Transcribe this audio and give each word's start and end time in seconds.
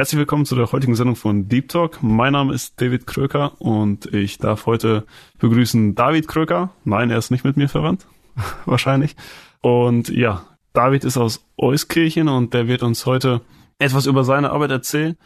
Herzlich 0.00 0.18
willkommen 0.18 0.46
zu 0.46 0.54
der 0.54 0.72
heutigen 0.72 0.94
Sendung 0.94 1.14
von 1.14 1.46
Deep 1.46 1.68
Talk. 1.68 2.02
Mein 2.02 2.32
Name 2.32 2.54
ist 2.54 2.80
David 2.80 3.06
Kröker 3.06 3.60
und 3.60 4.06
ich 4.14 4.38
darf 4.38 4.64
heute 4.64 5.04
begrüßen 5.38 5.94
David 5.94 6.26
Kröker. 6.26 6.70
Nein, 6.84 7.10
er 7.10 7.18
ist 7.18 7.30
nicht 7.30 7.44
mit 7.44 7.58
mir 7.58 7.68
verwandt. 7.68 8.06
Wahrscheinlich. 8.64 9.14
Und 9.60 10.08
ja, 10.08 10.46
David 10.72 11.04
ist 11.04 11.18
aus 11.18 11.44
Euskirchen 11.58 12.28
und 12.28 12.54
der 12.54 12.66
wird 12.66 12.82
uns 12.82 13.04
heute 13.04 13.42
etwas 13.78 14.06
über 14.06 14.24
seine 14.24 14.52
Arbeit 14.52 14.70
erzählen, 14.70 15.18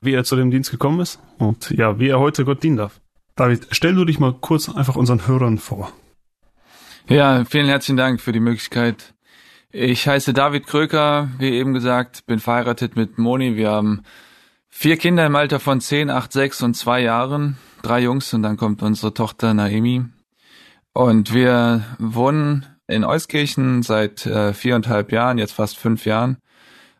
wie 0.00 0.14
er 0.14 0.24
zu 0.24 0.34
dem 0.34 0.50
Dienst 0.50 0.72
gekommen 0.72 0.98
ist 0.98 1.20
und 1.38 1.70
ja, 1.70 2.00
wie 2.00 2.08
er 2.08 2.18
heute 2.18 2.44
Gott 2.44 2.64
dienen 2.64 2.78
darf. 2.78 3.00
David, 3.36 3.68
stell 3.70 3.94
du 3.94 4.04
dich 4.04 4.18
mal 4.18 4.32
kurz 4.32 4.68
einfach 4.68 4.96
unseren 4.96 5.28
Hörern 5.28 5.58
vor. 5.58 5.92
Ja, 7.08 7.44
vielen 7.44 7.66
herzlichen 7.66 7.96
Dank 7.96 8.20
für 8.20 8.32
die 8.32 8.40
Möglichkeit, 8.40 9.14
ich 9.76 10.08
heiße 10.08 10.32
David 10.32 10.66
Kröker, 10.66 11.28
wie 11.38 11.50
eben 11.50 11.74
gesagt, 11.74 12.24
bin 12.26 12.38
verheiratet 12.38 12.96
mit 12.96 13.18
Moni. 13.18 13.56
Wir 13.56 13.70
haben 13.72 14.02
vier 14.70 14.96
Kinder 14.96 15.26
im 15.26 15.36
Alter 15.36 15.60
von 15.60 15.82
10, 15.82 16.08
8, 16.08 16.32
6 16.32 16.62
und 16.62 16.74
2 16.74 17.02
Jahren. 17.02 17.58
Drei 17.82 18.00
Jungs 18.00 18.32
und 18.32 18.42
dann 18.42 18.56
kommt 18.56 18.82
unsere 18.82 19.12
Tochter 19.12 19.52
Naemi. 19.52 20.04
Und 20.94 21.34
wir 21.34 21.84
wohnen 21.98 22.64
in 22.86 23.04
Euskirchen 23.04 23.82
seit 23.82 24.24
äh, 24.24 24.54
viereinhalb 24.54 25.12
Jahren, 25.12 25.36
jetzt 25.36 25.52
fast 25.52 25.76
fünf 25.76 26.06
Jahren 26.06 26.38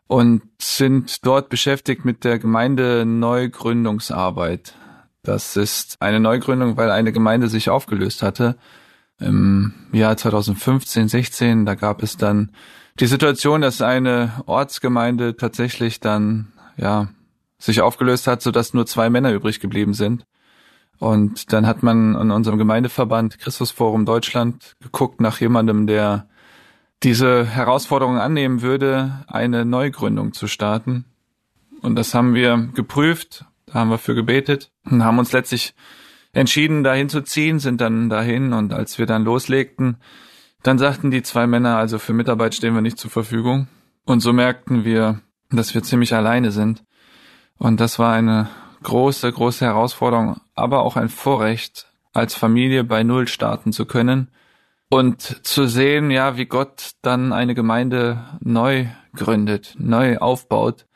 und 0.06 0.42
sind 0.60 1.24
dort 1.24 1.48
beschäftigt 1.48 2.04
mit 2.04 2.24
der 2.24 2.38
Gemeinde 2.38 3.06
Neugründungsarbeit. 3.06 4.74
Das 5.22 5.56
ist 5.56 5.96
eine 6.00 6.20
Neugründung, 6.20 6.76
weil 6.76 6.90
eine 6.90 7.12
Gemeinde 7.12 7.48
sich 7.48 7.70
aufgelöst 7.70 8.22
hatte 8.22 8.56
im 9.18 9.72
Jahr 9.92 10.16
2015, 10.16 11.08
16, 11.08 11.66
da 11.66 11.74
gab 11.74 12.02
es 12.02 12.16
dann 12.16 12.50
die 13.00 13.06
Situation, 13.06 13.60
dass 13.60 13.82
eine 13.82 14.42
Ortsgemeinde 14.46 15.36
tatsächlich 15.36 16.00
dann, 16.00 16.52
ja, 16.76 17.08
sich 17.58 17.80
aufgelöst 17.80 18.26
hat, 18.26 18.42
sodass 18.42 18.74
nur 18.74 18.86
zwei 18.86 19.08
Männer 19.08 19.32
übrig 19.32 19.60
geblieben 19.60 19.94
sind. 19.94 20.26
Und 20.98 21.52
dann 21.52 21.66
hat 21.66 21.82
man 21.82 22.14
in 22.14 22.30
unserem 22.30 22.58
Gemeindeverband 22.58 23.38
Christusforum 23.38 24.06
Deutschland 24.06 24.76
geguckt 24.80 25.20
nach 25.20 25.40
jemandem, 25.40 25.86
der 25.86 26.28
diese 27.02 27.44
Herausforderung 27.44 28.18
annehmen 28.18 28.62
würde, 28.62 29.24
eine 29.26 29.64
Neugründung 29.64 30.32
zu 30.32 30.46
starten. 30.46 31.04
Und 31.82 31.96
das 31.96 32.14
haben 32.14 32.34
wir 32.34 32.70
geprüft, 32.74 33.44
da 33.66 33.74
haben 33.74 33.90
wir 33.90 33.98
für 33.98 34.14
gebetet 34.14 34.70
und 34.84 35.04
haben 35.04 35.18
uns 35.18 35.32
letztlich 35.32 35.74
entschieden, 36.36 36.84
dahin 36.84 37.08
zu 37.08 37.22
ziehen, 37.22 37.58
sind 37.58 37.80
dann 37.80 38.10
dahin 38.10 38.52
und 38.52 38.72
als 38.74 38.98
wir 38.98 39.06
dann 39.06 39.24
loslegten, 39.24 39.96
dann 40.62 40.78
sagten 40.78 41.10
die 41.10 41.22
zwei 41.22 41.46
Männer, 41.46 41.78
also 41.78 41.98
für 41.98 42.12
Mitarbeit 42.12 42.54
stehen 42.54 42.74
wir 42.74 42.82
nicht 42.82 42.98
zur 42.98 43.10
Verfügung. 43.10 43.68
Und 44.04 44.20
so 44.20 44.32
merkten 44.32 44.84
wir, 44.84 45.20
dass 45.50 45.74
wir 45.74 45.82
ziemlich 45.82 46.14
alleine 46.14 46.50
sind. 46.50 46.84
Und 47.56 47.80
das 47.80 47.98
war 47.98 48.12
eine 48.12 48.50
große, 48.82 49.32
große 49.32 49.64
Herausforderung, 49.64 50.40
aber 50.54 50.80
auch 50.82 50.96
ein 50.96 51.08
Vorrecht, 51.08 51.86
als 52.12 52.34
Familie 52.34 52.84
bei 52.84 53.02
Null 53.02 53.28
starten 53.28 53.72
zu 53.72 53.86
können 53.86 54.30
und 54.90 55.46
zu 55.46 55.66
sehen, 55.66 56.10
ja, 56.10 56.36
wie 56.36 56.46
Gott 56.46 56.92
dann 57.00 57.32
eine 57.32 57.54
Gemeinde 57.54 58.24
neu 58.40 58.86
gründet, 59.14 59.74
neu 59.78 60.18
aufbaut 60.18 60.86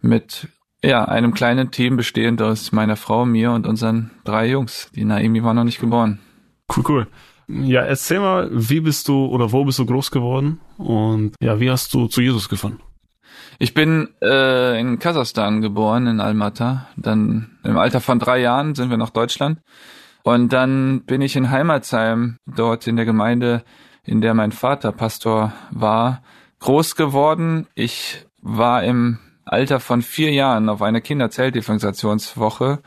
mit 0.00 0.48
ja, 0.86 1.04
einem 1.04 1.34
kleinen 1.34 1.70
Team 1.70 1.96
bestehend 1.96 2.40
aus 2.40 2.72
meiner 2.72 2.96
Frau, 2.96 3.26
mir 3.26 3.50
und 3.52 3.66
unseren 3.66 4.12
drei 4.24 4.48
Jungs. 4.48 4.90
Die 4.94 5.04
Naimi 5.04 5.42
war 5.42 5.52
noch 5.52 5.64
nicht 5.64 5.80
geboren. 5.80 6.20
Cool, 6.74 6.84
cool. 6.88 7.06
Ja, 7.48 7.82
erzähl 7.82 8.20
mal, 8.20 8.48
wie 8.52 8.80
bist 8.80 9.08
du 9.08 9.26
oder 9.26 9.52
wo 9.52 9.64
bist 9.64 9.78
du 9.78 9.86
groß 9.86 10.10
geworden 10.10 10.60
und 10.78 11.34
ja, 11.40 11.60
wie 11.60 11.70
hast 11.70 11.94
du 11.94 12.06
zu 12.06 12.20
Jesus 12.20 12.48
gefunden? 12.48 12.80
Ich 13.58 13.74
bin 13.74 14.08
äh, 14.22 14.78
in 14.80 14.98
Kasachstan 14.98 15.60
geboren, 15.60 16.06
in 16.06 16.20
Almaty. 16.20 16.78
Dann 16.96 17.58
im 17.64 17.78
Alter 17.78 18.00
von 18.00 18.18
drei 18.18 18.40
Jahren 18.40 18.74
sind 18.74 18.90
wir 18.90 18.96
nach 18.96 19.10
Deutschland. 19.10 19.60
Und 20.22 20.52
dann 20.52 21.02
bin 21.04 21.22
ich 21.22 21.36
in 21.36 21.50
Heimatsheim, 21.50 22.38
dort 22.46 22.86
in 22.86 22.96
der 22.96 23.04
Gemeinde, 23.04 23.64
in 24.04 24.20
der 24.20 24.34
mein 24.34 24.52
Vater 24.52 24.92
Pastor 24.92 25.52
war, 25.70 26.22
groß 26.58 26.96
geworden. 26.96 27.66
Ich 27.74 28.26
war 28.42 28.82
im 28.82 29.18
Alter 29.46 29.80
von 29.80 30.02
vier 30.02 30.32
Jahren 30.32 30.68
auf 30.68 30.82
einer 30.82 31.00
Kinderzeltevangelisationswoche 31.00 32.80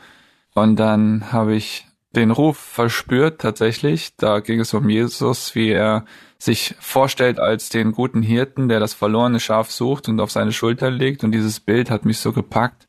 und 0.54 0.76
dann 0.76 1.32
habe 1.32 1.54
ich 1.54 1.86
den 2.14 2.30
Ruf 2.30 2.58
verspürt 2.58 3.40
tatsächlich. 3.40 4.16
Da 4.16 4.40
ging 4.40 4.60
es 4.60 4.74
um 4.74 4.88
Jesus, 4.88 5.54
wie 5.54 5.70
er 5.70 6.04
sich 6.38 6.74
vorstellt 6.80 7.38
als 7.38 7.68
den 7.68 7.92
guten 7.92 8.22
Hirten, 8.22 8.68
der 8.68 8.80
das 8.80 8.94
verlorene 8.94 9.40
Schaf 9.40 9.70
sucht 9.70 10.08
und 10.08 10.20
auf 10.20 10.30
seine 10.30 10.52
Schulter 10.52 10.90
legt. 10.90 11.22
Und 11.22 11.32
dieses 11.32 11.60
Bild 11.60 11.90
hat 11.90 12.04
mich 12.04 12.18
so 12.18 12.32
gepackt. 12.32 12.88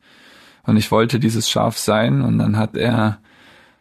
Und 0.63 0.77
ich 0.77 0.91
wollte 0.91 1.19
dieses 1.19 1.49
Schaf 1.49 1.77
sein. 1.77 2.21
Und 2.21 2.39
dann 2.39 2.57
hat 2.57 2.75
er 2.75 3.19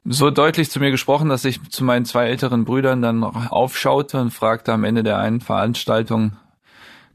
so 0.04 0.30
deutlich 0.30 0.70
zu 0.70 0.80
mir 0.80 0.90
gesprochen, 0.90 1.28
dass 1.28 1.44
ich 1.44 1.62
zu 1.70 1.84
meinen 1.84 2.04
zwei 2.04 2.26
älteren 2.26 2.64
Brüdern 2.64 3.00
dann 3.00 3.22
aufschaute 3.22 4.20
und 4.20 4.32
fragte 4.32 4.72
am 4.72 4.84
Ende 4.84 5.02
der 5.02 5.18
einen 5.18 5.40
Veranstaltung, 5.40 6.32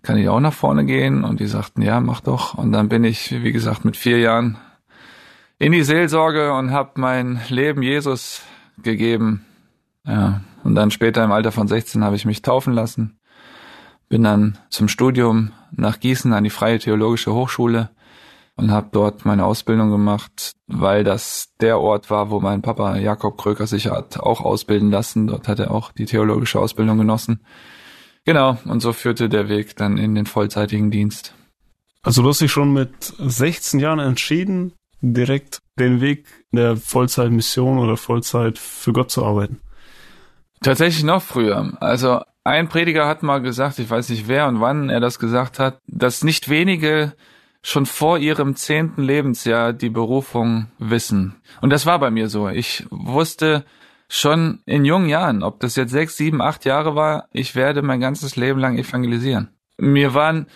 kann 0.06 0.18
ich 0.18 0.30
auch 0.30 0.40
nach 0.40 0.54
vorne 0.54 0.86
gehen? 0.86 1.24
Und 1.24 1.40
die 1.40 1.48
sagten, 1.48 1.82
ja, 1.82 2.00
mach 2.00 2.22
doch. 2.22 2.54
Und 2.54 2.72
dann 2.72 2.88
bin 2.88 3.04
ich, 3.04 3.32
wie 3.44 3.52
gesagt, 3.52 3.84
mit 3.84 3.98
vier 3.98 4.20
Jahren 4.20 4.58
in 5.58 5.72
die 5.72 5.84
Seelsorge 5.84 6.54
und 6.54 6.72
habe 6.72 6.92
mein 6.96 7.42
Leben 7.50 7.82
Jesus 7.82 8.42
gegeben. 8.82 9.46
Ja, 10.06 10.42
und 10.64 10.76
dann 10.76 10.92
später 10.92 11.24
im 11.24 11.32
Alter 11.32 11.52
von 11.52 11.68
16 11.68 12.04
habe 12.04 12.16
ich 12.16 12.26
mich 12.26 12.42
taufen 12.42 12.74
lassen. 12.74 13.20
Bin 14.08 14.24
dann 14.24 14.58
zum 14.70 14.88
Studium 14.88 15.52
nach 15.72 16.00
Gießen 16.00 16.32
an 16.32 16.44
die 16.44 16.50
Freie 16.52 16.78
Theologische 16.78 17.34
Hochschule 17.34 17.90
und 18.56 18.72
habe 18.72 18.90
dort 18.92 19.26
meine 19.26 19.46
Ausbildung 19.46 19.90
gemacht, 19.90 20.52
weil 20.68 21.04
das 21.04 21.50
der 21.60 21.80
Ort 21.80 22.12
war, 22.12 22.30
wo 22.30 22.40
mein 22.40 22.62
Papa 22.62 22.98
Jakob 22.98 23.38
Kröker 23.38 23.66
sich 23.66 23.88
hat 23.88 24.20
auch 24.20 24.42
ausbilden 24.42 24.92
lassen. 24.92 25.28
Dort 25.28 25.48
hat 25.48 25.60
er 25.60 25.72
auch 25.72 25.92
die 25.92 26.06
theologische 26.06 26.60
Ausbildung 26.60 27.00
genossen. 27.00 27.42
Genau, 28.26 28.58
und 28.66 28.82
so 28.82 28.92
führte 28.92 29.30
der 29.30 29.50
Weg 29.50 29.76
dann 29.76 29.98
in 29.98 30.16
den 30.16 30.26
vollzeitigen 30.26 30.90
Dienst. 30.90 31.34
Also 32.02 32.22
du 32.22 32.30
hast 32.30 32.42
dich 32.42 32.52
schon 32.52 32.74
mit 32.74 32.92
16 33.20 33.80
Jahren 33.80 34.00
entschieden, 34.00 34.74
direkt 35.02 35.60
den 35.78 36.02
Weg 36.02 36.26
der 36.52 36.76
Vollzeitmission 36.76 37.78
oder 37.78 37.98
Vollzeit 37.98 38.58
für 38.58 38.94
Gott 38.94 39.12
zu 39.12 39.26
arbeiten. 39.26 39.60
Tatsächlich 40.62 41.04
noch 41.04 41.22
früher. 41.22 41.78
Also 41.80 42.22
ein 42.44 42.70
Prediger 42.70 43.08
hat 43.08 43.24
mal 43.24 43.42
gesagt, 43.42 43.80
ich 43.80 43.90
weiß 43.90 44.10
nicht 44.10 44.28
wer 44.28 44.48
und 44.48 44.62
wann 44.62 44.90
er 44.90 45.00
das 45.00 45.20
gesagt 45.20 45.60
hat, 45.60 45.80
dass 45.88 46.24
nicht 46.24 46.50
wenige 46.50 47.14
schon 47.62 47.86
vor 47.88 48.20
ihrem 48.20 48.56
zehnten 48.56 49.04
Lebensjahr 49.04 49.74
die 49.74 49.90
Berufung 49.90 50.68
wissen. 50.78 51.36
Und 51.62 51.72
das 51.72 51.88
war 51.88 52.00
bei 52.00 52.12
mir 52.12 52.30
so. 52.30 52.48
Ich 52.48 52.86
wusste, 52.92 53.66
schon 54.18 54.60
in 54.66 54.86
jungen 54.86 55.10
Jahren, 55.10 55.44
ob 55.44 55.60
das 55.60 55.76
jetzt 55.76 55.92
sechs, 55.92 56.18
sieben, 56.18 56.42
acht 56.42 56.66
Jahre 56.66 56.96
war, 56.96 57.28
ich 57.32 57.56
werde 57.56 57.82
mein 57.82 58.00
ganzes 58.00 58.36
Leben 58.36 58.60
lang 58.60 58.78
evangelisieren. 58.78 59.50
Mir 59.78 60.14
waren 60.14 60.48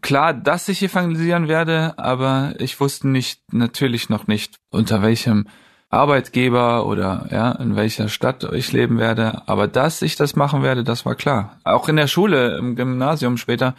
klar, 0.00 0.34
dass 0.34 0.68
ich 0.68 0.82
evangelisieren 0.82 1.48
werde, 1.48 1.98
aber 1.98 2.54
ich 2.58 2.78
wusste 2.80 3.08
nicht, 3.08 3.40
natürlich 3.52 4.08
noch 4.08 4.26
nicht, 4.26 4.56
unter 4.70 5.02
welchem 5.02 5.46
Arbeitgeber 5.88 6.86
oder 6.86 7.28
ja, 7.30 7.52
in 7.52 7.76
welcher 7.76 8.08
Stadt 8.08 8.44
ich 8.52 8.72
leben 8.72 8.98
werde. 8.98 9.42
Aber 9.46 9.68
dass 9.68 10.02
ich 10.02 10.16
das 10.16 10.34
machen 10.34 10.62
werde, 10.62 10.82
das 10.82 11.06
war 11.06 11.14
klar. 11.14 11.58
Auch 11.64 11.88
in 11.88 11.96
der 11.96 12.08
Schule, 12.08 12.56
im 12.58 12.74
Gymnasium 12.74 13.36
später, 13.36 13.74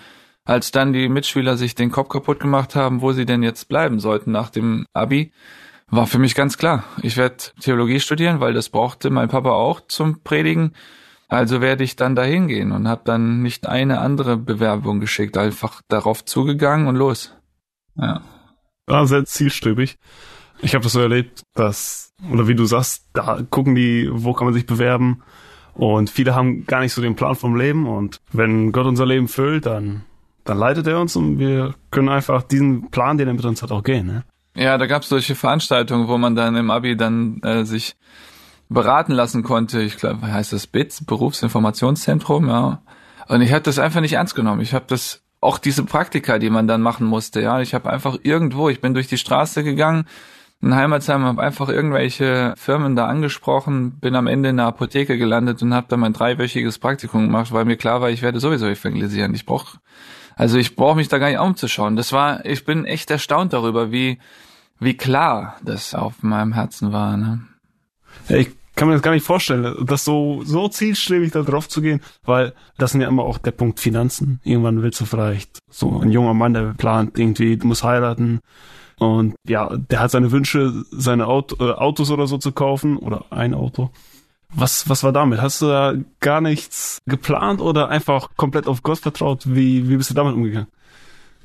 als 0.45 0.71
dann 0.71 0.93
die 0.93 1.09
Mitschüler 1.09 1.57
sich 1.57 1.75
den 1.75 1.91
Kopf 1.91 2.09
kaputt 2.09 2.39
gemacht 2.39 2.75
haben, 2.75 3.01
wo 3.01 3.11
sie 3.11 3.25
denn 3.25 3.43
jetzt 3.43 3.67
bleiben 3.67 3.99
sollten 3.99 4.31
nach 4.31 4.49
dem 4.49 4.85
Abi, 4.93 5.33
war 5.89 6.07
für 6.07 6.19
mich 6.19 6.35
ganz 6.35 6.57
klar. 6.57 6.83
Ich 7.01 7.17
werde 7.17 7.37
Theologie 7.61 7.99
studieren, 7.99 8.39
weil 8.39 8.53
das 8.53 8.69
brauchte 8.69 9.09
mein 9.09 9.29
Papa 9.29 9.51
auch 9.51 9.81
zum 9.87 10.21
Predigen. 10.21 10.73
Also 11.29 11.59
werde 11.59 11.83
ich 11.83 11.95
dann 11.95 12.15
dahin 12.15 12.47
gehen 12.47 12.71
und 12.71 12.87
habe 12.87 13.01
dann 13.03 13.41
nicht 13.41 13.67
eine 13.67 13.99
andere 13.99 14.37
Bewerbung 14.37 14.99
geschickt, 14.99 15.37
einfach 15.37 15.81
darauf 15.89 16.23
zugegangen 16.23 16.87
und 16.87 16.95
los. 16.95 17.35
Ja. 17.95 18.21
War 18.85 19.07
sehr 19.07 19.25
zielstrebig. 19.25 19.97
Ich 20.61 20.73
habe 20.73 20.83
das 20.83 20.93
so 20.93 21.01
erlebt, 21.01 21.43
dass, 21.53 22.13
oder 22.31 22.47
wie 22.47 22.55
du 22.55 22.65
sagst, 22.65 23.07
da 23.13 23.41
gucken 23.49 23.75
die, 23.75 24.09
wo 24.11 24.33
kann 24.33 24.45
man 24.45 24.53
sich 24.53 24.65
bewerben. 24.65 25.21
Und 25.73 26.09
viele 26.09 26.33
haben 26.33 26.65
gar 26.65 26.79
nicht 26.79 26.93
so 26.93 27.01
den 27.01 27.15
Plan 27.15 27.35
vom 27.35 27.55
Leben. 27.55 27.87
Und 27.87 28.21
wenn 28.31 28.71
Gott 28.71 28.85
unser 28.85 29.05
Leben 29.05 29.27
füllt, 29.27 29.65
dann, 29.65 30.03
dann 30.45 30.57
leitet 30.57 30.87
er 30.87 30.99
uns 30.99 31.15
und 31.15 31.39
wir 31.39 31.75
können 31.91 32.09
einfach 32.09 32.41
diesen 32.41 32.89
Plan, 32.89 33.17
den 33.17 33.27
er 33.27 33.33
mit 33.33 33.45
uns 33.45 33.61
hat, 33.61 33.71
auch 33.71 33.83
gehen. 33.83 34.07
Ne? 34.07 34.23
Ja, 34.57 34.79
da 34.79 34.87
gab's 34.87 35.09
solche 35.09 35.35
Veranstaltungen, 35.35 36.07
wo 36.07 36.17
man 36.17 36.35
dann 36.35 36.55
im 36.55 36.71
Abi 36.71 36.97
dann 36.97 37.41
äh, 37.43 37.63
sich 37.63 37.95
beraten 38.69 39.11
lassen 39.11 39.43
konnte. 39.43 39.81
Ich 39.81 39.97
glaube, 39.97 40.31
heißt 40.31 40.51
das 40.51 40.65
BITS, 40.65 41.05
Berufsinformationszentrum, 41.05 42.49
ja. 42.49 42.81
Und 43.27 43.41
ich 43.41 43.51
habe 43.51 43.61
das 43.61 43.77
einfach 43.77 44.01
nicht 44.01 44.13
ernst 44.13 44.33
genommen. 44.33 44.61
Ich 44.61 44.73
habe 44.73 44.85
das 44.87 45.21
auch 45.41 45.59
diese 45.59 45.83
Praktika, 45.83 46.39
die 46.39 46.49
man 46.49 46.67
dann 46.67 46.81
machen 46.81 47.05
musste, 47.05 47.39
ja. 47.39 47.61
Ich 47.61 47.75
habe 47.75 47.89
einfach 47.91 48.17
irgendwo, 48.23 48.69
ich 48.69 48.81
bin 48.81 48.95
durch 48.95 49.07
die 49.07 49.19
Straße 49.19 49.63
gegangen, 49.63 50.05
in 50.59 50.73
Heimatsheim, 50.73 51.23
habe 51.23 51.43
einfach 51.43 51.69
irgendwelche 51.69 52.55
Firmen 52.57 52.95
da 52.95 53.05
angesprochen, 53.05 53.99
bin 53.99 54.15
am 54.15 54.25
Ende 54.25 54.49
in 54.49 54.57
der 54.57 54.65
Apotheke 54.65 55.19
gelandet 55.19 55.61
und 55.61 55.75
habe 55.75 55.85
dann 55.87 55.99
mein 55.99 56.13
dreiwöchiges 56.13 56.79
Praktikum 56.79 57.27
gemacht, 57.27 57.51
weil 57.51 57.65
mir 57.65 57.77
klar 57.77 58.01
war, 58.01 58.09
ich 58.09 58.23
werde 58.23 58.39
sowieso 58.39 58.65
evangelisieren. 58.65 59.35
Ich 59.35 59.45
brauche, 59.45 59.77
also 60.35 60.57
ich 60.57 60.75
brauche 60.75 60.95
mich 60.95 61.09
da 61.09 61.19
gar 61.19 61.29
nicht 61.29 61.39
umzuschauen. 61.39 61.95
Das 61.95 62.11
war, 62.11 62.43
ich 62.43 62.65
bin 62.65 62.85
echt 62.85 63.11
erstaunt 63.11 63.53
darüber, 63.53 63.91
wie 63.91 64.17
wie 64.79 64.95
klar 64.95 65.57
das 65.63 65.93
auf 65.93 66.23
meinem 66.23 66.53
Herzen 66.53 66.91
war. 66.91 67.17
Ne? 67.17 67.41
Ich 68.29 68.49
kann 68.75 68.87
mir 68.87 68.93
das 68.93 69.01
gar 69.01 69.11
nicht 69.11 69.25
vorstellen, 69.25 69.75
das 69.85 70.05
so, 70.05 70.43
so 70.43 70.67
zielstrebig 70.67 71.31
da 71.31 71.41
drauf 71.41 71.67
zu 71.67 71.81
gehen, 71.81 72.01
weil 72.23 72.53
das 72.77 72.91
sind 72.91 73.01
ja 73.01 73.07
immer 73.07 73.23
auch 73.23 73.39
der 73.39 73.51
Punkt 73.51 73.79
Finanzen. 73.79 74.39
Irgendwann 74.43 74.83
willst 74.83 75.01
du 75.01 75.05
vielleicht 75.05 75.59
so 75.69 75.99
ein 75.99 76.11
junger 76.11 76.35
Mann, 76.35 76.53
der 76.53 76.73
plant 76.73 77.17
irgendwie, 77.17 77.57
muss 77.57 77.83
heiraten 77.83 78.39
und 78.99 79.35
ja, 79.47 79.75
der 79.75 79.99
hat 79.99 80.11
seine 80.11 80.31
Wünsche, 80.31 80.83
seine 80.91 81.27
Auto, 81.27 81.63
äh, 81.63 81.73
Autos 81.73 82.11
oder 82.11 82.27
so 82.27 82.37
zu 82.37 82.51
kaufen 82.51 82.97
oder 82.97 83.25
ein 83.29 83.53
Auto. 83.53 83.91
Was, 84.49 84.89
was 84.89 85.03
war 85.03 85.11
damit? 85.11 85.41
Hast 85.41 85.61
du 85.61 85.67
da 85.67 85.93
gar 86.19 86.41
nichts 86.41 86.99
geplant 87.05 87.61
oder 87.61 87.89
einfach 87.89 88.29
komplett 88.37 88.67
auf 88.67 88.81
Gott 88.81 88.99
vertraut? 88.99 89.43
Wie, 89.45 89.89
wie 89.89 89.97
bist 89.97 90.09
du 90.09 90.13
damit 90.13 90.35
umgegangen? 90.35 90.67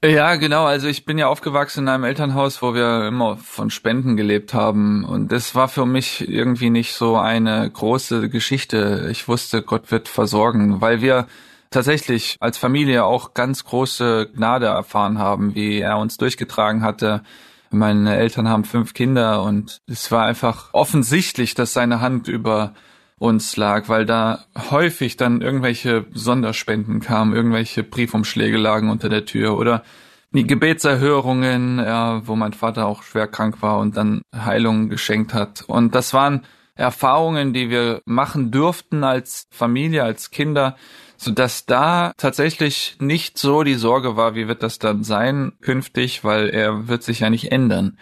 Ja, 0.04 0.34
genau. 0.34 0.64
Also 0.64 0.88
ich 0.88 1.04
bin 1.04 1.16
ja 1.16 1.28
aufgewachsen 1.28 1.84
in 1.84 1.88
einem 1.88 2.02
Elternhaus, 2.02 2.60
wo 2.60 2.74
wir 2.74 3.06
immer 3.06 3.36
von 3.36 3.70
Spenden 3.70 4.16
gelebt 4.16 4.52
haben. 4.52 5.04
Und 5.04 5.30
das 5.30 5.54
war 5.54 5.68
für 5.68 5.86
mich 5.86 6.28
irgendwie 6.28 6.70
nicht 6.70 6.94
so 6.94 7.16
eine 7.16 7.70
große 7.70 8.28
Geschichte. 8.28 9.08
Ich 9.12 9.28
wusste, 9.28 9.62
Gott 9.62 9.92
wird 9.92 10.08
versorgen, 10.08 10.80
weil 10.80 11.02
wir 11.02 11.28
tatsächlich 11.70 12.36
als 12.40 12.58
Familie 12.58 13.04
auch 13.04 13.32
ganz 13.32 13.64
große 13.64 14.30
Gnade 14.34 14.66
erfahren 14.66 15.18
haben, 15.18 15.54
wie 15.54 15.78
er 15.78 15.98
uns 15.98 16.16
durchgetragen 16.16 16.82
hatte. 16.82 17.22
Meine 17.70 18.16
Eltern 18.16 18.48
haben 18.48 18.64
fünf 18.64 18.94
Kinder 18.94 19.44
und 19.44 19.78
es 19.86 20.10
war 20.10 20.24
einfach 20.24 20.70
offensichtlich, 20.72 21.54
dass 21.54 21.72
seine 21.74 22.00
Hand 22.00 22.26
über 22.26 22.74
uns 23.22 23.56
lag, 23.56 23.88
weil 23.88 24.04
da 24.04 24.46
häufig 24.70 25.16
dann 25.16 25.42
irgendwelche 25.42 26.06
Sonderspenden 26.12 26.98
kamen, 26.98 27.36
irgendwelche 27.36 27.84
Briefumschläge 27.84 28.56
lagen 28.56 28.90
unter 28.90 29.08
der 29.08 29.24
Tür 29.24 29.56
oder 29.56 29.84
die 30.32 30.44
Gebetserhörungen, 30.44 31.78
ja, 31.78 32.26
wo 32.26 32.34
mein 32.34 32.52
Vater 32.52 32.86
auch 32.86 33.04
schwer 33.04 33.28
krank 33.28 33.62
war 33.62 33.78
und 33.78 33.96
dann 33.96 34.22
Heilung 34.34 34.88
geschenkt 34.88 35.34
hat. 35.34 35.62
Und 35.68 35.94
das 35.94 36.12
waren 36.12 36.42
Erfahrungen, 36.74 37.52
die 37.52 37.70
wir 37.70 38.02
machen 38.06 38.50
durften 38.50 39.04
als 39.04 39.46
Familie, 39.52 40.02
als 40.02 40.30
Kinder, 40.30 40.76
so 41.16 41.30
dass 41.30 41.64
da 41.64 42.12
tatsächlich 42.16 42.96
nicht 42.98 43.38
so 43.38 43.62
die 43.62 43.74
Sorge 43.74 44.16
war, 44.16 44.34
wie 44.34 44.48
wird 44.48 44.64
das 44.64 44.80
dann 44.80 45.04
sein 45.04 45.52
künftig, 45.60 46.24
weil 46.24 46.48
er 46.48 46.88
wird 46.88 47.04
sich 47.04 47.20
ja 47.20 47.30
nicht 47.30 47.52
ändern. 47.52 47.98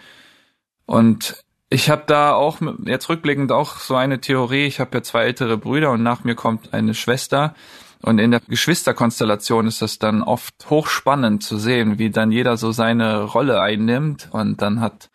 Und 0.87 1.43
ich 1.73 1.89
habe 1.89 2.03
da 2.05 2.33
auch 2.33 2.59
jetzt 2.85 3.07
rückblickend 3.07 3.51
auch 3.53 3.77
so 3.77 3.95
eine 3.95 4.19
Theorie. 4.19 4.65
Ich 4.65 4.81
habe 4.81 4.97
ja 4.97 5.03
zwei 5.03 5.23
ältere 5.23 5.57
Brüder 5.57 5.91
und 5.91 6.03
nach 6.03 6.25
mir 6.25 6.35
kommt 6.35 6.73
eine 6.73 6.93
Schwester. 6.93 7.55
Und 8.01 8.19
in 8.19 8.31
der 8.31 8.41
Geschwisterkonstellation 8.41 9.67
ist 9.67 9.81
das 9.81 9.97
dann 9.97 10.21
oft 10.21 10.53
hochspannend 10.69 11.43
zu 11.43 11.57
sehen, 11.57 11.97
wie 11.97 12.09
dann 12.09 12.31
jeder 12.31 12.57
so 12.57 12.73
seine 12.73 13.23
Rolle 13.23 13.61
einnimmt. 13.61 14.27
Und 14.31 14.61
dann 14.61 14.81
hat 14.81 15.09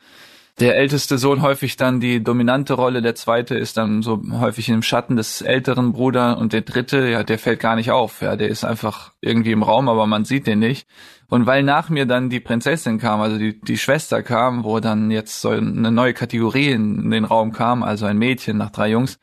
der 0.58 0.76
älteste 0.76 1.19
Sohn 1.19 1.43
häufig 1.43 1.76
dann 1.76 2.00
die 2.00 2.23
dominante 2.23 2.75
Rolle, 2.75 3.03
der 3.03 3.14
zweite 3.14 3.56
ist 3.56 3.76
dann 3.76 4.03
so 4.03 4.23
häufig 4.32 4.69
im 4.70 4.82
Schatten 4.82 5.17
des 5.17 5.43
älteren 5.43 5.93
Bruders 5.93 6.38
und 6.38 6.55
der 6.55 6.62
dritte, 6.62 7.08
ja, 7.08 7.23
der 7.25 7.38
fällt 7.38 7.61
gar 7.61 7.76
nicht 7.76 7.91
auf, 7.91 8.23
ja, 8.23 8.37
der 8.37 8.49
ist 8.49 8.64
einfach 8.64 9.12
irgendwie 9.20 9.53
im 9.53 9.62
Raum, 9.62 9.88
aber 9.88 10.06
man 10.06 10.25
sieht 10.25 10.47
den 10.47 10.61
nicht. 10.61 10.88
Und 11.29 11.44
weil 11.44 11.62
nach 11.62 11.91
mir 11.91 12.06
dann 12.06 12.31
die 12.31 12.41
Prinzessin 12.41 12.99
kam, 12.99 13.20
also 13.20 13.37
die, 13.37 13.61
die 13.61 13.76
Schwester 13.76 14.23
kam, 14.23 14.64
wo 14.64 14.81
dann 14.81 15.11
jetzt 15.11 15.41
so 15.41 15.50
eine 15.50 15.91
neue 15.91 16.14
Kategorie 16.14 16.70
in 16.70 17.11
den 17.11 17.25
Raum 17.25 17.53
kam, 17.53 17.82
also 17.82 18.06
ein 18.06 18.17
Mädchen 18.17 18.56
nach 18.56 18.70
drei 18.70 18.91
Jungs, 18.91 19.19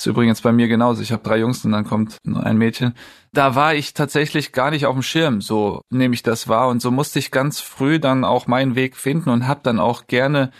ist 0.00 0.06
übrigens 0.06 0.40
bei 0.40 0.52
mir 0.52 0.66
genauso. 0.66 1.02
Ich 1.02 1.12
habe 1.12 1.22
drei 1.22 1.38
Jungs 1.38 1.64
und 1.64 1.72
dann 1.72 1.84
kommt 1.84 2.16
ein 2.26 2.56
Mädchen. 2.56 2.94
Da 3.32 3.54
war 3.54 3.74
ich 3.74 3.94
tatsächlich 3.94 4.52
gar 4.52 4.70
nicht 4.70 4.86
auf 4.86 4.94
dem 4.94 5.02
Schirm, 5.02 5.40
so 5.40 5.82
nehme 5.90 6.14
ich 6.14 6.22
das 6.22 6.48
wahr. 6.48 6.68
Und 6.68 6.80
so 6.80 6.90
musste 6.90 7.18
ich 7.18 7.30
ganz 7.30 7.60
früh 7.60 7.98
dann 7.98 8.24
auch 8.24 8.46
meinen 8.46 8.74
Weg 8.74 8.96
finden 8.96 9.30
und 9.30 9.46
habe 9.46 9.60
dann 9.62 9.78
auch 9.78 10.06
gerne 10.06 10.50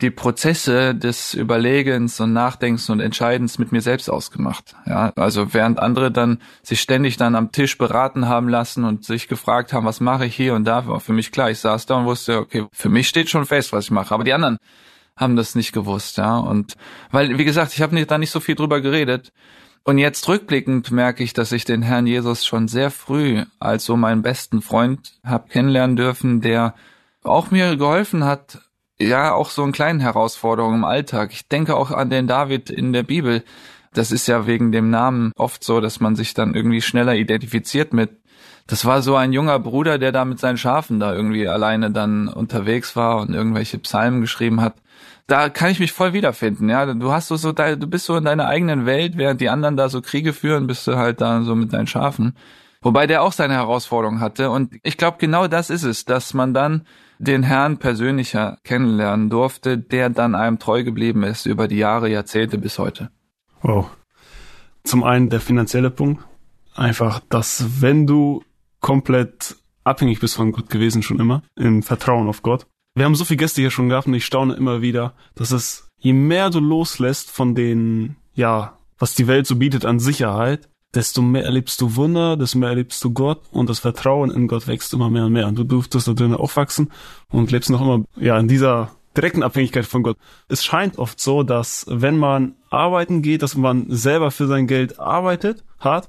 die 0.00 0.10
Prozesse 0.10 0.94
des 0.94 1.34
Überlegens 1.34 2.20
und 2.20 2.32
Nachdenkens 2.32 2.88
und 2.88 3.00
Entscheidens 3.00 3.58
mit 3.58 3.72
mir 3.72 3.80
selbst 3.80 4.08
ausgemacht. 4.08 4.76
Ja, 4.86 5.12
also 5.16 5.54
während 5.54 5.80
andere 5.80 6.12
dann 6.12 6.40
sich 6.62 6.80
ständig 6.80 7.16
dann 7.16 7.34
am 7.34 7.50
Tisch 7.50 7.78
beraten 7.78 8.28
haben 8.28 8.48
lassen 8.48 8.84
und 8.84 9.04
sich 9.04 9.26
gefragt 9.26 9.72
haben, 9.72 9.86
was 9.86 10.00
mache 10.00 10.26
ich 10.26 10.36
hier 10.36 10.54
und 10.54 10.64
da, 10.64 10.86
war 10.86 11.00
für 11.00 11.12
mich 11.12 11.32
klar. 11.32 11.50
Ich 11.50 11.58
saß 11.58 11.86
da 11.86 11.96
und 11.96 12.04
wusste, 12.04 12.38
okay, 12.38 12.66
für 12.72 12.88
mich 12.88 13.08
steht 13.08 13.28
schon 13.28 13.44
fest, 13.44 13.72
was 13.72 13.86
ich 13.86 13.90
mache. 13.90 14.14
Aber 14.14 14.24
die 14.24 14.32
anderen 14.32 14.58
haben 15.18 15.36
das 15.36 15.54
nicht 15.54 15.72
gewusst, 15.72 16.16
ja. 16.16 16.38
Und 16.38 16.76
weil, 17.10 17.36
wie 17.36 17.44
gesagt, 17.44 17.74
ich 17.74 17.82
habe 17.82 17.94
nicht, 17.94 18.10
da 18.10 18.16
nicht 18.16 18.30
so 18.30 18.40
viel 18.40 18.54
drüber 18.54 18.80
geredet. 18.80 19.32
Und 19.84 19.98
jetzt 19.98 20.28
rückblickend 20.28 20.90
merke 20.90 21.22
ich, 21.24 21.32
dass 21.32 21.52
ich 21.52 21.64
den 21.64 21.82
Herrn 21.82 22.06
Jesus 22.06 22.44
schon 22.44 22.68
sehr 22.68 22.90
früh 22.90 23.44
als 23.58 23.84
so 23.84 23.96
meinen 23.96 24.22
besten 24.22 24.62
Freund 24.62 25.18
habe 25.24 25.48
kennenlernen 25.48 25.96
dürfen, 25.96 26.40
der 26.40 26.74
auch 27.22 27.50
mir 27.50 27.76
geholfen 27.76 28.24
hat, 28.24 28.60
ja, 29.00 29.32
auch 29.32 29.50
so 29.50 29.64
in 29.64 29.72
kleinen 29.72 30.00
Herausforderungen 30.00 30.78
im 30.78 30.84
Alltag. 30.84 31.30
Ich 31.32 31.48
denke 31.48 31.76
auch 31.76 31.90
an 31.90 32.10
den 32.10 32.26
David 32.26 32.68
in 32.68 32.92
der 32.92 33.02
Bibel. 33.02 33.44
Das 33.94 34.12
ist 34.12 34.26
ja 34.26 34.46
wegen 34.46 34.72
dem 34.72 34.90
Namen 34.90 35.32
oft 35.36 35.64
so, 35.64 35.80
dass 35.80 36.00
man 36.00 36.16
sich 36.16 36.34
dann 36.34 36.54
irgendwie 36.54 36.82
schneller 36.82 37.14
identifiziert 37.14 37.92
mit. 37.92 38.10
Das 38.66 38.84
war 38.84 39.00
so 39.00 39.16
ein 39.16 39.32
junger 39.32 39.58
Bruder, 39.58 39.98
der 39.98 40.12
da 40.12 40.24
mit 40.26 40.38
seinen 40.38 40.58
Schafen 40.58 41.00
da 41.00 41.14
irgendwie 41.14 41.48
alleine 41.48 41.90
dann 41.90 42.28
unterwegs 42.28 42.94
war 42.96 43.22
und 43.22 43.32
irgendwelche 43.32 43.78
Psalmen 43.78 44.20
geschrieben 44.20 44.60
hat 44.60 44.74
da 45.28 45.50
kann 45.50 45.70
ich 45.70 45.78
mich 45.78 45.92
voll 45.92 46.14
wiederfinden, 46.14 46.70
ja. 46.70 46.92
Du 46.94 47.12
hast 47.12 47.28
so, 47.28 47.36
so 47.36 47.52
du 47.52 47.86
bist 47.86 48.06
so 48.06 48.16
in 48.16 48.24
deiner 48.24 48.48
eigenen 48.48 48.86
Welt, 48.86 49.18
während 49.18 49.42
die 49.42 49.50
anderen 49.50 49.76
da 49.76 49.90
so 49.90 50.00
Kriege 50.00 50.32
führen, 50.32 50.66
bist 50.66 50.86
du 50.86 50.96
halt 50.96 51.20
da 51.20 51.42
so 51.42 51.54
mit 51.54 51.72
deinen 51.72 51.86
Schafen. 51.86 52.34
Wobei 52.80 53.06
der 53.06 53.22
auch 53.22 53.32
seine 53.32 53.54
Herausforderungen 53.54 54.20
hatte. 54.20 54.50
Und 54.50 54.74
ich 54.82 54.96
glaube, 54.96 55.18
genau 55.20 55.46
das 55.46 55.68
ist 55.68 55.82
es, 55.82 56.06
dass 56.06 56.32
man 56.32 56.54
dann 56.54 56.86
den 57.18 57.42
Herrn 57.42 57.76
persönlicher 57.78 58.58
kennenlernen 58.64 59.28
durfte, 59.28 59.76
der 59.76 60.08
dann 60.08 60.34
einem 60.34 60.58
treu 60.58 60.82
geblieben 60.82 61.22
ist 61.24 61.44
über 61.44 61.68
die 61.68 61.76
Jahre, 61.76 62.08
Jahrzehnte 62.08 62.56
bis 62.56 62.78
heute. 62.78 63.10
Wow. 63.60 63.90
Zum 64.84 65.04
einen 65.04 65.28
der 65.28 65.40
finanzielle 65.40 65.90
Punkt. 65.90 66.24
Einfach, 66.74 67.20
dass 67.28 67.82
wenn 67.82 68.06
du 68.06 68.44
komplett 68.80 69.56
abhängig 69.84 70.20
bist 70.20 70.36
von 70.36 70.52
Gott 70.52 70.70
gewesen, 70.70 71.02
schon 71.02 71.20
immer, 71.20 71.42
im 71.56 71.82
Vertrauen 71.82 72.28
auf 72.28 72.42
Gott, 72.42 72.66
wir 72.98 73.04
haben 73.04 73.14
so 73.14 73.24
viele 73.24 73.38
Gäste 73.38 73.60
hier 73.60 73.70
schon 73.70 73.88
gehabt 73.88 74.06
und 74.06 74.14
ich 74.14 74.24
staune 74.24 74.54
immer 74.54 74.82
wieder, 74.82 75.14
dass 75.34 75.50
es, 75.50 75.88
je 75.98 76.12
mehr 76.12 76.50
du 76.50 76.60
loslässt 76.60 77.30
von 77.30 77.54
den, 77.54 78.16
ja, 78.34 78.78
was 78.98 79.14
die 79.14 79.26
Welt 79.26 79.46
so 79.46 79.56
bietet 79.56 79.84
an 79.84 80.00
Sicherheit, 80.00 80.68
desto 80.94 81.22
mehr 81.22 81.44
erlebst 81.44 81.80
du 81.80 81.96
Wunder, 81.96 82.36
desto 82.36 82.58
mehr 82.58 82.70
erlebst 82.70 83.02
du 83.04 83.12
Gott 83.12 83.42
und 83.50 83.68
das 83.68 83.78
Vertrauen 83.78 84.30
in 84.30 84.48
Gott 84.48 84.66
wächst 84.66 84.92
immer 84.92 85.10
mehr 85.10 85.26
und 85.26 85.32
mehr. 85.32 85.46
Und 85.46 85.58
du 85.58 85.64
durftest 85.64 86.08
da 86.08 86.12
drin 86.12 86.34
aufwachsen 86.34 86.90
und 87.30 87.50
lebst 87.50 87.70
noch 87.70 87.80
immer, 87.80 88.04
ja, 88.16 88.38
in 88.38 88.48
dieser 88.48 88.90
direkten 89.16 89.42
Abhängigkeit 89.42 89.86
von 89.86 90.02
Gott. 90.02 90.16
Es 90.48 90.64
scheint 90.64 90.98
oft 90.98 91.20
so, 91.20 91.42
dass 91.42 91.84
wenn 91.88 92.16
man 92.16 92.54
arbeiten 92.70 93.22
geht, 93.22 93.42
dass 93.42 93.56
man 93.56 93.86
selber 93.88 94.30
für 94.30 94.46
sein 94.46 94.66
Geld 94.66 94.98
arbeitet, 94.98 95.64
hat, 95.78 96.08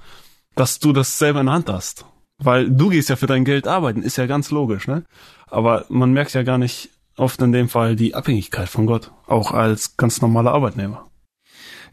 dass 0.55 0.79
du 0.79 0.93
das 0.93 1.17
selber 1.17 1.41
in 1.41 1.47
der 1.47 1.55
Hand 1.55 1.69
hast. 1.69 2.05
Weil 2.39 2.69
du 2.69 2.89
gehst 2.89 3.09
ja 3.09 3.17
für 3.17 3.27
dein 3.27 3.43
Geld 3.43 3.67
arbeiten, 3.67 4.01
ist 4.01 4.17
ja 4.17 4.25
ganz 4.25 4.49
logisch, 4.49 4.87
ne? 4.87 5.03
Aber 5.47 5.85
man 5.89 6.13
merkt 6.13 6.33
ja 6.33 6.43
gar 6.43 6.57
nicht 6.57 6.89
oft 7.17 7.41
in 7.41 7.51
dem 7.51 7.67
Fall 7.69 7.95
die 7.95 8.15
Abhängigkeit 8.15 8.69
von 8.69 8.85
Gott, 8.85 9.11
auch 9.27 9.51
als 9.51 9.97
ganz 9.97 10.21
normaler 10.21 10.53
Arbeitnehmer. 10.53 11.05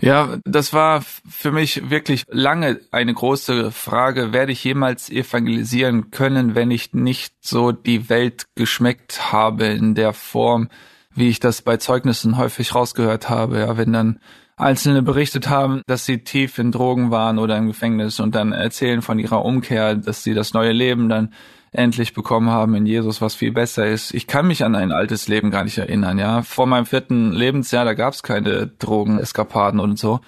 Ja, 0.01 0.37
das 0.45 0.73
war 0.73 1.03
für 1.03 1.53
mich 1.53 1.89
wirklich 1.91 2.25
lange 2.29 2.81
eine 2.91 3.15
große 3.15 3.73
Frage. 3.73 4.33
Werde 4.33 4.53
ich 4.53 4.63
jemals 4.63 5.11
evangelisieren 5.11 6.11
können, 6.11 6.55
wenn 6.55 6.71
ich 6.71 6.93
nicht 6.93 7.35
so 7.41 7.73
die 7.73 8.09
Welt 8.09 8.45
geschmeckt 8.55 9.33
habe 9.33 9.67
in 9.67 9.95
der 9.95 10.13
Form, 10.13 10.69
wie 11.15 11.31
ich 11.31 11.41
das 11.41 11.63
bei 11.63 11.79
Zeugnissen 11.79 12.37
häufig 12.37 12.75
rausgehört 12.75 13.31
habe? 13.31 13.61
Ja, 13.61 13.79
wenn 13.79 13.93
dann 13.93 14.21
Einzelne 14.57 15.03
berichtet 15.03 15.49
haben, 15.51 15.83
dass 15.87 16.07
sie 16.07 16.25
tief 16.25 16.59
in 16.59 16.73
Drogen 16.73 17.11
waren 17.11 17.39
oder 17.39 17.59
im 17.59 17.67
Gefängnis 17.67 18.21
und 18.21 18.35
dann 18.35 18.53
erzählen 18.53 19.03
von 19.03 19.19
ihrer 19.19 19.45
Umkehr, 19.45 19.95
dass 19.95 20.25
sie 20.25 20.33
das 20.33 20.55
neue 20.55 20.73
Leben 20.73 21.11
dann 21.11 21.35
endlich 21.73 22.15
bekommen 22.15 22.49
haben 22.49 22.75
in 22.75 22.87
Jesus, 22.87 23.21
was 23.21 23.35
viel 23.35 23.53
besser 23.53 23.87
ist. 23.87 24.15
Ich 24.15 24.27
kann 24.27 24.47
mich 24.47 24.65
an 24.65 24.75
ein 24.75 24.93
altes 24.93 25.29
Leben 25.29 25.51
gar 25.51 25.65
nicht 25.65 25.77
erinnern, 25.77 26.19
ja. 26.19 26.41
Vor 26.41 26.67
meinem 26.67 26.87
vierten 26.87 27.33
Lebensjahr, 27.33 27.85
da 27.85 27.93
gab 27.93 28.15
es 28.15 28.23
keine 28.23 28.67
Drogeneskapaden 28.67 29.79
und 29.79 29.99
so. 29.99 30.21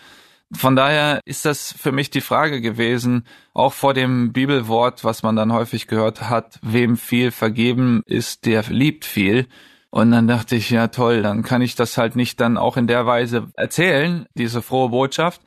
Von 0.52 0.76
daher 0.76 1.20
ist 1.24 1.44
das 1.44 1.72
für 1.72 1.92
mich 1.92 2.10
die 2.10 2.20
Frage 2.20 2.60
gewesen, 2.60 3.24
auch 3.54 3.72
vor 3.72 3.94
dem 3.94 4.32
Bibelwort, 4.32 5.04
was 5.04 5.22
man 5.22 5.36
dann 5.36 5.52
häufig 5.52 5.86
gehört 5.86 6.28
hat, 6.28 6.58
wem 6.62 6.96
viel 6.98 7.30
vergeben 7.30 8.02
ist, 8.06 8.44
der 8.44 8.62
liebt 8.68 9.04
viel 9.04 9.46
Und 9.90 10.10
dann 10.10 10.28
dachte 10.28 10.56
ich, 10.56 10.70
ja 10.70 10.88
toll, 10.88 11.22
dann 11.22 11.42
kann 11.42 11.62
ich 11.62 11.74
das 11.74 11.96
halt 11.96 12.14
nicht 12.14 12.40
dann 12.40 12.58
auch 12.58 12.76
in 12.76 12.86
der 12.86 13.06
Weise 13.06 13.48
erzählen, 13.54 14.26
diese 14.34 14.60
frohe 14.60 14.90
Botschaft. 14.90 15.40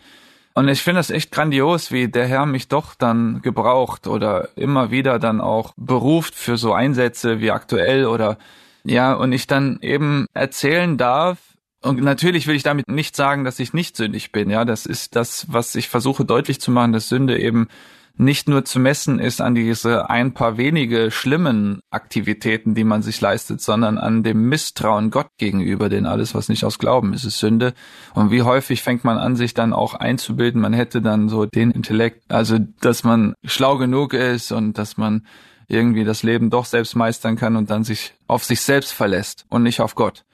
Und 0.54 0.68
ich 0.68 0.82
finde 0.82 1.00
das 1.00 1.12
echt 1.12 1.32
grandios, 1.32 1.92
wie 1.92 2.08
der 2.08 2.28
Herr 2.28 2.46
mich 2.46 2.68
doch 2.68 2.96
dann 2.96 3.42
gebraucht 3.42 4.08
oder 4.08 4.50
immer 4.58 4.92
wieder 4.92 5.20
dann 5.20 5.40
auch 5.40 5.74
beruft 5.78 6.36
für 6.36 6.58
so 6.58 6.74
Einsätze 6.74 7.40
wie 7.40 7.52
aktuell 7.52 8.06
oder 8.06 8.38
ja, 8.84 9.14
und 9.14 9.32
ich 9.32 9.46
dann 9.46 9.78
eben 9.82 10.26
erzählen 10.34 10.98
darf, 10.98 11.38
und 11.84 12.00
natürlich 12.00 12.46
will 12.46 12.56
ich 12.56 12.64
damit 12.64 12.88
nicht 12.88 13.16
sagen, 13.16 13.44
dass 13.44 13.60
ich 13.60 13.74
nicht 13.74 13.98
sündig 13.98 14.32
bin. 14.32 14.52
Ja, 14.52 14.66
das 14.66 14.86
ist 14.86 15.16
das, 15.16 15.48
was 15.52 15.74
ich 15.74 15.90
versuche 15.90 16.26
deutlich 16.26 16.62
zu 16.62 16.70
machen, 16.70 16.94
dass 16.94 17.10
Sünde 17.10 17.40
eben 17.40 17.70
nicht 18.16 18.48
nur 18.48 18.66
zu 18.66 18.80
messen 18.80 19.20
ist 19.20 19.42
an 19.42 19.56
diese 19.56 20.10
ein 20.10 20.34
paar 20.34 20.58
wenige 20.58 21.12
schlimmen 21.12 21.80
Aktivitäten, 21.90 22.76
die 22.76 22.84
man 22.84 23.02
sich 23.02 23.20
leistet, 23.20 23.62
sondern 23.62 23.98
an 23.98 24.24
dem 24.24 24.50
Misstrauen 24.50 25.12
Gott 25.12 25.30
gegenüber, 25.38 25.90
denn 25.90 26.06
alles, 26.06 26.36
was 26.36 26.50
nicht 26.50 26.64
aus 26.64 26.78
Glauben 26.78 27.14
ist, 27.14 27.24
ist 27.24 27.40
Sünde. 27.40 27.74
Und 28.14 28.32
wie 28.32 28.44
häufig 28.44 28.84
fängt 28.84 29.04
man 29.04 29.18
an, 29.18 29.36
sich 29.36 29.54
dann 29.54 29.74
auch 29.74 29.94
einzubilden, 29.94 30.62
man 30.62 30.74
hätte 30.74 31.02
dann 31.02 31.30
so 31.30 31.46
den 31.46 31.72
Intellekt, 31.72 32.32
also 32.32 32.58
dass 32.82 33.04
man 33.04 33.34
schlau 33.44 33.78
genug 33.78 34.14
ist 34.14 34.52
und 34.52 34.78
dass 34.78 34.98
man 34.98 35.26
irgendwie 35.68 36.04
das 36.04 36.22
Leben 36.22 36.50
doch 36.50 36.66
selbst 36.66 36.96
meistern 36.96 37.38
kann 37.38 37.56
und 37.56 37.70
dann 37.70 37.84
sich 37.84 38.14
auf 38.28 38.44
sich 38.44 38.62
selbst 38.62 38.92
verlässt 38.92 39.46
und 39.50 39.64
nicht 39.64 39.80
auf 39.80 39.96
Gott. 39.96 40.26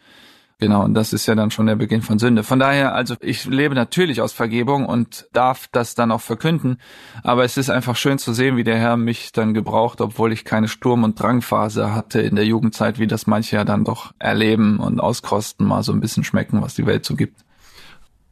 Genau, 0.59 0.83
und 0.83 0.95
das 0.95 1.13
ist 1.13 1.27
ja 1.27 1.35
dann 1.35 1.51
schon 1.51 1.67
der 1.67 1.75
Beginn 1.75 2.01
von 2.01 2.17
Sünde. 2.17 2.41
Von 2.41 2.57
daher, 2.57 2.95
also 2.95 3.15
ich 3.21 3.45
lebe 3.45 3.75
natürlich 3.75 4.21
aus 4.21 4.33
Vergebung 4.33 4.87
und 4.87 5.27
darf 5.31 5.67
das 5.71 5.93
dann 5.93 6.11
auch 6.11 6.21
verkünden, 6.21 6.79
aber 7.21 7.43
es 7.43 7.57
ist 7.57 7.69
einfach 7.69 7.95
schön 7.95 8.17
zu 8.17 8.33
sehen, 8.33 8.57
wie 8.57 8.63
der 8.63 8.79
Herr 8.79 8.97
mich 8.97 9.31
dann 9.31 9.53
gebraucht, 9.53 10.01
obwohl 10.01 10.33
ich 10.33 10.45
keine 10.45 10.67
Sturm- 10.67 11.03
und 11.03 11.19
Drangphase 11.19 11.93
hatte 11.93 12.21
in 12.21 12.35
der 12.35 12.45
Jugendzeit, 12.45 12.97
wie 12.97 13.05
das 13.05 13.27
manche 13.27 13.57
ja 13.57 13.65
dann 13.65 13.83
doch 13.83 14.13
erleben 14.17 14.79
und 14.79 14.99
auskosten, 14.99 15.67
mal 15.67 15.83
so 15.83 15.91
ein 15.91 15.99
bisschen 15.99 16.23
schmecken, 16.23 16.63
was 16.63 16.73
die 16.73 16.87
Welt 16.87 17.05
so 17.05 17.15
gibt. 17.15 17.39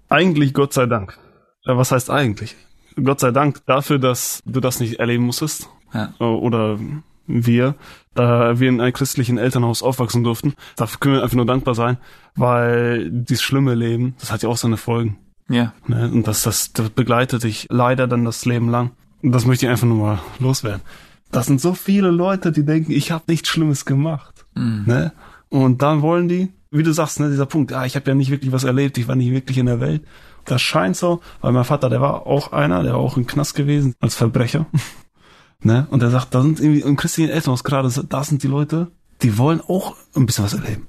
Eigentlich 0.09 0.55
Gott 0.55 0.73
sei 0.73 0.87
Dank. 0.87 1.19
Ja, 1.63 1.77
was 1.77 1.91
heißt 1.91 2.09
eigentlich? 2.09 2.55
Gott 3.03 3.19
sei 3.19 3.31
Dank 3.31 3.63
dafür, 3.67 3.99
dass 3.99 4.41
du 4.45 4.61
das 4.61 4.79
nicht 4.79 4.99
erleben 4.99 5.25
musstest. 5.25 5.69
Ja. 5.93 6.11
Oder 6.19 6.79
wir, 7.27 7.75
da 8.13 8.59
wir 8.59 8.69
in 8.69 8.81
einem 8.81 8.93
christlichen 8.93 9.37
Elternhaus 9.37 9.83
aufwachsen 9.83 10.23
durften. 10.23 10.53
Dafür 10.75 10.99
können 10.99 11.15
wir 11.15 11.23
einfach 11.23 11.35
nur 11.35 11.45
dankbar 11.45 11.75
sein, 11.75 11.97
weil 12.35 13.09
dieses 13.11 13.43
schlimme 13.43 13.75
Leben, 13.75 14.15
das 14.19 14.31
hat 14.31 14.43
ja 14.43 14.49
auch 14.49 14.57
seine 14.57 14.77
Folgen. 14.77 15.17
Ja. 15.49 15.73
Ne? 15.87 16.09
Und 16.11 16.27
das, 16.27 16.43
das, 16.43 16.73
das 16.73 16.89
begleitet 16.89 17.43
dich 17.43 17.67
leider 17.69 18.07
dann 18.07 18.25
das 18.25 18.45
Leben 18.45 18.69
lang. 18.69 18.91
Und 19.21 19.31
das 19.31 19.45
möchte 19.45 19.65
ich 19.65 19.71
einfach 19.71 19.87
nur 19.87 19.97
mal 19.97 20.19
loswerden. 20.39 20.81
Das 21.31 21.47
sind 21.47 21.59
so 21.59 21.73
viele 21.73 22.11
Leute, 22.11 22.51
die 22.51 22.63
denken, 22.63 22.91
ich 22.91 23.11
habe 23.11 23.25
nichts 23.27 23.49
Schlimmes 23.49 23.85
gemacht. 23.85 24.45
Mhm. 24.55 24.83
Ne? 24.85 25.11
Und 25.49 25.81
dann 25.81 26.01
wollen 26.01 26.27
die, 26.27 26.51
wie 26.71 26.83
du 26.83 26.91
sagst, 26.91 27.19
ne, 27.19 27.29
dieser 27.29 27.45
Punkt, 27.45 27.73
ah, 27.73 27.85
ich 27.85 27.95
habe 27.95 28.09
ja 28.09 28.15
nicht 28.15 28.31
wirklich 28.31 28.51
was 28.51 28.63
erlebt, 28.63 28.97
ich 28.97 29.07
war 29.07 29.15
nicht 29.15 29.31
wirklich 29.31 29.57
in 29.57 29.65
der 29.65 29.79
Welt. 29.79 30.03
Das 30.45 30.61
scheint 30.61 30.95
so, 30.95 31.21
weil 31.41 31.51
mein 31.51 31.63
Vater, 31.63 31.89
der 31.89 32.01
war 32.01 32.27
auch 32.27 32.51
einer, 32.51 32.83
der 32.83 32.93
war 32.93 32.99
auch 32.99 33.17
im 33.17 33.25
Knast 33.25 33.55
gewesen 33.55 33.95
als 33.99 34.15
Verbrecher. 34.15 34.67
Ne? 35.65 35.87
Und 35.89 36.03
er 36.03 36.11
sagt, 36.11 36.35
da 36.35 36.43
sind 36.43 36.59
irgendwie 36.59 36.81
im 36.81 36.95
christlichen 36.95 37.31
Elternhaus 37.31 37.63
gerade, 37.63 37.89
da 38.07 38.23
sind 38.23 38.43
die 38.43 38.47
Leute, 38.47 38.91
die 39.23 39.39
wollen 39.39 39.61
auch 39.61 39.95
ein 40.15 40.27
bisschen 40.27 40.45
was 40.45 40.53
erleben. 40.53 40.87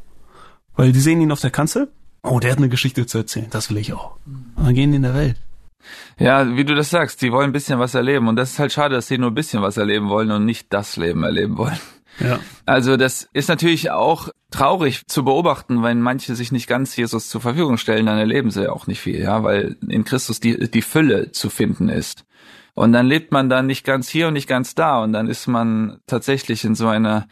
Weil 0.75 0.93
die 0.93 1.01
sehen 1.01 1.23
ihn 1.23 1.33
auf 1.33 1.41
der 1.41 1.51
Kanzel, 1.51 1.89
oh, 2.23 2.41
der 2.41 2.53
hat 2.53 2.59
eine 2.59 2.69
Geschichte 2.69 3.07
zu 3.07 3.17
erzählen, 3.17 3.47
das 3.49 3.71
will 3.71 3.79
ich 3.79 3.95
auch. 3.95 4.19
Und 4.27 4.67
dann 4.67 4.75
gehen 4.75 4.91
die 4.91 4.97
in 4.97 5.03
der 5.03 5.15
Welt. 5.15 5.37
Ja, 6.19 6.57
wie 6.57 6.65
du 6.67 6.75
das 6.75 6.91
sagst, 6.91 7.23
die 7.23 7.33
wollen 7.33 7.51
ein 7.51 7.53
bisschen 7.53 7.79
was 7.79 7.95
erleben. 7.95 8.29
Und 8.29 8.37
das 8.37 8.51
ist 8.51 8.59
halt 8.59 8.73
schade, 8.73 8.95
dass 8.95 9.07
sie 9.07 9.17
nur 9.17 9.31
ein 9.31 9.35
bisschen 9.35 9.63
was 9.63 9.79
erleben 9.79 10.11
wollen 10.11 10.31
und 10.31 10.45
nicht 10.45 10.67
das 10.71 10.97
Leben 10.97 11.23
erleben 11.23 11.57
wollen. 11.57 11.79
Ja. 12.21 12.39
Also 12.67 12.99
das 12.99 13.31
ist 13.33 13.49
natürlich 13.49 13.91
auch 13.91 14.29
traurig 14.51 15.07
zu 15.07 15.25
beobachten, 15.25 15.83
wenn 15.83 16.03
manche 16.03 16.35
sich 16.35 16.53
nicht 16.53 16.67
ganz 16.67 16.95
Jesus 16.97 17.31
zur 17.31 17.41
Verfügung 17.41 17.79
stellen, 17.79 18.05
dann 18.07 18.19
erleben 18.19 18.51
sie 18.51 18.65
ja 18.65 18.73
auch 18.73 18.87
nicht 18.87 19.01
viel, 19.01 19.21
ja, 19.21 19.43
weil 19.43 19.77
in 19.89 20.05
Christus 20.05 20.39
die, 20.39 20.71
die 20.71 20.83
Fülle 20.83 21.33
zu 21.33 21.49
finden 21.49 21.89
ist. 21.89 22.26
Und 22.77 22.93
dann 22.93 23.07
lebt 23.07 23.33
man 23.33 23.49
dann 23.49 23.67
nicht 23.67 23.85
ganz 23.85 24.07
hier 24.07 24.29
und 24.29 24.35
nicht 24.35 24.47
ganz 24.47 24.75
da 24.75 25.03
und 25.03 25.15
dann 25.15 25.29
ist 25.29 25.47
man 25.47 25.99
tatsächlich 26.07 26.63
in 26.63 26.75
so 26.75 26.87
einer 26.89 27.27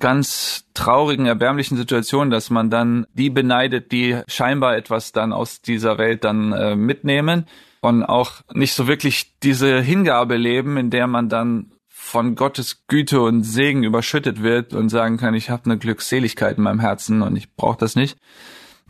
ganz 0.00 0.64
traurigen, 0.72 1.26
erbärmlichen 1.26 1.76
Situation, 1.76 2.30
dass 2.30 2.48
man 2.48 2.70
dann 2.70 3.06
die 3.12 3.28
beneidet, 3.28 3.92
die 3.92 4.18
scheinbar 4.28 4.76
etwas 4.76 5.12
dann 5.12 5.34
aus 5.34 5.60
dieser 5.60 5.98
Welt 5.98 6.24
dann 6.24 6.52
äh, 6.52 6.74
mitnehmen 6.74 7.44
und 7.82 8.02
auch 8.02 8.40
nicht 8.54 8.72
so 8.72 8.86
wirklich 8.86 9.38
diese 9.40 9.78
Hingabe 9.82 10.38
leben, 10.38 10.78
in 10.78 10.88
der 10.88 11.06
man 11.06 11.28
dann 11.28 11.72
von 11.88 12.34
Gottes 12.34 12.86
Güte 12.86 13.20
und 13.20 13.42
Segen 13.42 13.84
überschüttet 13.84 14.42
wird 14.42 14.72
und 14.72 14.88
sagen 14.88 15.18
kann, 15.18 15.34
ich 15.34 15.50
habe 15.50 15.66
eine 15.66 15.76
Glückseligkeit 15.76 16.56
in 16.56 16.62
meinem 16.62 16.80
Herzen 16.80 17.20
und 17.20 17.36
ich 17.36 17.54
brauche 17.56 17.76
das 17.76 17.94
nicht. 17.94 18.16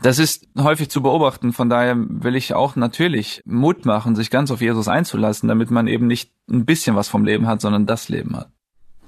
Das 0.01 0.17
ist 0.17 0.47
häufig 0.57 0.89
zu 0.89 1.01
beobachten, 1.01 1.51
von 1.51 1.69
daher 1.69 1.95
will 1.97 2.35
ich 2.35 2.53
auch 2.53 2.75
natürlich 2.75 3.41
Mut 3.45 3.85
machen, 3.85 4.15
sich 4.15 4.29
ganz 4.29 4.49
auf 4.49 4.61
Jesus 4.61 4.87
einzulassen, 4.87 5.49
damit 5.49 5.71
man 5.71 5.87
eben 5.87 6.07
nicht 6.07 6.31
ein 6.49 6.65
bisschen 6.65 6.95
was 6.95 7.09
vom 7.09 7.25
Leben 7.25 7.47
hat, 7.47 7.59
sondern 7.59 7.85
das 7.85 8.07
Leben 8.07 8.35
hat. 8.37 8.49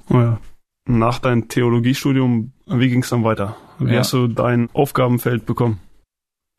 Oh 0.09 0.17
ja. 0.17 0.39
Nach 0.85 1.19
deinem 1.19 1.47
Theologiestudium, 1.47 2.51
wie 2.65 2.89
ging 2.89 3.03
es 3.03 3.09
dann 3.09 3.23
weiter? 3.23 3.55
Wie 3.79 3.93
ja. 3.93 3.99
hast 3.99 4.13
du 4.13 4.27
dein 4.27 4.69
Aufgabenfeld 4.73 5.45
bekommen? 5.45 5.79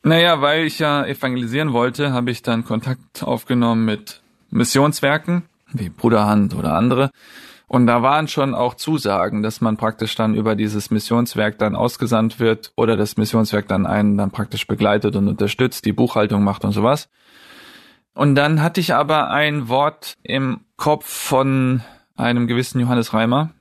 Naja, 0.04 0.40
weil 0.40 0.64
ich 0.64 0.78
ja 0.78 1.04
evangelisieren 1.04 1.72
wollte, 1.72 2.12
habe 2.12 2.30
ich 2.30 2.42
dann 2.42 2.64
Kontakt 2.64 3.22
aufgenommen 3.22 3.84
mit 3.84 4.22
Missionswerken, 4.50 5.42
wie 5.72 5.90
Bruderhand 5.90 6.54
oder 6.54 6.74
andere 6.74 7.10
und 7.72 7.86
da 7.86 8.02
waren 8.02 8.28
schon 8.28 8.54
auch 8.54 8.74
Zusagen, 8.74 9.42
dass 9.42 9.62
man 9.62 9.78
praktisch 9.78 10.14
dann 10.14 10.34
über 10.34 10.56
dieses 10.56 10.90
Missionswerk 10.90 11.56
dann 11.56 11.74
ausgesandt 11.74 12.38
wird 12.38 12.70
oder 12.76 12.98
das 12.98 13.16
Missionswerk 13.16 13.66
dann 13.66 13.86
einen 13.86 14.18
dann 14.18 14.30
praktisch 14.30 14.66
begleitet 14.66 15.16
und 15.16 15.26
unterstützt, 15.26 15.86
die 15.86 15.94
Buchhaltung 15.94 16.44
macht 16.44 16.66
und 16.66 16.72
sowas. 16.72 17.08
Und 18.12 18.34
dann 18.34 18.62
hatte 18.62 18.78
ich 18.78 18.92
aber 18.94 19.30
ein 19.30 19.70
Wort 19.70 20.18
im 20.22 20.60
Kopf 20.76 21.06
von 21.06 21.80
einem 22.14 22.46
gewissen 22.46 22.78
Johannes 22.78 23.14
Reimer. 23.14 23.52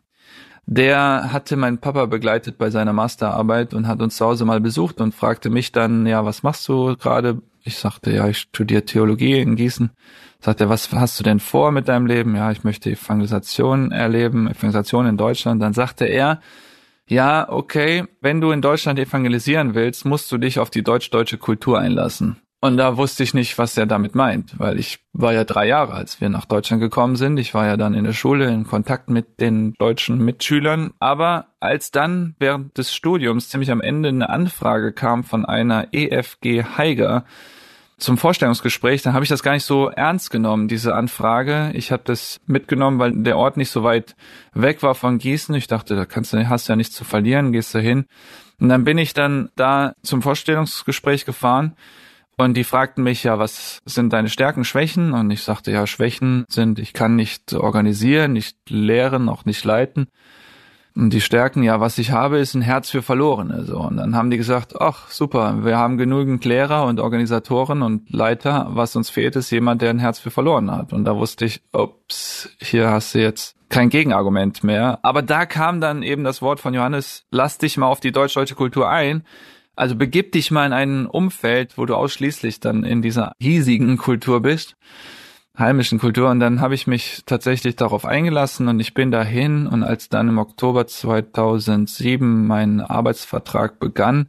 Der 0.65 1.29
hatte 1.31 1.55
meinen 1.55 1.77
Papa 1.77 2.05
begleitet 2.05 2.57
bei 2.57 2.69
seiner 2.69 2.91
Masterarbeit 2.91 3.73
und 3.73 3.87
hat 3.87 4.01
uns 4.01 4.17
zu 4.17 4.25
Hause 4.25 4.43
mal 4.43 4.59
besucht 4.59 4.99
und 4.99 5.15
fragte 5.15 5.49
mich 5.49 5.71
dann, 5.71 6.05
ja, 6.05 6.25
was 6.25 6.43
machst 6.43 6.67
du 6.67 6.97
gerade? 6.97 7.41
Ich 7.63 7.77
sagte, 7.77 8.11
ja, 8.11 8.27
ich 8.27 8.39
studiere 8.39 8.83
Theologie 8.83 9.39
in 9.39 9.55
Gießen. 9.55 9.91
Sagt 10.43 10.59
er, 10.59 10.69
was 10.69 10.91
hast 10.91 11.19
du 11.19 11.23
denn 11.23 11.39
vor 11.39 11.71
mit 11.71 11.87
deinem 11.87 12.07
Leben? 12.07 12.35
Ja, 12.35 12.51
ich 12.51 12.63
möchte 12.63 12.89
Evangelisation 12.89 13.91
erleben, 13.91 14.47
Evangelisation 14.47 15.05
in 15.05 15.17
Deutschland. 15.17 15.61
Dann 15.61 15.73
sagte 15.73 16.05
er, 16.05 16.41
ja, 17.07 17.47
okay, 17.47 18.05
wenn 18.21 18.41
du 18.41 18.51
in 18.51 18.61
Deutschland 18.61 18.97
evangelisieren 18.97 19.75
willst, 19.75 20.05
musst 20.05 20.31
du 20.31 20.37
dich 20.39 20.59
auf 20.59 20.71
die 20.71 20.83
deutsch-deutsche 20.83 21.37
Kultur 21.37 21.77
einlassen. 21.77 22.37
Und 22.63 22.77
da 22.77 22.95
wusste 22.95 23.23
ich 23.23 23.33
nicht, 23.33 23.57
was 23.57 23.75
er 23.75 23.87
damit 23.87 24.13
meint, 24.13 24.59
weil 24.59 24.79
ich 24.79 24.99
war 25.13 25.33
ja 25.33 25.43
drei 25.43 25.67
Jahre, 25.67 25.93
als 25.93 26.21
wir 26.21 26.29
nach 26.29 26.45
Deutschland 26.45 26.79
gekommen 26.79 27.15
sind. 27.15 27.37
Ich 27.37 27.55
war 27.55 27.65
ja 27.65 27.75
dann 27.75 27.95
in 27.95 28.03
der 28.03 28.13
Schule 28.13 28.47
in 28.47 28.65
Kontakt 28.65 29.09
mit 29.09 29.39
den 29.39 29.73
deutschen 29.73 30.23
Mitschülern. 30.23 30.91
Aber 30.99 31.47
als 31.59 31.89
dann 31.89 32.35
während 32.39 32.77
des 32.77 32.93
Studiums 32.93 33.49
ziemlich 33.49 33.71
am 33.71 33.81
Ende 33.81 34.09
eine 34.09 34.29
Anfrage 34.29 34.93
kam 34.93 35.23
von 35.23 35.43
einer 35.43 35.87
EFG 35.91 36.63
Heiger, 36.77 37.25
zum 38.01 38.17
Vorstellungsgespräch, 38.17 39.01
dann 39.01 39.13
habe 39.13 39.23
ich 39.23 39.29
das 39.29 39.43
gar 39.43 39.53
nicht 39.53 39.63
so 39.63 39.89
ernst 39.89 40.31
genommen, 40.31 40.67
diese 40.67 40.95
Anfrage. 40.95 41.71
Ich 41.73 41.91
habe 41.91 42.03
das 42.05 42.39
mitgenommen, 42.47 42.99
weil 42.99 43.11
der 43.23 43.37
Ort 43.37 43.57
nicht 43.57 43.69
so 43.69 43.83
weit 43.83 44.15
weg 44.53 44.81
war 44.83 44.95
von 44.95 45.19
Gießen. 45.19 45.53
Ich 45.55 45.67
dachte, 45.67 45.95
da 45.95 46.05
kannst 46.05 46.33
du, 46.33 46.49
hast 46.49 46.67
ja 46.67 46.75
nichts 46.75 46.95
zu 46.95 47.03
verlieren, 47.03 47.51
gehst 47.51 47.73
du 47.75 47.79
hin. 47.79 48.05
Und 48.59 48.69
dann 48.69 48.83
bin 48.83 48.97
ich 48.97 49.13
dann 49.13 49.49
da 49.55 49.93
zum 50.03 50.21
Vorstellungsgespräch 50.21 51.25
gefahren 51.25 51.75
und 52.37 52.55
die 52.55 52.63
fragten 52.63 53.03
mich 53.03 53.23
ja, 53.23 53.37
was 53.37 53.81
sind 53.85 54.13
deine 54.13 54.29
Stärken, 54.29 54.65
Schwächen? 54.65 55.13
Und 55.13 55.29
ich 55.29 55.43
sagte, 55.43 55.71
ja, 55.71 55.85
Schwächen 55.85 56.45
sind, 56.49 56.79
ich 56.79 56.93
kann 56.93 57.15
nicht 57.15 57.53
organisieren, 57.53 58.33
nicht 58.33 58.57
lehren, 58.67 59.29
auch 59.29 59.45
nicht 59.45 59.63
leiten. 59.63 60.07
Und 60.95 61.13
die 61.13 61.21
Stärken, 61.21 61.63
ja, 61.63 61.79
was 61.79 61.97
ich 61.97 62.11
habe, 62.11 62.39
ist 62.39 62.53
ein 62.53 62.61
Herz 62.61 62.89
für 62.89 63.01
Verlorene. 63.01 63.63
So. 63.63 63.79
Und 63.79 63.97
dann 63.97 64.15
haben 64.15 64.29
die 64.29 64.37
gesagt, 64.37 64.79
ach, 64.79 65.09
super, 65.09 65.63
wir 65.63 65.77
haben 65.77 65.97
genügend 65.97 66.43
Lehrer 66.43 66.85
und 66.85 66.99
Organisatoren 66.99 67.81
und 67.81 68.09
Leiter. 68.11 68.67
Was 68.71 68.95
uns 68.95 69.09
fehlt, 69.09 69.35
ist 69.37 69.51
jemand, 69.51 69.81
der 69.81 69.91
ein 69.91 69.99
Herz 69.99 70.19
für 70.19 70.31
Verlorene 70.31 70.75
hat. 70.75 70.91
Und 70.91 71.05
da 71.05 71.15
wusste 71.15 71.45
ich, 71.45 71.61
ups, 71.71 72.49
hier 72.59 72.89
hast 72.89 73.15
du 73.15 73.19
jetzt 73.19 73.55
kein 73.69 73.89
Gegenargument 73.89 74.65
mehr. 74.65 74.99
Aber 75.01 75.21
da 75.21 75.45
kam 75.45 75.79
dann 75.79 76.03
eben 76.03 76.25
das 76.25 76.41
Wort 76.41 76.59
von 76.59 76.73
Johannes, 76.73 77.25
lass 77.31 77.57
dich 77.57 77.77
mal 77.77 77.87
auf 77.87 78.01
die 78.01 78.11
deutsch-deutsche 78.11 78.55
Kultur 78.55 78.89
ein. 78.89 79.23
Also 79.77 79.95
begib 79.95 80.33
dich 80.33 80.51
mal 80.51 80.65
in 80.65 80.73
ein 80.73 81.05
Umfeld, 81.05 81.77
wo 81.77 81.85
du 81.85 81.95
ausschließlich 81.95 82.59
dann 82.59 82.83
in 82.83 83.01
dieser 83.01 83.31
hiesigen 83.39 83.97
Kultur 83.97 84.41
bist 84.41 84.75
heimischen 85.61 85.99
Kultur. 85.99 86.29
Und 86.29 86.41
dann 86.41 86.59
habe 86.59 86.75
ich 86.75 86.87
mich 86.87 87.23
tatsächlich 87.25 87.77
darauf 87.77 88.05
eingelassen 88.05 88.67
und 88.67 88.81
ich 88.81 88.93
bin 88.93 89.11
dahin. 89.11 89.67
Und 89.67 89.83
als 89.83 90.09
dann 90.09 90.27
im 90.27 90.37
Oktober 90.37 90.85
2007 90.87 92.45
mein 92.45 92.81
Arbeitsvertrag 92.81 93.79
begann, 93.79 94.27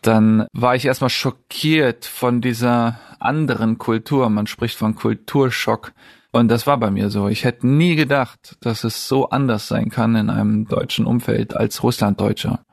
dann 0.00 0.46
war 0.52 0.74
ich 0.74 0.86
erstmal 0.86 1.10
schockiert 1.10 2.06
von 2.06 2.40
dieser 2.40 2.98
anderen 3.20 3.76
Kultur. 3.78 4.30
Man 4.30 4.46
spricht 4.46 4.78
von 4.78 4.94
Kulturschock. 4.94 5.92
Und 6.32 6.48
das 6.48 6.66
war 6.66 6.78
bei 6.78 6.90
mir 6.90 7.10
so. 7.10 7.28
Ich 7.28 7.44
hätte 7.44 7.66
nie 7.66 7.94
gedacht, 7.94 8.56
dass 8.62 8.84
es 8.84 9.06
so 9.06 9.28
anders 9.28 9.68
sein 9.68 9.90
kann 9.90 10.16
in 10.16 10.30
einem 10.30 10.66
deutschen 10.66 11.04
Umfeld 11.04 11.54
als 11.54 11.82
Russlanddeutscher. 11.82 12.64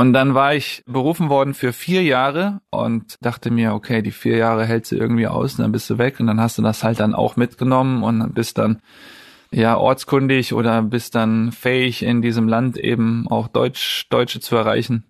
Und 0.00 0.14
dann 0.14 0.32
war 0.32 0.54
ich 0.54 0.82
berufen 0.86 1.28
worden 1.28 1.52
für 1.52 1.74
vier 1.74 2.02
Jahre 2.02 2.62
und 2.70 3.16
dachte 3.20 3.50
mir, 3.50 3.74
okay, 3.74 4.00
die 4.00 4.12
vier 4.12 4.38
Jahre 4.38 4.64
hältst 4.64 4.92
du 4.92 4.96
irgendwie 4.96 5.26
aus 5.26 5.56
und 5.56 5.60
dann 5.60 5.72
bist 5.72 5.90
du 5.90 5.98
weg 5.98 6.18
und 6.20 6.26
dann 6.26 6.40
hast 6.40 6.56
du 6.56 6.62
das 6.62 6.82
halt 6.82 7.00
dann 7.00 7.14
auch 7.14 7.36
mitgenommen 7.36 8.02
und 8.02 8.32
bist 8.32 8.56
dann 8.56 8.80
ja 9.50 9.76
ortskundig 9.76 10.54
oder 10.54 10.80
bist 10.80 11.16
dann 11.16 11.52
fähig 11.52 12.02
in 12.02 12.22
diesem 12.22 12.48
Land 12.48 12.78
eben 12.78 13.28
auch 13.28 13.46
Deutsch, 13.46 14.06
Deutsche 14.08 14.40
zu 14.40 14.56
erreichen. 14.56 15.04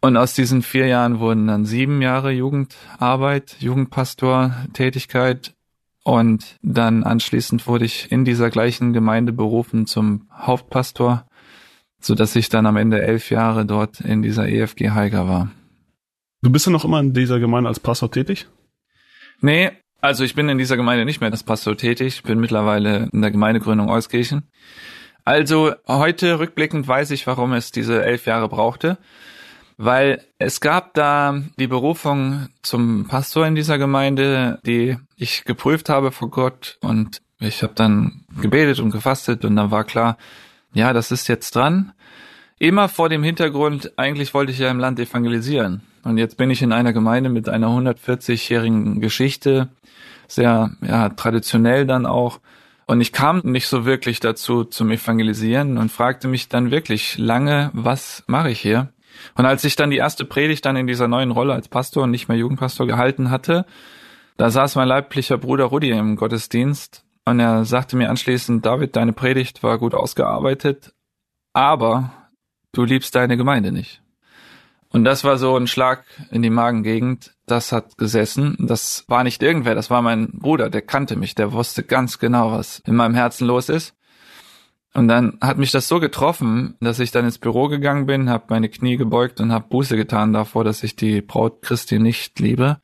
Und 0.00 0.16
aus 0.16 0.32
diesen 0.32 0.62
vier 0.62 0.86
Jahren 0.86 1.18
wurden 1.18 1.46
dann 1.46 1.66
sieben 1.66 2.00
Jahre 2.00 2.30
Jugendarbeit, 2.30 3.56
Jugendpastor, 3.58 4.54
Tätigkeit 4.72 5.54
und 6.04 6.56
dann 6.62 7.04
anschließend 7.04 7.66
wurde 7.66 7.84
ich 7.84 8.10
in 8.10 8.24
dieser 8.24 8.48
gleichen 8.48 8.94
Gemeinde 8.94 9.34
berufen 9.34 9.84
zum 9.84 10.30
Hauptpastor 10.32 11.26
so 12.04 12.14
dass 12.14 12.36
ich 12.36 12.50
dann 12.50 12.66
am 12.66 12.76
Ende 12.76 13.02
elf 13.02 13.30
Jahre 13.30 13.64
dort 13.64 14.00
in 14.00 14.22
dieser 14.22 14.46
EFG 14.46 14.90
Heiger 14.90 15.26
war. 15.26 15.50
Du 16.42 16.50
bist 16.50 16.66
ja 16.66 16.72
noch 16.72 16.84
immer 16.84 17.00
in 17.00 17.14
dieser 17.14 17.40
Gemeinde 17.40 17.68
als 17.68 17.80
Pastor 17.80 18.10
tätig? 18.10 18.46
Nee, 19.40 19.70
also 20.02 20.22
ich 20.22 20.34
bin 20.34 20.50
in 20.50 20.58
dieser 20.58 20.76
Gemeinde 20.76 21.06
nicht 21.06 21.22
mehr 21.22 21.30
als 21.30 21.42
Pastor 21.42 21.78
tätig, 21.78 22.22
bin 22.22 22.38
mittlerweile 22.38 23.08
in 23.10 23.22
der 23.22 23.30
Gemeindegründung 23.30 23.88
Euskirchen. 23.88 24.42
Also 25.24 25.72
heute 25.88 26.38
rückblickend 26.38 26.86
weiß 26.86 27.10
ich, 27.12 27.26
warum 27.26 27.54
es 27.54 27.72
diese 27.72 28.04
elf 28.04 28.26
Jahre 28.26 28.50
brauchte, 28.50 28.98
weil 29.78 30.22
es 30.38 30.60
gab 30.60 30.92
da 30.92 31.42
die 31.58 31.66
Berufung 31.66 32.48
zum 32.60 33.08
Pastor 33.08 33.46
in 33.46 33.54
dieser 33.54 33.78
Gemeinde, 33.78 34.60
die 34.66 34.98
ich 35.16 35.44
geprüft 35.44 35.88
habe 35.88 36.12
vor 36.12 36.28
Gott 36.28 36.76
und 36.82 37.22
ich 37.40 37.62
habe 37.62 37.72
dann 37.74 38.26
gebetet 38.42 38.80
und 38.80 38.90
gefastet 38.90 39.46
und 39.46 39.56
dann 39.56 39.70
war 39.70 39.84
klar, 39.84 40.18
ja, 40.74 40.92
das 40.92 41.10
ist 41.12 41.28
jetzt 41.28 41.54
dran. 41.56 41.93
Immer 42.64 42.88
vor 42.88 43.10
dem 43.10 43.22
Hintergrund, 43.22 43.92
eigentlich 43.98 44.32
wollte 44.32 44.50
ich 44.50 44.58
ja 44.58 44.70
im 44.70 44.78
Land 44.78 44.98
evangelisieren. 44.98 45.82
Und 46.02 46.16
jetzt 46.16 46.38
bin 46.38 46.48
ich 46.48 46.62
in 46.62 46.72
einer 46.72 46.94
Gemeinde 46.94 47.28
mit 47.28 47.46
einer 47.46 47.66
140-jährigen 47.66 49.02
Geschichte, 49.02 49.68
sehr 50.28 50.70
ja, 50.80 51.10
traditionell 51.10 51.84
dann 51.84 52.06
auch. 52.06 52.40
Und 52.86 53.02
ich 53.02 53.12
kam 53.12 53.42
nicht 53.44 53.66
so 53.66 53.84
wirklich 53.84 54.18
dazu 54.18 54.64
zum 54.64 54.90
Evangelisieren 54.90 55.76
und 55.76 55.92
fragte 55.92 56.26
mich 56.26 56.48
dann 56.48 56.70
wirklich 56.70 57.18
lange, 57.18 57.68
was 57.74 58.24
mache 58.28 58.48
ich 58.48 58.60
hier? 58.60 58.88
Und 59.34 59.44
als 59.44 59.62
ich 59.64 59.76
dann 59.76 59.90
die 59.90 59.98
erste 59.98 60.24
Predigt 60.24 60.64
dann 60.64 60.76
in 60.76 60.86
dieser 60.86 61.06
neuen 61.06 61.32
Rolle 61.32 61.52
als 61.52 61.68
Pastor 61.68 62.04
und 62.04 62.12
nicht 62.12 62.28
mehr 62.28 62.38
Jugendpastor 62.38 62.86
gehalten 62.86 63.30
hatte, 63.30 63.66
da 64.38 64.48
saß 64.48 64.76
mein 64.76 64.88
leiblicher 64.88 65.36
Bruder 65.36 65.64
Rudi 65.64 65.90
im 65.90 66.16
Gottesdienst 66.16 67.04
und 67.26 67.40
er 67.40 67.66
sagte 67.66 67.98
mir 67.98 68.08
anschließend, 68.08 68.64
David, 68.64 68.96
deine 68.96 69.12
Predigt 69.12 69.62
war 69.62 69.76
gut 69.76 69.92
ausgearbeitet, 69.92 70.94
aber 71.52 72.23
du 72.74 72.84
liebst 72.84 73.14
deine 73.14 73.36
Gemeinde 73.36 73.72
nicht. 73.72 74.02
Und 74.90 75.04
das 75.04 75.24
war 75.24 75.38
so 75.38 75.56
ein 75.56 75.66
Schlag 75.66 76.04
in 76.30 76.42
die 76.42 76.50
Magengegend. 76.50 77.34
Das 77.46 77.72
hat 77.72 77.98
gesessen. 77.98 78.56
Das 78.60 79.04
war 79.08 79.24
nicht 79.24 79.42
irgendwer, 79.42 79.74
das 79.74 79.90
war 79.90 80.02
mein 80.02 80.30
Bruder, 80.38 80.70
der 80.70 80.82
kannte 80.82 81.16
mich, 81.16 81.34
der 81.34 81.52
wusste 81.52 81.82
ganz 81.82 82.18
genau, 82.18 82.52
was 82.52 82.78
in 82.86 82.94
meinem 82.94 83.14
Herzen 83.14 83.46
los 83.46 83.68
ist. 83.68 83.94
Und 84.94 85.08
dann 85.08 85.38
hat 85.40 85.58
mich 85.58 85.72
das 85.72 85.88
so 85.88 85.98
getroffen, 85.98 86.76
dass 86.80 87.00
ich 87.00 87.10
dann 87.10 87.24
ins 87.24 87.38
Büro 87.38 87.66
gegangen 87.66 88.06
bin, 88.06 88.30
habe 88.30 88.44
meine 88.50 88.68
Knie 88.68 88.96
gebeugt 88.96 89.40
und 89.40 89.52
habe 89.52 89.66
Buße 89.68 89.96
getan 89.96 90.32
davor, 90.32 90.62
dass 90.62 90.84
ich 90.84 90.94
die 90.94 91.20
Braut 91.20 91.62
Christi 91.62 91.98
nicht 91.98 92.38
liebe 92.38 92.78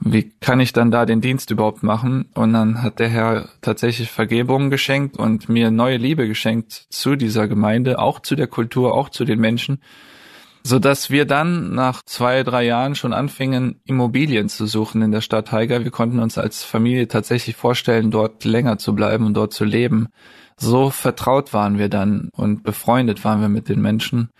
wie 0.00 0.30
kann 0.40 0.60
ich 0.60 0.72
dann 0.72 0.90
da 0.90 1.06
den 1.06 1.20
Dienst 1.20 1.50
überhaupt 1.50 1.82
machen? 1.82 2.26
Und 2.34 2.52
dann 2.52 2.82
hat 2.82 2.98
der 2.98 3.08
Herr 3.08 3.48
tatsächlich 3.60 4.10
Vergebung 4.10 4.70
geschenkt 4.70 5.16
und 5.18 5.48
mir 5.48 5.70
neue 5.70 5.96
Liebe 5.96 6.26
geschenkt 6.26 6.86
zu 6.90 7.16
dieser 7.16 7.48
Gemeinde, 7.48 7.98
auch 7.98 8.20
zu 8.20 8.34
der 8.34 8.46
Kultur, 8.46 8.94
auch 8.94 9.08
zu 9.08 9.24
den 9.24 9.40
Menschen, 9.40 9.80
so 10.62 10.78
dass 10.78 11.10
wir 11.10 11.26
dann 11.26 11.74
nach 11.74 12.02
zwei, 12.04 12.42
drei 12.42 12.64
Jahren 12.64 12.94
schon 12.94 13.12
anfingen, 13.12 13.80
Immobilien 13.84 14.48
zu 14.48 14.66
suchen 14.66 15.02
in 15.02 15.12
der 15.12 15.20
Stadt 15.20 15.52
Haiger. 15.52 15.84
Wir 15.84 15.90
konnten 15.90 16.18
uns 16.18 16.38
als 16.38 16.64
Familie 16.64 17.06
tatsächlich 17.06 17.54
vorstellen, 17.54 18.10
dort 18.10 18.44
länger 18.44 18.78
zu 18.78 18.94
bleiben 18.94 19.26
und 19.26 19.34
dort 19.34 19.52
zu 19.52 19.64
leben. 19.64 20.08
So 20.56 20.90
vertraut 20.90 21.52
waren 21.52 21.78
wir 21.78 21.88
dann 21.88 22.30
und 22.32 22.62
befreundet 22.62 23.24
waren 23.24 23.40
wir 23.40 23.48
mit 23.48 23.68
den 23.68 23.80
Menschen 23.80 24.30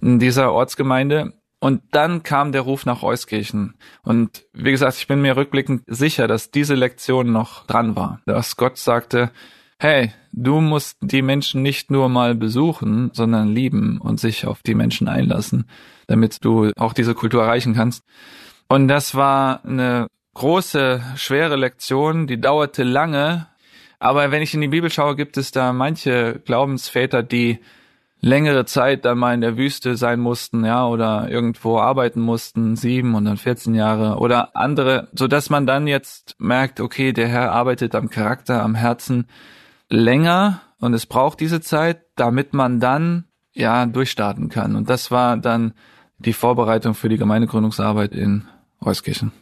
in 0.00 0.18
dieser 0.18 0.52
Ortsgemeinde. 0.52 1.32
Und 1.58 1.82
dann 1.92 2.22
kam 2.22 2.52
der 2.52 2.62
Ruf 2.62 2.84
nach 2.84 3.02
Euskirchen. 3.02 3.74
Und 4.02 4.44
wie 4.52 4.70
gesagt, 4.70 4.98
ich 4.98 5.06
bin 5.06 5.22
mir 5.22 5.36
rückblickend 5.36 5.82
sicher, 5.86 6.28
dass 6.28 6.50
diese 6.50 6.74
Lektion 6.74 7.32
noch 7.32 7.66
dran 7.66 7.96
war. 7.96 8.20
Dass 8.26 8.56
Gott 8.56 8.76
sagte, 8.76 9.30
hey, 9.78 10.12
du 10.32 10.60
musst 10.60 10.98
die 11.00 11.22
Menschen 11.22 11.62
nicht 11.62 11.90
nur 11.90 12.08
mal 12.08 12.34
besuchen, 12.34 13.10
sondern 13.12 13.48
lieben 13.48 13.98
und 14.00 14.20
sich 14.20 14.46
auf 14.46 14.62
die 14.62 14.74
Menschen 14.74 15.08
einlassen, 15.08 15.68
damit 16.06 16.44
du 16.44 16.70
auch 16.76 16.92
diese 16.92 17.14
Kultur 17.14 17.42
erreichen 17.42 17.74
kannst. 17.74 18.04
Und 18.68 18.88
das 18.88 19.14
war 19.14 19.64
eine 19.64 20.08
große, 20.34 21.02
schwere 21.16 21.56
Lektion, 21.56 22.26
die 22.26 22.40
dauerte 22.40 22.82
lange. 22.82 23.46
Aber 23.98 24.30
wenn 24.30 24.42
ich 24.42 24.52
in 24.52 24.60
die 24.60 24.68
Bibel 24.68 24.90
schaue, 24.90 25.16
gibt 25.16 25.38
es 25.38 25.52
da 25.52 25.72
manche 25.72 26.40
Glaubensväter, 26.44 27.22
die 27.22 27.60
längere 28.20 28.64
Zeit 28.64 29.04
dann 29.04 29.18
mal 29.18 29.34
in 29.34 29.40
der 29.40 29.56
Wüste 29.56 29.96
sein 29.96 30.20
mussten, 30.20 30.64
ja, 30.64 30.86
oder 30.86 31.28
irgendwo 31.30 31.78
arbeiten 31.78 32.20
mussten, 32.20 32.76
sieben 32.76 33.14
und 33.14 33.24
dann 33.24 33.36
14 33.36 33.74
Jahre 33.74 34.18
oder 34.18 34.56
andere, 34.56 35.08
so 35.14 35.28
dass 35.28 35.50
man 35.50 35.66
dann 35.66 35.86
jetzt 35.86 36.34
merkt, 36.38 36.80
okay, 36.80 37.12
der 37.12 37.28
Herr 37.28 37.52
arbeitet 37.52 37.94
am 37.94 38.10
Charakter, 38.10 38.62
am 38.62 38.74
Herzen 38.74 39.26
länger 39.88 40.60
und 40.80 40.94
es 40.94 41.06
braucht 41.06 41.40
diese 41.40 41.60
Zeit, 41.60 42.02
damit 42.16 42.52
man 42.52 42.80
dann, 42.80 43.24
ja, 43.52 43.86
durchstarten 43.86 44.48
kann. 44.48 44.76
Und 44.76 44.90
das 44.90 45.10
war 45.10 45.36
dann 45.36 45.72
die 46.18 46.32
Vorbereitung 46.32 46.94
für 46.94 47.08
die 47.08 47.18
Gemeindegründungsarbeit 47.18 48.12
in 48.12 48.44
Euskirchen. 48.80 49.32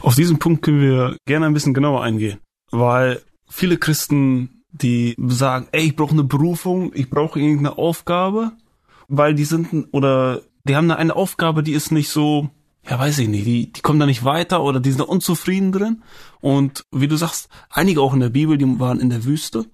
Auf 0.00 0.14
diesen 0.16 0.38
Punkt 0.38 0.62
können 0.62 0.80
wir 0.80 1.16
gerne 1.26 1.46
ein 1.46 1.54
bisschen 1.54 1.74
genauer 1.74 2.02
eingehen, 2.02 2.38
weil 2.70 3.20
viele 3.48 3.76
Christen 3.76 4.61
die 4.72 5.14
sagen, 5.18 5.68
ey, 5.72 5.86
ich 5.86 5.96
brauche 5.96 6.12
eine 6.12 6.24
Berufung, 6.24 6.92
ich 6.94 7.10
brauche 7.10 7.38
irgendeine 7.38 7.78
Aufgabe, 7.78 8.52
weil 9.08 9.34
die 9.34 9.44
sind 9.44 9.88
oder 9.92 10.40
die 10.64 10.76
haben 10.76 10.88
da 10.88 10.96
eine 10.96 11.14
Aufgabe, 11.14 11.62
die 11.62 11.72
ist 11.72 11.92
nicht 11.92 12.08
so, 12.08 12.48
ja, 12.88 12.98
weiß 12.98 13.18
ich 13.18 13.28
nicht, 13.28 13.46
die, 13.46 13.72
die 13.72 13.80
kommen 13.80 14.00
da 14.00 14.06
nicht 14.06 14.24
weiter 14.24 14.62
oder 14.62 14.80
die 14.80 14.90
sind 14.90 15.00
da 15.00 15.04
unzufrieden 15.04 15.72
drin. 15.72 16.02
Und 16.40 16.84
wie 16.90 17.08
du 17.08 17.16
sagst, 17.16 17.48
einige 17.70 18.00
auch 18.00 18.14
in 18.14 18.20
der 18.20 18.30
Bibel, 18.30 18.56
die 18.56 18.80
waren 18.80 19.00
in 19.00 19.10
der 19.10 19.24
Wüste. 19.24 19.66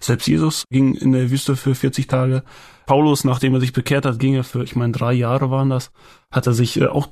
Selbst 0.00 0.26
Jesus 0.26 0.64
ging 0.70 0.94
in 0.94 1.12
der 1.12 1.30
Wüste 1.30 1.56
für 1.56 1.74
40 1.74 2.06
Tage. 2.06 2.42
Paulus, 2.86 3.24
nachdem 3.24 3.54
er 3.54 3.60
sich 3.60 3.72
bekehrt 3.72 4.06
hat, 4.06 4.18
ging 4.18 4.34
er 4.34 4.44
für, 4.44 4.64
ich 4.64 4.74
meine, 4.74 4.92
drei 4.92 5.12
Jahre 5.12 5.50
waren 5.50 5.68
das, 5.68 5.92
hat 6.30 6.46
er 6.46 6.54
sich 6.54 6.80
äh, 6.80 6.86
auch 6.86 7.08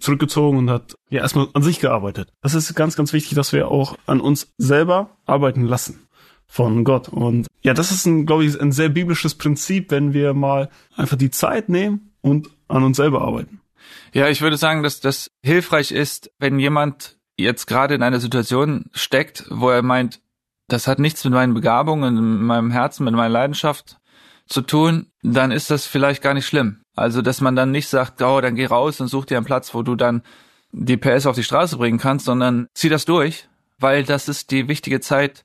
zurückgezogen 0.00 0.58
und 0.58 0.70
hat 0.70 0.94
ja 1.10 1.20
erstmal 1.20 1.48
an 1.52 1.62
sich 1.62 1.80
gearbeitet. 1.80 2.32
Das 2.40 2.54
ist 2.54 2.74
ganz, 2.74 2.96
ganz 2.96 3.12
wichtig, 3.12 3.34
dass 3.34 3.52
wir 3.52 3.68
auch 3.68 3.96
an 4.06 4.20
uns 4.20 4.52
selber 4.56 5.10
arbeiten 5.26 5.64
lassen 5.64 6.00
von 6.50 6.82
Gott. 6.82 7.08
Und 7.08 7.46
ja, 7.62 7.74
das 7.74 7.92
ist 7.92 8.06
ein, 8.06 8.26
glaube 8.26 8.44
ich, 8.44 8.60
ein 8.60 8.72
sehr 8.72 8.88
biblisches 8.88 9.36
Prinzip, 9.36 9.92
wenn 9.92 10.12
wir 10.12 10.34
mal 10.34 10.68
einfach 10.96 11.16
die 11.16 11.30
Zeit 11.30 11.68
nehmen 11.68 12.10
und 12.22 12.50
an 12.66 12.82
uns 12.82 12.96
selber 12.96 13.22
arbeiten. 13.22 13.60
Ja, 14.12 14.28
ich 14.28 14.40
würde 14.40 14.56
sagen, 14.56 14.82
dass 14.82 15.00
das 15.00 15.30
hilfreich 15.42 15.92
ist, 15.92 16.32
wenn 16.40 16.58
jemand 16.58 17.18
jetzt 17.36 17.66
gerade 17.66 17.94
in 17.94 18.02
einer 18.02 18.18
Situation 18.18 18.86
steckt, 18.92 19.46
wo 19.48 19.70
er 19.70 19.82
meint, 19.82 20.20
das 20.66 20.88
hat 20.88 20.98
nichts 20.98 21.22
mit 21.24 21.32
meinen 21.32 21.54
Begabungen, 21.54 22.14
mit 22.14 22.42
meinem 22.42 22.72
Herzen, 22.72 23.04
mit 23.04 23.14
meiner 23.14 23.28
Leidenschaft 23.28 23.98
zu 24.48 24.62
tun, 24.62 25.06
dann 25.22 25.52
ist 25.52 25.70
das 25.70 25.86
vielleicht 25.86 26.20
gar 26.20 26.34
nicht 26.34 26.46
schlimm. 26.46 26.80
Also, 26.96 27.22
dass 27.22 27.40
man 27.40 27.54
dann 27.54 27.70
nicht 27.70 27.88
sagt, 27.88 28.20
oh, 28.22 28.40
dann 28.40 28.56
geh 28.56 28.66
raus 28.66 29.00
und 29.00 29.06
such 29.06 29.24
dir 29.24 29.36
einen 29.36 29.46
Platz, 29.46 29.72
wo 29.72 29.82
du 29.82 29.94
dann 29.94 30.22
die 30.72 30.96
PS 30.96 31.26
auf 31.26 31.36
die 31.36 31.44
Straße 31.44 31.76
bringen 31.76 31.98
kannst, 31.98 32.24
sondern 32.24 32.66
zieh 32.74 32.88
das 32.88 33.04
durch, 33.04 33.48
weil 33.78 34.02
das 34.02 34.28
ist 34.28 34.50
die 34.50 34.66
wichtige 34.66 35.00
Zeit, 35.00 35.44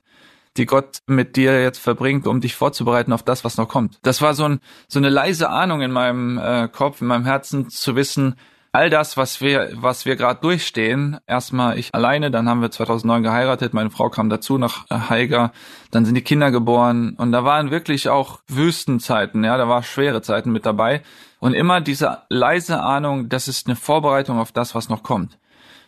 die 0.58 0.66
Gott 0.66 0.98
mit 1.06 1.36
dir 1.36 1.62
jetzt 1.62 1.78
verbringt, 1.78 2.26
um 2.26 2.40
dich 2.40 2.54
vorzubereiten 2.54 3.12
auf 3.12 3.22
das, 3.22 3.44
was 3.44 3.56
noch 3.56 3.68
kommt. 3.68 3.98
Das 4.02 4.22
war 4.22 4.34
so, 4.34 4.44
ein, 4.44 4.60
so 4.88 4.98
eine 4.98 5.08
leise 5.08 5.48
Ahnung 5.50 5.80
in 5.80 5.92
meinem 5.92 6.38
äh, 6.38 6.68
Kopf, 6.68 7.00
in 7.00 7.06
meinem 7.06 7.24
Herzen 7.24 7.68
zu 7.68 7.96
wissen, 7.96 8.36
all 8.76 8.90
das, 8.90 9.16
was 9.16 9.40
wir, 9.40 9.70
was 9.72 10.04
wir 10.04 10.16
gerade 10.16 10.40
durchstehen, 10.40 11.18
erstmal 11.26 11.78
ich 11.78 11.94
alleine, 11.94 12.30
dann 12.30 12.46
haben 12.46 12.60
wir 12.60 12.70
2009 12.70 13.22
geheiratet, 13.22 13.72
meine 13.72 13.88
Frau 13.88 14.10
kam 14.10 14.28
dazu 14.28 14.58
nach 14.58 14.84
äh, 14.90 14.98
Haiger, 15.08 15.52
dann 15.90 16.04
sind 16.04 16.14
die 16.14 16.22
Kinder 16.22 16.50
geboren 16.50 17.14
und 17.16 17.32
da 17.32 17.42
waren 17.42 17.70
wirklich 17.70 18.10
auch 18.10 18.40
Wüstenzeiten, 18.48 19.44
ja, 19.44 19.56
da 19.56 19.66
war 19.66 19.82
schwere 19.82 20.20
Zeiten 20.20 20.52
mit 20.52 20.66
dabei 20.66 21.02
und 21.40 21.54
immer 21.54 21.80
diese 21.80 22.18
leise 22.28 22.82
Ahnung, 22.82 23.30
das 23.30 23.48
ist 23.48 23.66
eine 23.66 23.76
Vorbereitung 23.76 24.38
auf 24.38 24.52
das, 24.52 24.74
was 24.74 24.90
noch 24.90 25.02
kommt. 25.02 25.38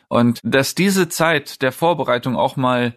Und 0.08 0.40
dass 0.42 0.74
diese 0.74 1.10
Zeit 1.10 1.60
der 1.60 1.72
Vorbereitung 1.72 2.36
auch 2.36 2.56
mal 2.56 2.94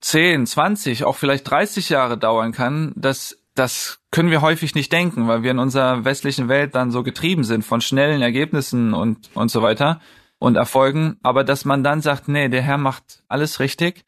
10, 0.00 0.46
20, 0.46 1.04
auch 1.04 1.16
vielleicht 1.16 1.48
30 1.48 1.88
Jahre 1.88 2.18
dauern 2.18 2.52
kann, 2.52 2.92
das, 2.96 3.38
das 3.54 4.00
können 4.10 4.30
wir 4.30 4.42
häufig 4.42 4.74
nicht 4.74 4.92
denken, 4.92 5.28
weil 5.28 5.42
wir 5.42 5.50
in 5.50 5.58
unserer 5.58 6.04
westlichen 6.04 6.48
Welt 6.48 6.74
dann 6.74 6.90
so 6.90 7.02
getrieben 7.02 7.44
sind 7.44 7.64
von 7.64 7.80
schnellen 7.80 8.22
Ergebnissen 8.22 8.94
und, 8.94 9.30
und 9.34 9.50
so 9.50 9.62
weiter 9.62 10.00
und 10.38 10.56
Erfolgen. 10.56 11.16
Aber 11.22 11.44
dass 11.44 11.64
man 11.64 11.82
dann 11.82 12.00
sagt, 12.00 12.28
nee, 12.28 12.48
der 12.48 12.62
Herr 12.62 12.78
macht 12.78 13.22
alles 13.28 13.60
richtig. 13.60 14.04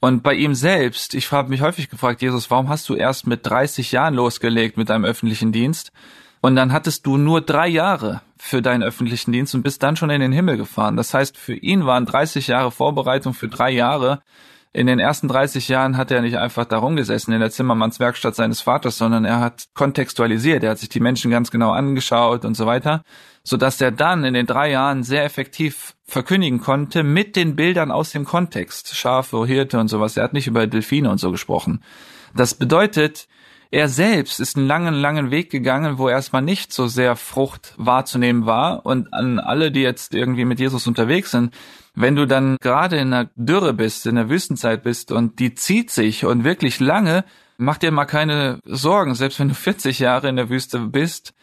Und 0.00 0.22
bei 0.22 0.34
ihm 0.34 0.54
selbst, 0.54 1.14
ich 1.14 1.30
habe 1.30 1.50
mich 1.50 1.60
häufig 1.60 1.90
gefragt, 1.90 2.22
Jesus, 2.22 2.50
warum 2.50 2.68
hast 2.68 2.88
du 2.88 2.94
erst 2.94 3.26
mit 3.26 3.44
30 3.44 3.92
Jahren 3.92 4.14
losgelegt 4.14 4.78
mit 4.78 4.88
deinem 4.88 5.04
öffentlichen 5.04 5.52
Dienst? 5.52 5.92
Und 6.40 6.56
dann 6.56 6.72
hattest 6.72 7.04
du 7.04 7.18
nur 7.18 7.42
drei 7.42 7.68
Jahre 7.68 8.22
für 8.38 8.62
deinen 8.62 8.82
öffentlichen 8.82 9.32
Dienst 9.32 9.54
und 9.54 9.62
bist 9.62 9.82
dann 9.82 9.96
schon 9.96 10.08
in 10.08 10.22
den 10.22 10.32
Himmel 10.32 10.56
gefahren. 10.56 10.96
Das 10.96 11.12
heißt, 11.12 11.36
für 11.36 11.54
ihn 11.54 11.84
waren 11.84 12.06
30 12.06 12.46
Jahre 12.46 12.70
Vorbereitung 12.70 13.34
für 13.34 13.48
drei 13.48 13.70
Jahre. 13.70 14.22
In 14.72 14.86
den 14.86 15.00
ersten 15.00 15.26
30 15.26 15.66
Jahren 15.66 15.96
hat 15.96 16.12
er 16.12 16.22
nicht 16.22 16.38
einfach 16.38 16.64
da 16.64 16.78
rumgesessen 16.78 17.34
in 17.34 17.40
der 17.40 17.50
Zimmermannswerkstatt 17.50 18.36
seines 18.36 18.60
Vaters, 18.60 18.98
sondern 18.98 19.24
er 19.24 19.40
hat 19.40 19.66
kontextualisiert. 19.74 20.62
Er 20.62 20.70
hat 20.70 20.78
sich 20.78 20.88
die 20.88 21.00
Menschen 21.00 21.32
ganz 21.32 21.50
genau 21.50 21.72
angeschaut 21.72 22.44
und 22.44 22.56
so 22.56 22.66
weiter, 22.66 23.02
sodass 23.42 23.80
er 23.80 23.90
dann 23.90 24.22
in 24.22 24.34
den 24.34 24.46
drei 24.46 24.70
Jahren 24.70 25.02
sehr 25.02 25.24
effektiv 25.24 25.96
verkündigen 26.04 26.60
konnte 26.60 27.02
mit 27.02 27.34
den 27.34 27.56
Bildern 27.56 27.90
aus 27.90 28.10
dem 28.10 28.24
Kontext. 28.24 28.94
Schafe, 28.94 29.44
Hirte 29.44 29.80
und 29.80 29.88
sowas. 29.88 30.16
Er 30.16 30.22
hat 30.22 30.34
nicht 30.34 30.46
über 30.46 30.68
Delfine 30.68 31.10
und 31.10 31.18
so 31.18 31.32
gesprochen. 31.32 31.82
Das 32.36 32.54
bedeutet, 32.54 33.26
er 33.72 33.88
selbst 33.88 34.38
ist 34.38 34.56
einen 34.56 34.68
langen, 34.68 34.94
langen 34.94 35.32
Weg 35.32 35.50
gegangen, 35.50 35.98
wo 35.98 36.08
erstmal 36.08 36.42
nicht 36.42 36.72
so 36.72 36.86
sehr 36.86 37.16
Frucht 37.16 37.74
wahrzunehmen 37.76 38.46
war. 38.46 38.86
Und 38.86 39.12
an 39.12 39.40
alle, 39.40 39.72
die 39.72 39.82
jetzt 39.82 40.14
irgendwie 40.14 40.44
mit 40.44 40.60
Jesus 40.60 40.86
unterwegs 40.86 41.32
sind, 41.32 41.54
wenn 41.94 42.16
du 42.16 42.26
dann 42.26 42.56
gerade 42.60 42.96
in 42.96 43.12
einer 43.12 43.30
Dürre 43.34 43.74
bist, 43.74 44.06
in 44.06 44.14
der 44.14 44.28
Wüstenzeit 44.28 44.82
bist 44.82 45.12
und 45.12 45.38
die 45.38 45.54
zieht 45.54 45.90
sich 45.90 46.24
und 46.24 46.44
wirklich 46.44 46.80
lange, 46.80 47.24
mach 47.58 47.78
dir 47.78 47.90
mal 47.90 48.06
keine 48.06 48.60
Sorgen. 48.64 49.14
Selbst 49.14 49.38
wenn 49.38 49.48
du 49.48 49.54
40 49.54 49.98
Jahre 49.98 50.28
in 50.28 50.36
der 50.36 50.48
Wüste 50.48 50.78
bist, 50.80 51.34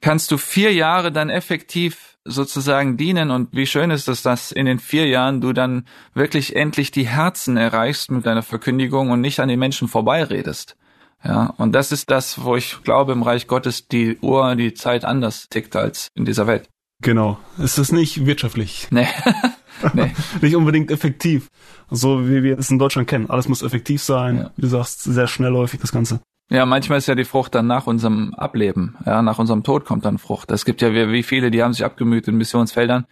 kannst 0.00 0.30
du 0.30 0.36
vier 0.36 0.72
Jahre 0.72 1.12
dann 1.12 1.30
effektiv 1.30 2.18
sozusagen 2.24 2.96
dienen. 2.96 3.30
Und 3.30 3.50
wie 3.52 3.66
schön 3.66 3.90
ist 3.90 4.08
es, 4.08 4.22
dass 4.22 4.52
in 4.52 4.66
den 4.66 4.78
vier 4.78 5.06
Jahren 5.06 5.40
du 5.40 5.52
dann 5.52 5.86
wirklich 6.14 6.56
endlich 6.56 6.90
die 6.90 7.06
Herzen 7.06 7.56
erreichst 7.56 8.10
mit 8.10 8.26
deiner 8.26 8.42
Verkündigung 8.42 9.10
und 9.10 9.20
nicht 9.20 9.40
an 9.40 9.48
den 9.48 9.58
Menschen 9.58 9.88
vorbeiredest. 9.88 10.76
Ja, 11.24 11.54
und 11.56 11.72
das 11.72 11.90
ist 11.90 12.10
das, 12.10 12.44
wo 12.44 12.54
ich 12.54 12.82
glaube, 12.82 13.12
im 13.12 13.22
Reich 13.22 13.46
Gottes 13.46 13.88
die 13.88 14.18
Uhr, 14.18 14.56
die 14.56 14.74
Zeit 14.74 15.06
anders 15.06 15.48
tickt 15.48 15.74
als 15.74 16.08
in 16.14 16.26
dieser 16.26 16.46
Welt. 16.46 16.68
Genau. 17.02 17.38
Es 17.58 17.78
ist 17.78 17.92
nicht 17.92 18.26
wirtschaftlich. 18.26 18.88
Nee. 18.90 19.06
nee. 19.94 20.12
nicht 20.40 20.56
unbedingt 20.56 20.90
effektiv. 20.90 21.48
So 21.90 22.28
wie 22.28 22.42
wir 22.42 22.58
es 22.58 22.70
in 22.70 22.78
Deutschland 22.78 23.08
kennen. 23.08 23.30
Alles 23.30 23.48
muss 23.48 23.62
effektiv 23.62 24.02
sein. 24.02 24.38
Ja. 24.38 24.50
Wie 24.56 24.62
du 24.62 24.68
sagst, 24.68 25.02
sehr 25.02 25.26
schnellläufig 25.26 25.80
das 25.80 25.92
Ganze. 25.92 26.20
Ja, 26.50 26.66
manchmal 26.66 26.98
ist 26.98 27.06
ja 27.06 27.14
die 27.14 27.24
Frucht 27.24 27.54
dann 27.54 27.66
nach 27.66 27.86
unserem 27.86 28.34
Ableben. 28.34 28.96
Ja, 29.06 29.22
nach 29.22 29.38
unserem 29.38 29.62
Tod 29.62 29.84
kommt 29.84 30.04
dann 30.04 30.18
Frucht. 30.18 30.50
Es 30.50 30.64
gibt 30.64 30.82
ja 30.82 30.92
wie, 30.92 31.22
viele, 31.22 31.50
die 31.50 31.62
haben 31.62 31.72
sich 31.72 31.84
abgemüht 31.84 32.28
in 32.28 32.36
Missionsfeldern 32.36 33.06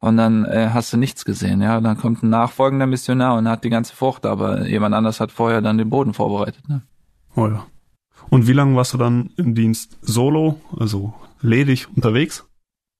und 0.00 0.16
dann 0.18 0.44
äh, 0.44 0.70
hast 0.72 0.92
du 0.92 0.98
nichts 0.98 1.24
gesehen. 1.24 1.62
Ja, 1.62 1.80
dann 1.80 1.96
kommt 1.96 2.22
ein 2.22 2.28
nachfolgender 2.28 2.86
Missionar 2.86 3.38
und 3.38 3.48
hat 3.48 3.64
die 3.64 3.70
ganze 3.70 3.96
Frucht, 3.96 4.26
aber 4.26 4.66
jemand 4.66 4.94
anders 4.94 5.18
hat 5.18 5.32
vorher 5.32 5.62
dann 5.62 5.78
den 5.78 5.88
Boden 5.88 6.12
vorbereitet. 6.12 6.68
Ne? 6.68 6.82
Oh 7.34 7.48
ja. 7.48 7.66
Und 8.28 8.46
wie 8.46 8.52
lange 8.52 8.76
warst 8.76 8.92
du 8.92 8.98
dann 8.98 9.30
im 9.36 9.54
Dienst 9.54 9.98
solo, 10.02 10.60
also 10.78 11.14
ledig 11.40 11.88
unterwegs? 11.94 12.46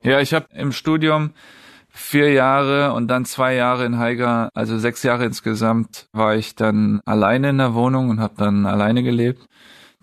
Ja, 0.05 0.21
ich 0.21 0.35
habe 0.35 0.47
im 0.55 0.73
Studium 0.73 1.31
vier 1.89 2.31
Jahre 2.31 2.93
und 2.93 3.09
dann 3.09 3.25
zwei 3.25 3.55
Jahre 3.55 3.87
in 3.87 3.99
Haiger, 3.99 4.51
also 4.53 4.79
sechs 4.79 5.03
Jahre 5.03 5.25
insgesamt, 5.25 6.09
war 6.13 6.37
ich 6.37 6.55
dann 6.55 7.01
alleine 7.07 7.51
in 7.51 7.59
der 7.59 7.73
Wohnung 7.73 8.11
und 8.11 8.21
habe 8.21 8.35
dann 8.37 8.67
alleine 8.67 9.03
gelebt. 9.03 9.47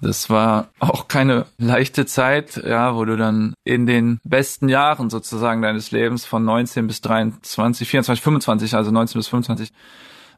Das 0.01 0.31
war 0.31 0.69
auch 0.79 1.07
keine 1.07 1.45
leichte 1.59 2.07
Zeit, 2.07 2.59
ja, 2.65 2.95
wo 2.95 3.05
du 3.05 3.15
dann 3.15 3.53
in 3.63 3.85
den 3.85 4.19
besten 4.23 4.69
Jahren 4.69 5.11
sozusagen 5.11 5.61
deines 5.61 5.91
Lebens 5.91 6.25
von 6.25 6.43
19 6.43 6.87
bis 6.87 7.01
23, 7.01 7.87
24, 7.87 8.23
25, 8.23 8.73
also 8.73 8.89
19 8.89 9.19
bis 9.19 9.27
25, 9.27 9.71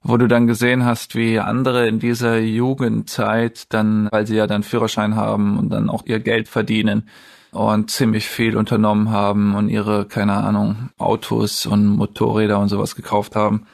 wo 0.02 0.18
du 0.18 0.28
dann 0.28 0.46
gesehen 0.46 0.84
hast, 0.84 1.16
wie 1.16 1.40
andere 1.40 1.88
in 1.88 2.00
dieser 2.00 2.38
Jugendzeit 2.40 3.72
dann, 3.72 4.10
weil 4.12 4.28
sie 4.28 4.36
ja 4.36 4.46
dann 4.46 4.64
Führerschein 4.64 5.16
haben 5.16 5.58
und 5.58 5.70
dann 5.70 5.90
auch 5.90 6.04
ihr 6.06 6.20
Geld 6.20 6.50
verdienen 6.50 7.08
und 7.54 7.92
ziemlich 7.92 8.28
viel 8.28 8.58
unternommen 8.58 9.12
haben 9.12 9.56
und 9.56 9.70
ihre, 9.70 10.06
keine 10.06 10.34
Ahnung, 10.34 10.90
Autos 10.98 11.66
und 11.66 11.88
Motorräder 11.88 12.60
und 12.60 12.70
sowas 12.70 12.96
gekauft 12.96 13.36
haben. 13.36 13.66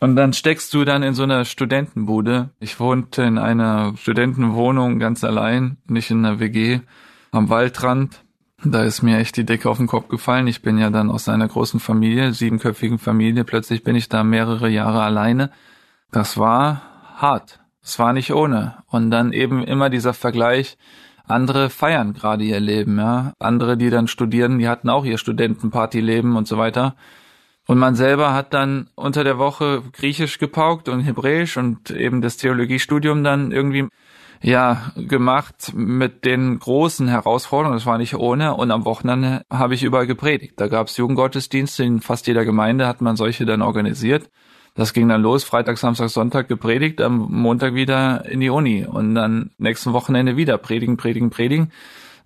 Und 0.00 0.16
dann 0.16 0.32
steckst 0.32 0.72
du 0.74 0.84
dann 0.84 1.02
in 1.02 1.14
so 1.14 1.22
einer 1.22 1.44
Studentenbude. 1.44 2.50
Ich 2.60 2.78
wohnte 2.78 3.22
in 3.22 3.38
einer 3.38 3.94
Studentenwohnung 3.96 4.98
ganz 4.98 5.24
allein, 5.24 5.78
nicht 5.86 6.10
in 6.10 6.24
einer 6.24 6.40
WG, 6.40 6.80
am 7.32 7.48
Waldrand. 7.48 8.22
Da 8.64 8.82
ist 8.82 9.02
mir 9.02 9.18
echt 9.18 9.36
die 9.36 9.44
Decke 9.44 9.68
auf 9.68 9.78
den 9.78 9.86
Kopf 9.86 10.08
gefallen. 10.08 10.46
Ich 10.46 10.62
bin 10.62 10.78
ja 10.78 10.90
dann 10.90 11.10
aus 11.10 11.28
einer 11.28 11.48
großen 11.48 11.80
Familie, 11.80 12.32
siebenköpfigen 12.32 12.98
Familie. 12.98 13.44
Plötzlich 13.44 13.82
bin 13.82 13.96
ich 13.96 14.08
da 14.08 14.24
mehrere 14.24 14.68
Jahre 14.68 15.02
alleine. 15.02 15.50
Das 16.10 16.38
war 16.38 16.82
hart. 17.16 17.60
Es 17.82 17.98
war 17.98 18.12
nicht 18.12 18.32
ohne. 18.32 18.76
Und 18.86 19.10
dann 19.10 19.32
eben 19.32 19.62
immer 19.64 19.90
dieser 19.90 20.14
Vergleich. 20.14 20.78
Andere 21.26 21.70
feiern 21.70 22.12
gerade 22.12 22.44
ihr 22.44 22.60
Leben, 22.60 22.98
ja. 22.98 23.32
Andere, 23.38 23.76
die 23.76 23.90
dann 23.90 24.08
studieren, 24.08 24.58
die 24.58 24.68
hatten 24.68 24.90
auch 24.90 25.04
ihr 25.04 25.18
Studentenpartyleben 25.18 26.36
und 26.36 26.46
so 26.46 26.58
weiter. 26.58 26.94
Und 27.66 27.78
man 27.78 27.94
selber 27.94 28.34
hat 28.34 28.52
dann 28.52 28.90
unter 28.94 29.24
der 29.24 29.38
Woche 29.38 29.82
Griechisch 29.92 30.38
gepaukt 30.38 30.88
und 30.88 31.00
Hebräisch 31.00 31.56
und 31.56 31.90
eben 31.90 32.20
das 32.20 32.36
Theologiestudium 32.36 33.24
dann 33.24 33.52
irgendwie 33.52 33.88
ja 34.42 34.92
gemacht 34.96 35.72
mit 35.74 36.26
den 36.26 36.58
großen 36.58 37.08
Herausforderungen. 37.08 37.78
Das 37.78 37.86
war 37.86 37.96
nicht 37.96 38.14
ohne. 38.16 38.54
Und 38.54 38.70
am 38.70 38.84
Wochenende 38.84 39.42
habe 39.50 39.74
ich 39.74 39.82
überall 39.82 40.06
gepredigt. 40.06 40.60
Da 40.60 40.68
gab 40.68 40.88
es 40.88 40.98
Jugendgottesdienste 40.98 41.84
in 41.84 42.00
fast 42.02 42.26
jeder 42.26 42.44
Gemeinde 42.44 42.86
hat 42.86 43.00
man 43.00 43.16
solche 43.16 43.46
dann 43.46 43.62
organisiert. 43.62 44.28
Das 44.74 44.92
ging 44.92 45.08
dann 45.08 45.22
los, 45.22 45.44
Freitag, 45.44 45.78
Samstag, 45.78 46.10
Sonntag 46.10 46.48
gepredigt, 46.48 47.00
am 47.00 47.28
Montag 47.30 47.74
wieder 47.74 48.24
in 48.26 48.40
die 48.40 48.50
Uni 48.50 48.84
und 48.84 49.14
dann 49.14 49.50
nächsten 49.56 49.92
Wochenende 49.92 50.36
wieder 50.36 50.58
predigen, 50.58 50.96
predigen, 50.96 51.30
predigen. 51.30 51.70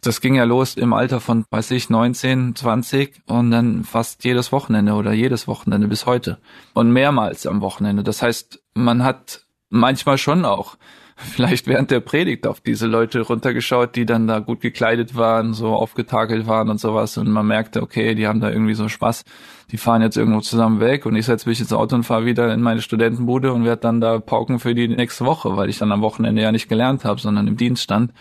Das 0.01 0.21
ging 0.21 0.35
ja 0.37 0.45
los 0.45 0.77
im 0.77 0.93
Alter 0.93 1.21
von, 1.21 1.45
weiß 1.51 1.73
ich, 1.73 1.91
19, 1.91 2.55
20 2.55 3.23
und 3.27 3.51
dann 3.51 3.85
fast 3.85 4.25
jedes 4.25 4.53
Wochenende 4.53 4.95
oder 4.95 5.13
jedes 5.13 5.47
Wochenende 5.47 5.89
bis 5.89 6.07
heute. 6.07 6.39
Und 6.73 6.93
mehrmals 6.93 7.47
am 7.47 7.61
Wochenende. 7.61 8.03
Das 8.03 8.23
heißt, 8.23 8.63
man 8.75 9.03
hat 9.03 9.43
manchmal 9.69 10.17
schon 10.17 10.45
auch 10.45 10.77
vielleicht 11.19 11.67
während 11.67 11.91
der 11.91 12.01
Predigt 12.01 12.47
auf 12.47 12.61
diese 12.61 12.87
Leute 12.87 13.21
runtergeschaut, 13.21 13.97
die 13.97 14.07
dann 14.07 14.27
da 14.27 14.39
gut 14.39 14.61
gekleidet 14.61 15.17
waren, 15.17 15.53
so 15.53 15.69
aufgetakelt 15.69 16.47
waren 16.47 16.71
und 16.71 16.81
sowas. 16.81 17.19
Und 17.19 17.31
man 17.31 17.47
merkte, 17.47 17.83
okay, 17.83 18.15
die 18.15 18.27
haben 18.27 18.41
da 18.41 18.51
irgendwie 18.51 18.75
so 18.75 18.89
Spaß. 18.89 19.25
Die 19.71 19.77
fahren 19.77 20.01
jetzt 20.01 20.17
irgendwo 20.17 20.41
zusammen 20.41 20.81
weg 20.81 21.05
und 21.05 21.17
ich 21.17 21.27
setze 21.27 21.49
mich 21.49 21.61
ins 21.61 21.73
Auto 21.73 21.95
und 21.97 22.05
fahre 22.05 22.25
wieder 22.25 22.53
in 22.55 22.63
meine 22.63 22.81
Studentenbude 22.81 23.53
und 23.53 23.65
werde 23.65 23.83
dann 23.83 24.01
da 24.01 24.19
pauken 24.19 24.61
für 24.61 24.75
die 24.75 24.89
nächste 24.89 25.27
Woche, 25.27 25.57
weil 25.57 25.69
ich 25.69 25.79
dann 25.79 25.93
am 25.93 26.01
Wochenende 26.01 26.41
ja 26.41 26.53
nicht 26.53 26.69
gelernt 26.69 27.05
habe, 27.05 27.21
sondern 27.21 27.47
im 27.47 27.57
Dienst 27.57 27.83
stand. 27.83 28.13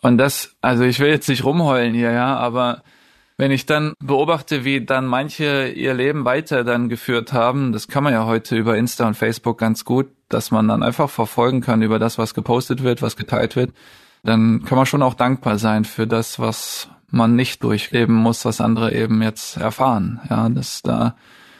Und 0.00 0.16
das, 0.16 0.56
also 0.62 0.84
ich 0.84 0.98
will 1.00 1.08
jetzt 1.08 1.28
nicht 1.28 1.44
rumheulen 1.44 1.92
hier, 1.92 2.12
ja, 2.12 2.36
aber 2.36 2.82
wenn 3.36 3.50
ich 3.50 3.66
dann 3.66 3.94
beobachte, 4.00 4.64
wie 4.64 4.84
dann 4.84 5.06
manche 5.06 5.68
ihr 5.68 5.94
Leben 5.94 6.24
weiter 6.24 6.62
dann 6.62 6.88
geführt 6.88 7.32
haben, 7.32 7.72
das 7.72 7.88
kann 7.88 8.04
man 8.04 8.12
ja 8.12 8.26
heute 8.26 8.56
über 8.56 8.76
Insta 8.76 9.06
und 9.06 9.14
Facebook 9.14 9.58
ganz 9.58 9.84
gut, 9.84 10.08
dass 10.32 10.50
man 10.50 10.68
dann 10.68 10.82
einfach 10.82 11.10
verfolgen 11.10 11.60
kann 11.60 11.82
über 11.82 11.98
das, 11.98 12.18
was 12.18 12.34
gepostet 12.34 12.82
wird, 12.82 13.02
was 13.02 13.16
geteilt 13.16 13.56
wird, 13.56 13.72
dann 14.22 14.64
kann 14.64 14.76
man 14.76 14.86
schon 14.86 15.02
auch 15.02 15.14
dankbar 15.14 15.58
sein 15.58 15.84
für 15.84 16.06
das, 16.06 16.38
was 16.38 16.88
man 17.10 17.34
nicht 17.36 17.62
durchleben 17.64 18.14
muss, 18.14 18.44
was 18.44 18.60
andere 18.60 18.94
eben 18.94 19.22
jetzt 19.22 19.56
erfahren, 19.56 20.20
ja, 20.30 20.48
dass 20.48 20.82
da 20.82 21.16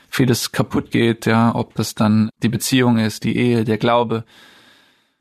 vieles 0.09 0.53
kaputt 0.53 0.91
geht, 0.91 1.27
ja, 1.27 1.55
ob 1.55 1.75
das 1.75 1.95
dann 1.95 2.31
die 2.43 2.49
Beziehung 2.49 2.99
ist, 2.99 3.25
die 3.25 3.37
Ehe, 3.37 3.65
der 3.65 3.79
Glaube, 3.79 4.25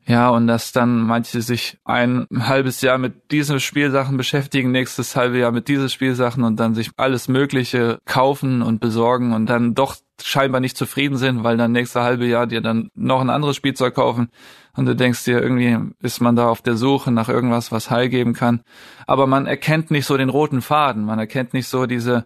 ja, 0.06 0.30
und 0.30 0.48
dass 0.48 0.72
dann 0.72 1.02
manche 1.02 1.40
sich 1.40 1.78
ein 1.84 2.26
halbes 2.36 2.80
Jahr 2.80 2.98
mit 2.98 3.30
diesen 3.30 3.60
Spielsachen 3.60 4.16
beschäftigen, 4.16 4.72
nächstes 4.72 5.14
halbe 5.14 5.38
Jahr 5.38 5.52
mit 5.52 5.68
diesen 5.68 5.88
Spielsachen 5.88 6.42
und 6.42 6.58
dann 6.58 6.74
sich 6.74 6.90
alles 6.96 7.28
Mögliche 7.28 7.98
kaufen 8.06 8.62
und 8.62 8.80
besorgen 8.80 9.32
und 9.32 9.46
dann 9.46 9.74
doch 9.74 9.96
scheinbar 10.26 10.60
nicht 10.60 10.76
zufrieden 10.76 11.16
sind, 11.16 11.44
weil 11.44 11.56
dann 11.56 11.72
nächste 11.72 12.02
halbe 12.02 12.26
Jahr 12.26 12.46
dir 12.46 12.60
dann 12.60 12.90
noch 12.94 13.20
ein 13.20 13.30
anderes 13.30 13.56
Spielzeug 13.56 13.94
kaufen 13.94 14.30
und 14.74 14.86
du 14.86 14.94
denkst 14.94 15.24
dir, 15.24 15.42
irgendwie 15.42 15.76
ist 16.00 16.20
man 16.20 16.36
da 16.36 16.48
auf 16.48 16.62
der 16.62 16.76
Suche 16.76 17.10
nach 17.10 17.28
irgendwas, 17.28 17.72
was 17.72 17.90
Heil 17.90 18.08
geben 18.08 18.34
kann. 18.34 18.62
Aber 19.06 19.26
man 19.26 19.46
erkennt 19.46 19.90
nicht 19.90 20.06
so 20.06 20.16
den 20.16 20.28
roten 20.28 20.62
Faden, 20.62 21.04
man 21.04 21.18
erkennt 21.18 21.54
nicht 21.54 21.68
so 21.68 21.86
diese 21.86 22.24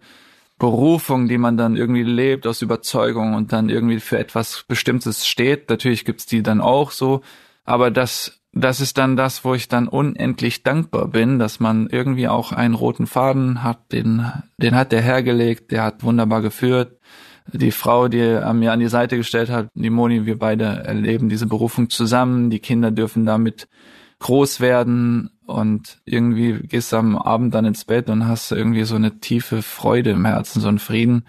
Berufung, 0.57 1.27
die 1.27 1.37
man 1.37 1.57
dann 1.57 1.75
irgendwie 1.75 2.03
lebt 2.03 2.47
aus 2.47 2.61
Überzeugung 2.61 3.33
und 3.33 3.51
dann 3.51 3.69
irgendwie 3.69 3.99
für 3.99 4.17
etwas 4.17 4.63
Bestimmtes 4.67 5.27
steht. 5.27 5.69
Natürlich 5.69 6.05
gibt's 6.05 6.25
die 6.25 6.43
dann 6.43 6.61
auch 6.61 6.91
so, 6.91 7.21
aber 7.65 7.91
das, 7.91 8.39
das 8.53 8.79
ist 8.79 8.97
dann 8.97 9.17
das, 9.17 9.43
wo 9.43 9.53
ich 9.53 9.67
dann 9.67 9.87
unendlich 9.87 10.63
dankbar 10.63 11.07
bin, 11.07 11.39
dass 11.39 11.59
man 11.59 11.87
irgendwie 11.89 12.29
auch 12.29 12.53
einen 12.53 12.75
roten 12.75 13.07
Faden 13.07 13.63
hat, 13.63 13.91
den, 13.91 14.31
den 14.57 14.75
hat 14.75 14.93
der 14.93 15.01
hergelegt, 15.01 15.71
der 15.71 15.83
hat 15.83 16.03
wunderbar 16.03 16.41
geführt. 16.41 16.99
Die 17.53 17.71
Frau, 17.71 18.07
die 18.07 18.19
er 18.19 18.53
mir 18.53 18.71
an 18.71 18.79
die 18.79 18.87
Seite 18.87 19.17
gestellt 19.17 19.49
hat, 19.49 19.69
die 19.75 19.89
Moni, 19.89 20.25
wir 20.25 20.39
beide 20.39 20.65
erleben 20.65 21.29
diese 21.29 21.45
Berufung 21.45 21.89
zusammen. 21.89 22.49
Die 22.49 22.59
Kinder 22.59 22.91
dürfen 22.91 23.25
damit 23.25 23.67
groß 24.19 24.59
werden 24.59 25.29
und 25.45 25.99
irgendwie 26.05 26.53
gehst 26.67 26.91
du 26.91 26.97
am 26.97 27.17
Abend 27.17 27.53
dann 27.53 27.65
ins 27.65 27.85
Bett 27.85 28.09
und 28.09 28.27
hast 28.27 28.51
irgendwie 28.51 28.83
so 28.83 28.95
eine 28.95 29.19
tiefe 29.19 29.61
Freude 29.61 30.11
im 30.11 30.25
Herzen, 30.25 30.61
so 30.61 30.67
einen 30.67 30.79
Frieden. 30.79 31.25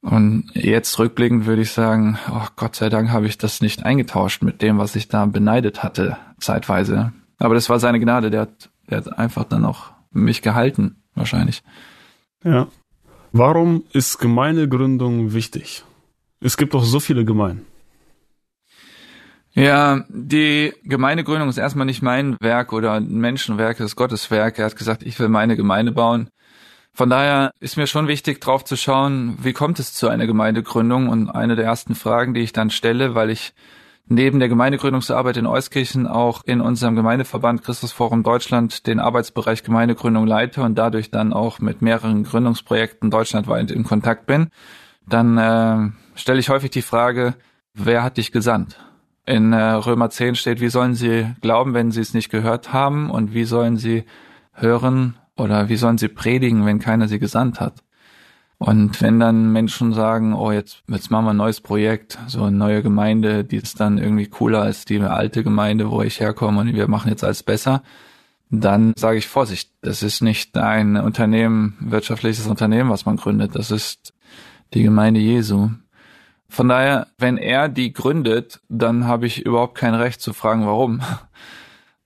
Und 0.00 0.50
jetzt 0.54 0.98
rückblickend 0.98 1.46
würde 1.46 1.62
ich 1.62 1.72
sagen, 1.72 2.18
oh 2.30 2.46
Gott 2.56 2.76
sei 2.76 2.88
Dank 2.88 3.10
habe 3.10 3.26
ich 3.26 3.38
das 3.38 3.60
nicht 3.60 3.84
eingetauscht 3.84 4.42
mit 4.42 4.62
dem, 4.62 4.78
was 4.78 4.96
ich 4.96 5.08
da 5.08 5.26
beneidet 5.26 5.82
hatte, 5.82 6.16
zeitweise. 6.38 7.12
Aber 7.38 7.54
das 7.54 7.68
war 7.68 7.78
seine 7.78 8.00
Gnade, 8.00 8.30
der 8.30 8.42
hat, 8.42 8.70
der 8.88 8.98
hat 8.98 9.18
einfach 9.18 9.44
dann 9.44 9.64
auch 9.64 9.92
mich 10.10 10.42
gehalten. 10.42 11.02
wahrscheinlich. 11.14 11.62
Ja. 12.44 12.68
Warum 13.32 13.84
ist 13.92 14.18
Gemeindegründung 14.18 15.32
wichtig? 15.34 15.84
Es 16.40 16.56
gibt 16.56 16.74
doch 16.74 16.84
so 16.84 17.00
viele 17.00 17.24
Gemeinden. 17.24 17.66
Ja, 19.52 20.04
die 20.08 20.72
Gemeindegründung 20.84 21.48
ist 21.48 21.58
erstmal 21.58 21.86
nicht 21.86 22.00
mein 22.00 22.36
Werk 22.40 22.72
oder 22.72 22.92
ein 22.92 23.18
Menschenwerk, 23.18 23.80
es 23.80 23.86
ist 23.86 23.96
Gottes 23.96 24.30
Werk. 24.30 24.58
Er 24.58 24.66
hat 24.66 24.76
gesagt, 24.76 25.02
ich 25.02 25.18
will 25.18 25.28
meine 25.28 25.56
Gemeinde 25.56 25.92
bauen. 25.92 26.28
Von 26.94 27.10
daher 27.10 27.52
ist 27.60 27.76
mir 27.76 27.86
schon 27.86 28.08
wichtig, 28.08 28.40
drauf 28.40 28.64
zu 28.64 28.76
schauen, 28.76 29.36
wie 29.42 29.52
kommt 29.52 29.78
es 29.78 29.94
zu 29.94 30.08
einer 30.08 30.26
Gemeindegründung? 30.26 31.08
Und 31.08 31.28
eine 31.28 31.56
der 31.56 31.64
ersten 31.64 31.94
Fragen, 31.94 32.34
die 32.34 32.40
ich 32.40 32.52
dann 32.52 32.70
stelle, 32.70 33.14
weil 33.14 33.30
ich 33.30 33.52
neben 34.08 34.38
der 34.38 34.48
Gemeindegründungsarbeit 34.48 35.36
in 35.36 35.46
Euskirchen 35.46 36.06
auch 36.06 36.42
in 36.44 36.60
unserem 36.60 36.96
Gemeindeverband 36.96 37.62
Christusforum 37.62 38.22
Deutschland 38.22 38.86
den 38.86 39.00
Arbeitsbereich 39.00 39.62
Gemeindegründung 39.62 40.26
leite 40.26 40.62
und 40.62 40.76
dadurch 40.76 41.10
dann 41.10 41.32
auch 41.32 41.58
mit 41.58 41.82
mehreren 41.82 42.24
Gründungsprojekten 42.24 43.10
deutschlandweit 43.10 43.70
in 43.70 43.84
Kontakt 43.84 44.26
bin, 44.26 44.48
dann 45.06 45.38
äh, 45.38 45.90
stelle 46.14 46.40
ich 46.40 46.48
häufig 46.48 46.70
die 46.70 46.82
Frage, 46.82 47.34
wer 47.74 48.02
hat 48.02 48.16
dich 48.16 48.32
gesandt? 48.32 48.78
In 49.26 49.52
äh, 49.52 49.62
Römer 49.62 50.10
10 50.10 50.36
steht, 50.36 50.60
wie 50.60 50.70
sollen 50.70 50.94
sie 50.94 51.26
glauben, 51.40 51.74
wenn 51.74 51.90
sie 51.90 52.00
es 52.00 52.14
nicht 52.14 52.30
gehört 52.30 52.72
haben 52.72 53.10
und 53.10 53.34
wie 53.34 53.44
sollen 53.44 53.76
sie 53.76 54.04
hören 54.52 55.16
oder 55.36 55.68
wie 55.68 55.76
sollen 55.76 55.98
sie 55.98 56.08
predigen, 56.08 56.64
wenn 56.66 56.78
keiner 56.78 57.08
sie 57.08 57.18
gesandt 57.18 57.60
hat? 57.60 57.74
Und 58.58 59.00
wenn 59.00 59.20
dann 59.20 59.52
Menschen 59.52 59.92
sagen, 59.92 60.34
oh, 60.34 60.50
jetzt, 60.50 60.82
jetzt 60.88 61.10
machen 61.10 61.26
wir 61.26 61.30
ein 61.30 61.36
neues 61.36 61.60
Projekt, 61.60 62.18
so 62.26 62.42
eine 62.42 62.56
neue 62.56 62.82
Gemeinde, 62.82 63.44
die 63.44 63.56
ist 63.56 63.78
dann 63.78 63.98
irgendwie 63.98 64.26
cooler 64.26 64.62
als 64.62 64.84
die 64.84 65.00
alte 65.00 65.44
Gemeinde, 65.44 65.90
wo 65.90 66.02
ich 66.02 66.18
herkomme 66.18 66.60
und 66.60 66.74
wir 66.74 66.88
machen 66.88 67.08
jetzt 67.08 67.22
alles 67.22 67.44
besser, 67.44 67.82
dann 68.50 68.94
sage 68.96 69.18
ich 69.18 69.28
Vorsicht, 69.28 69.70
das 69.80 70.02
ist 70.02 70.22
nicht 70.22 70.56
ein 70.58 70.96
Unternehmen, 70.96 71.76
wirtschaftliches 71.80 72.48
Unternehmen, 72.48 72.90
was 72.90 73.06
man 73.06 73.16
gründet, 73.16 73.54
das 73.54 73.70
ist 73.70 74.12
die 74.74 74.82
Gemeinde 74.82 75.20
Jesu. 75.20 75.70
Von 76.48 76.68
daher, 76.68 77.06
wenn 77.18 77.36
er 77.36 77.68
die 77.68 77.92
gründet, 77.92 78.60
dann 78.68 79.06
habe 79.06 79.26
ich 79.26 79.44
überhaupt 79.44 79.76
kein 79.76 79.94
Recht 79.94 80.20
zu 80.20 80.32
fragen, 80.32 80.66
warum. 80.66 81.00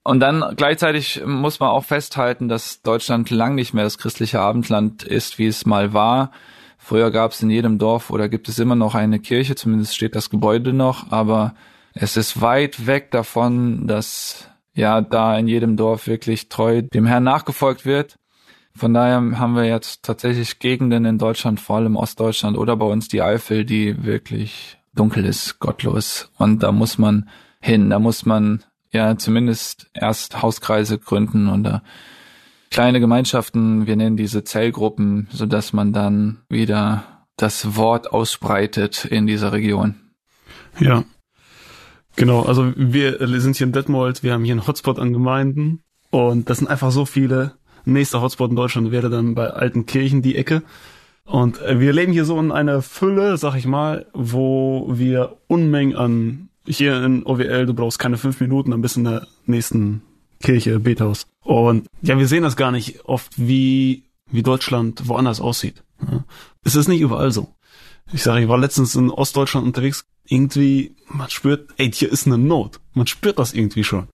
Und 0.03 0.19
dann 0.19 0.43
gleichzeitig 0.57 1.23
muss 1.25 1.59
man 1.59 1.69
auch 1.69 1.85
festhalten, 1.85 2.49
dass 2.49 2.81
Deutschland 2.81 3.29
lang 3.29 3.55
nicht 3.55 3.73
mehr 3.73 3.85
das 3.85 3.97
christliche 3.97 4.41
Abendland 4.41 5.03
ist, 5.03 5.39
wie 5.39 5.47
es 5.47 5.65
mal 5.65 5.93
war. 5.93 6.31
Früher 6.77 7.11
gab 7.11 7.31
es 7.31 7.41
in 7.41 7.49
jedem 7.49 7.77
Dorf 7.77 8.09
oder 8.09 8.27
gibt 8.27 8.49
es 8.49 8.59
immer 8.59 8.75
noch 8.75 8.95
eine 8.95 9.19
Kirche, 9.19 9.55
zumindest 9.55 9.95
steht 9.95 10.15
das 10.15 10.29
Gebäude 10.29 10.73
noch, 10.73 11.11
aber 11.11 11.55
es 11.93 12.17
ist 12.17 12.41
weit 12.41 12.85
weg 12.85 13.11
davon, 13.11 13.87
dass 13.87 14.49
ja 14.73 14.99
da 14.99 15.37
in 15.37 15.47
jedem 15.47 15.77
Dorf 15.77 16.07
wirklich 16.07 16.49
treu 16.49 16.81
dem 16.81 17.05
Herrn 17.05 17.23
nachgefolgt 17.23 17.85
wird. 17.85 18.17
Von 18.75 18.93
daher 18.93 19.39
haben 19.39 19.55
wir 19.55 19.65
jetzt 19.65 20.03
tatsächlich 20.03 20.59
Gegenden 20.59 21.05
in 21.05 21.19
Deutschland, 21.19 21.61
vor 21.61 21.77
allem 21.77 21.95
Ostdeutschland 21.95 22.57
oder 22.57 22.75
bei 22.75 22.87
uns 22.87 23.07
die 23.07 23.21
Eifel, 23.21 23.63
die 23.63 24.03
wirklich 24.03 24.77
dunkel 24.93 25.25
ist, 25.25 25.59
gottlos. 25.59 26.31
Und 26.37 26.63
da 26.63 26.71
muss 26.73 26.97
man 26.97 27.29
hin, 27.61 27.91
da 27.91 27.99
muss 27.99 28.25
man 28.25 28.63
ja 28.93 29.17
zumindest 29.17 29.89
erst 29.93 30.41
Hauskreise 30.41 30.97
gründen 30.99 31.49
oder 31.49 31.83
kleine 32.69 32.99
Gemeinschaften, 32.99 33.85
wir 33.85 33.95
nennen 33.95 34.17
diese 34.17 34.43
Zellgruppen, 34.43 35.27
so 35.31 35.45
dass 35.45 35.73
man 35.73 35.93
dann 35.93 36.39
wieder 36.49 37.25
das 37.35 37.75
Wort 37.75 38.11
ausbreitet 38.11 39.05
in 39.05 39.27
dieser 39.27 39.51
Region. 39.51 39.95
Ja. 40.79 41.03
Genau, 42.15 42.43
also 42.43 42.71
wir 42.75 43.17
sind 43.39 43.57
hier 43.57 43.67
in 43.67 43.73
Detmold, 43.73 44.23
wir 44.23 44.33
haben 44.33 44.43
hier 44.43 44.53
einen 44.53 44.67
Hotspot 44.67 44.99
an 44.99 45.13
Gemeinden 45.13 45.81
und 46.11 46.49
das 46.49 46.59
sind 46.59 46.67
einfach 46.67 46.91
so 46.91 47.05
viele. 47.05 47.53
Nächster 47.85 48.21
Hotspot 48.21 48.51
in 48.51 48.55
Deutschland 48.55 48.91
wäre 48.91 49.09
dann 49.09 49.35
bei 49.35 49.49
Altenkirchen 49.49 50.21
die 50.21 50.35
Ecke. 50.35 50.63
Und 51.25 51.59
wir 51.61 51.93
leben 51.93 52.13
hier 52.13 52.25
so 52.25 52.39
in 52.39 52.51
einer 52.51 52.81
Fülle, 52.81 53.37
sag 53.37 53.55
ich 53.55 53.65
mal, 53.65 54.05
wo 54.13 54.87
wir 54.91 55.37
Unmengen 55.47 55.95
an 55.95 56.49
hier 56.67 57.03
in 57.03 57.25
OWL, 57.25 57.65
du 57.65 57.73
brauchst 57.73 57.99
keine 57.99 58.17
fünf 58.17 58.39
Minuten, 58.39 58.71
dann 58.71 58.81
bist 58.81 58.95
du 58.95 59.01
in 59.01 59.05
der 59.05 59.27
nächsten 59.45 60.01
Kirche, 60.41 60.79
Bethaus. 60.79 61.27
Und 61.41 61.87
ja, 62.01 62.17
wir 62.17 62.27
sehen 62.27 62.43
das 62.43 62.55
gar 62.55 62.71
nicht 62.71 63.05
oft, 63.05 63.31
wie, 63.37 64.03
wie 64.29 64.43
Deutschland 64.43 65.07
woanders 65.07 65.41
aussieht. 65.41 65.83
Es 66.63 66.75
ist 66.75 66.87
nicht 66.87 67.01
überall 67.01 67.31
so. 67.31 67.53
Ich 68.11 68.23
sage, 68.23 68.43
ich 68.43 68.49
war 68.49 68.57
letztens 68.57 68.95
in 68.95 69.09
Ostdeutschland 69.09 69.65
unterwegs, 69.65 70.05
irgendwie, 70.25 70.95
man 71.07 71.29
spürt, 71.29 71.71
ey, 71.77 71.91
hier 71.91 72.11
ist 72.11 72.27
eine 72.27 72.37
Not. 72.37 72.79
Man 72.93 73.07
spürt 73.07 73.39
das 73.39 73.53
irgendwie 73.53 73.83
schon. 73.83 74.07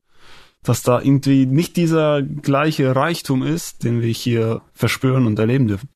Dass 0.64 0.84
da 0.84 1.02
irgendwie 1.02 1.46
nicht 1.46 1.78
dieser 1.78 2.22
gleiche 2.22 2.96
Reichtum 2.96 3.44
ist, 3.44 3.84
den 3.84 4.02
wir 4.02 4.12
hier 4.12 4.62
verspüren 4.74 5.26
und 5.26 5.40
erleben 5.40 5.68
dürfen. 5.68 5.90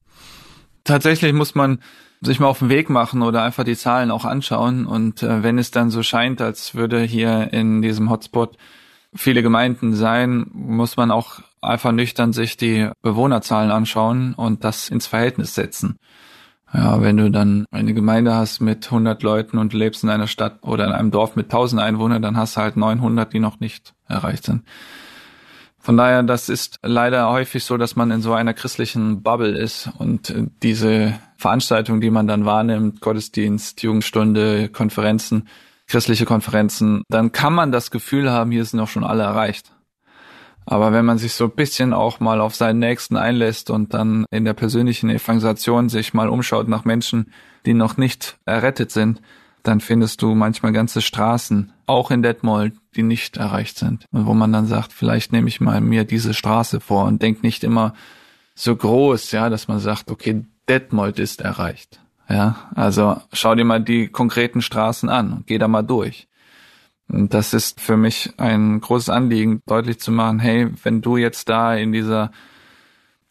Tatsächlich 0.83 1.33
muss 1.33 1.55
man 1.55 1.79
sich 2.23 2.39
mal 2.39 2.47
auf 2.47 2.59
den 2.59 2.69
Weg 2.69 2.89
machen 2.89 3.21
oder 3.21 3.43
einfach 3.43 3.63
die 3.63 3.75
Zahlen 3.75 4.11
auch 4.11 4.25
anschauen. 4.25 4.85
Und 4.85 5.23
äh, 5.23 5.43
wenn 5.43 5.57
es 5.57 5.71
dann 5.71 5.89
so 5.89 6.03
scheint, 6.03 6.41
als 6.41 6.75
würde 6.75 7.01
hier 7.01 7.51
in 7.53 7.81
diesem 7.81 8.09
Hotspot 8.09 8.57
viele 9.15 9.43
Gemeinden 9.43 9.93
sein, 9.93 10.47
muss 10.53 10.97
man 10.97 11.11
auch 11.11 11.41
einfach 11.61 11.91
nüchtern 11.91 12.33
sich 12.33 12.57
die 12.57 12.89
Bewohnerzahlen 13.01 13.71
anschauen 13.71 14.33
und 14.33 14.63
das 14.63 14.89
ins 14.89 15.07
Verhältnis 15.07 15.55
setzen. 15.55 15.97
Ja, 16.73 17.01
wenn 17.01 17.17
du 17.17 17.29
dann 17.29 17.65
eine 17.71 17.93
Gemeinde 17.93 18.33
hast 18.33 18.59
mit 18.59 18.85
100 18.85 19.21
Leuten 19.21 19.59
und 19.59 19.73
lebst 19.73 20.03
in 20.03 20.09
einer 20.09 20.27
Stadt 20.27 20.57
oder 20.63 20.85
in 20.87 20.91
einem 20.91 21.11
Dorf 21.11 21.35
mit 21.35 21.45
1000 21.45 21.79
Einwohnern, 21.79 22.21
dann 22.21 22.35
hast 22.35 22.57
du 22.57 22.61
halt 22.61 22.77
900, 22.77 23.31
die 23.31 23.39
noch 23.39 23.59
nicht 23.59 23.93
erreicht 24.07 24.45
sind. 24.45 24.63
Von 25.83 25.97
daher, 25.97 26.23
das 26.23 26.47
ist 26.47 26.79
leider 26.81 27.29
häufig 27.29 27.65
so, 27.65 27.75
dass 27.75 27.97
man 27.97 28.09
in 28.09 28.21
so 28.21 28.31
einer 28.31 28.53
christlichen 28.53 29.21
Bubble 29.21 29.57
ist 29.57 29.89
und 29.97 30.33
diese 30.63 31.19
Veranstaltungen, 31.35 31.99
die 31.99 32.09
man 32.09 32.25
dann 32.25 32.45
wahrnimmt, 32.45 33.01
Gottesdienst, 33.01 33.83
Jugendstunde, 33.83 34.69
Konferenzen, 34.69 35.49
christliche 35.87 36.23
Konferenzen, 36.23 37.03
dann 37.09 37.33
kann 37.33 37.51
man 37.51 37.73
das 37.73 37.91
Gefühl 37.91 38.31
haben, 38.31 38.51
hier 38.51 38.63
sind 38.63 38.79
auch 38.79 38.87
schon 38.87 39.03
alle 39.03 39.23
erreicht. 39.23 39.73
Aber 40.65 40.93
wenn 40.93 41.03
man 41.03 41.17
sich 41.17 41.33
so 41.33 41.43
ein 41.43 41.51
bisschen 41.51 41.91
auch 41.91 42.21
mal 42.21 42.39
auf 42.39 42.55
seinen 42.55 42.79
Nächsten 42.79 43.17
einlässt 43.17 43.69
und 43.69 43.93
dann 43.93 44.25
in 44.31 44.45
der 44.45 44.53
persönlichen 44.53 45.09
Evangelisation 45.09 45.89
sich 45.89 46.13
mal 46.13 46.29
umschaut 46.29 46.69
nach 46.69 46.85
Menschen, 46.85 47.33
die 47.65 47.73
noch 47.73 47.97
nicht 47.97 48.37
errettet 48.45 48.89
sind, 48.89 49.21
dann 49.63 49.79
findest 49.79 50.21
du 50.21 50.35
manchmal 50.35 50.73
ganze 50.73 51.01
Straßen, 51.01 51.71
auch 51.85 52.11
in 52.11 52.21
Detmold, 52.21 52.73
die 52.95 53.03
nicht 53.03 53.37
erreicht 53.37 53.77
sind. 53.77 54.05
Und 54.11 54.25
wo 54.25 54.33
man 54.33 54.51
dann 54.51 54.67
sagt, 54.67 54.93
vielleicht 54.93 55.31
nehme 55.31 55.47
ich 55.47 55.61
mal 55.61 55.81
mir 55.81 56.03
diese 56.03 56.33
Straße 56.33 56.79
vor 56.79 57.05
und 57.05 57.21
denk 57.21 57.43
nicht 57.43 57.63
immer 57.63 57.93
so 58.55 58.75
groß, 58.75 59.31
ja, 59.31 59.49
dass 59.49 59.67
man 59.67 59.79
sagt, 59.79 60.11
okay, 60.11 60.45
Detmold 60.69 61.17
ist 61.19 61.41
erreicht. 61.41 61.99
Ja, 62.29 62.69
also 62.75 63.17
schau 63.31 63.55
dir 63.55 63.65
mal 63.65 63.81
die 63.81 64.07
konkreten 64.07 64.61
Straßen 64.61 65.09
an 65.09 65.33
und 65.33 65.47
geh 65.47 65.57
da 65.57 65.67
mal 65.67 65.81
durch. 65.81 66.27
Und 67.09 67.33
das 67.33 67.53
ist 67.53 67.81
für 67.81 67.97
mich 67.97 68.33
ein 68.37 68.79
großes 68.79 69.09
Anliegen, 69.09 69.61
deutlich 69.65 69.99
zu 69.99 70.11
machen, 70.11 70.39
hey, 70.39 70.69
wenn 70.83 71.01
du 71.01 71.17
jetzt 71.17 71.49
da 71.49 71.75
in 71.75 71.91
dieser 71.91 72.31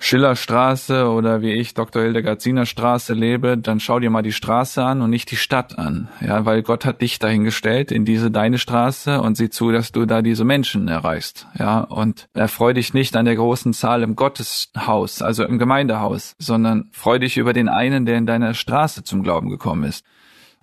Schillerstraße 0.05 1.09
oder 1.09 1.43
wie 1.43 1.53
ich 1.53 1.75
Dr. 1.75 2.03
Hildegard 2.03 2.41
Siener 2.41 2.67
Straße 2.67 3.15
lebe, 3.15 3.57
dann 3.57 3.79
schau 3.79 4.01
dir 4.01 4.11
mal 4.11 4.23
die 4.23 4.33
Straße 4.33 4.83
an 4.85 5.01
und 5.01 5.11
nicht 5.11 5.31
die 5.31 5.37
Stadt 5.37 5.79
an. 5.79 6.09
Ja, 6.21 6.45
weil 6.45 6.63
Gott 6.63 6.85
hat 6.85 7.03
dich 7.03 7.21
dahingestellt 7.21 7.93
in 7.93 8.05
diese 8.05 8.33
deine 8.33 8.59
Straße 8.59 9.21
und 9.21 9.37
sieh 9.37 9.49
zu, 9.49 9.71
dass 9.71 9.93
du 9.93 10.05
da 10.05 10.21
diese 10.21 10.45
Menschen 10.45 10.89
erreichst. 10.89 11.47
Ja, 11.57 11.83
und 11.83 12.29
erfreu 12.35 12.75
dich 12.75 12.95
nicht 12.95 13.15
an 13.15 13.27
der 13.27 13.37
großen 13.37 13.73
Zahl 13.75 14.03
im 14.03 14.17
Gotteshaus, 14.17 15.23
also 15.23 15.45
im 15.45 15.61
Gemeindehaus, 15.61 16.35
sondern 16.37 16.89
freu 16.91 17.21
dich 17.21 17.37
über 17.37 17.53
den 17.53 17.69
einen, 17.69 18.05
der 18.05 18.19
in 18.19 18.27
deiner 18.27 18.55
Straße 18.55 19.05
zum 19.05 19.23
Glauben 19.23 19.51
gekommen 19.51 19.85
ist. 19.85 20.05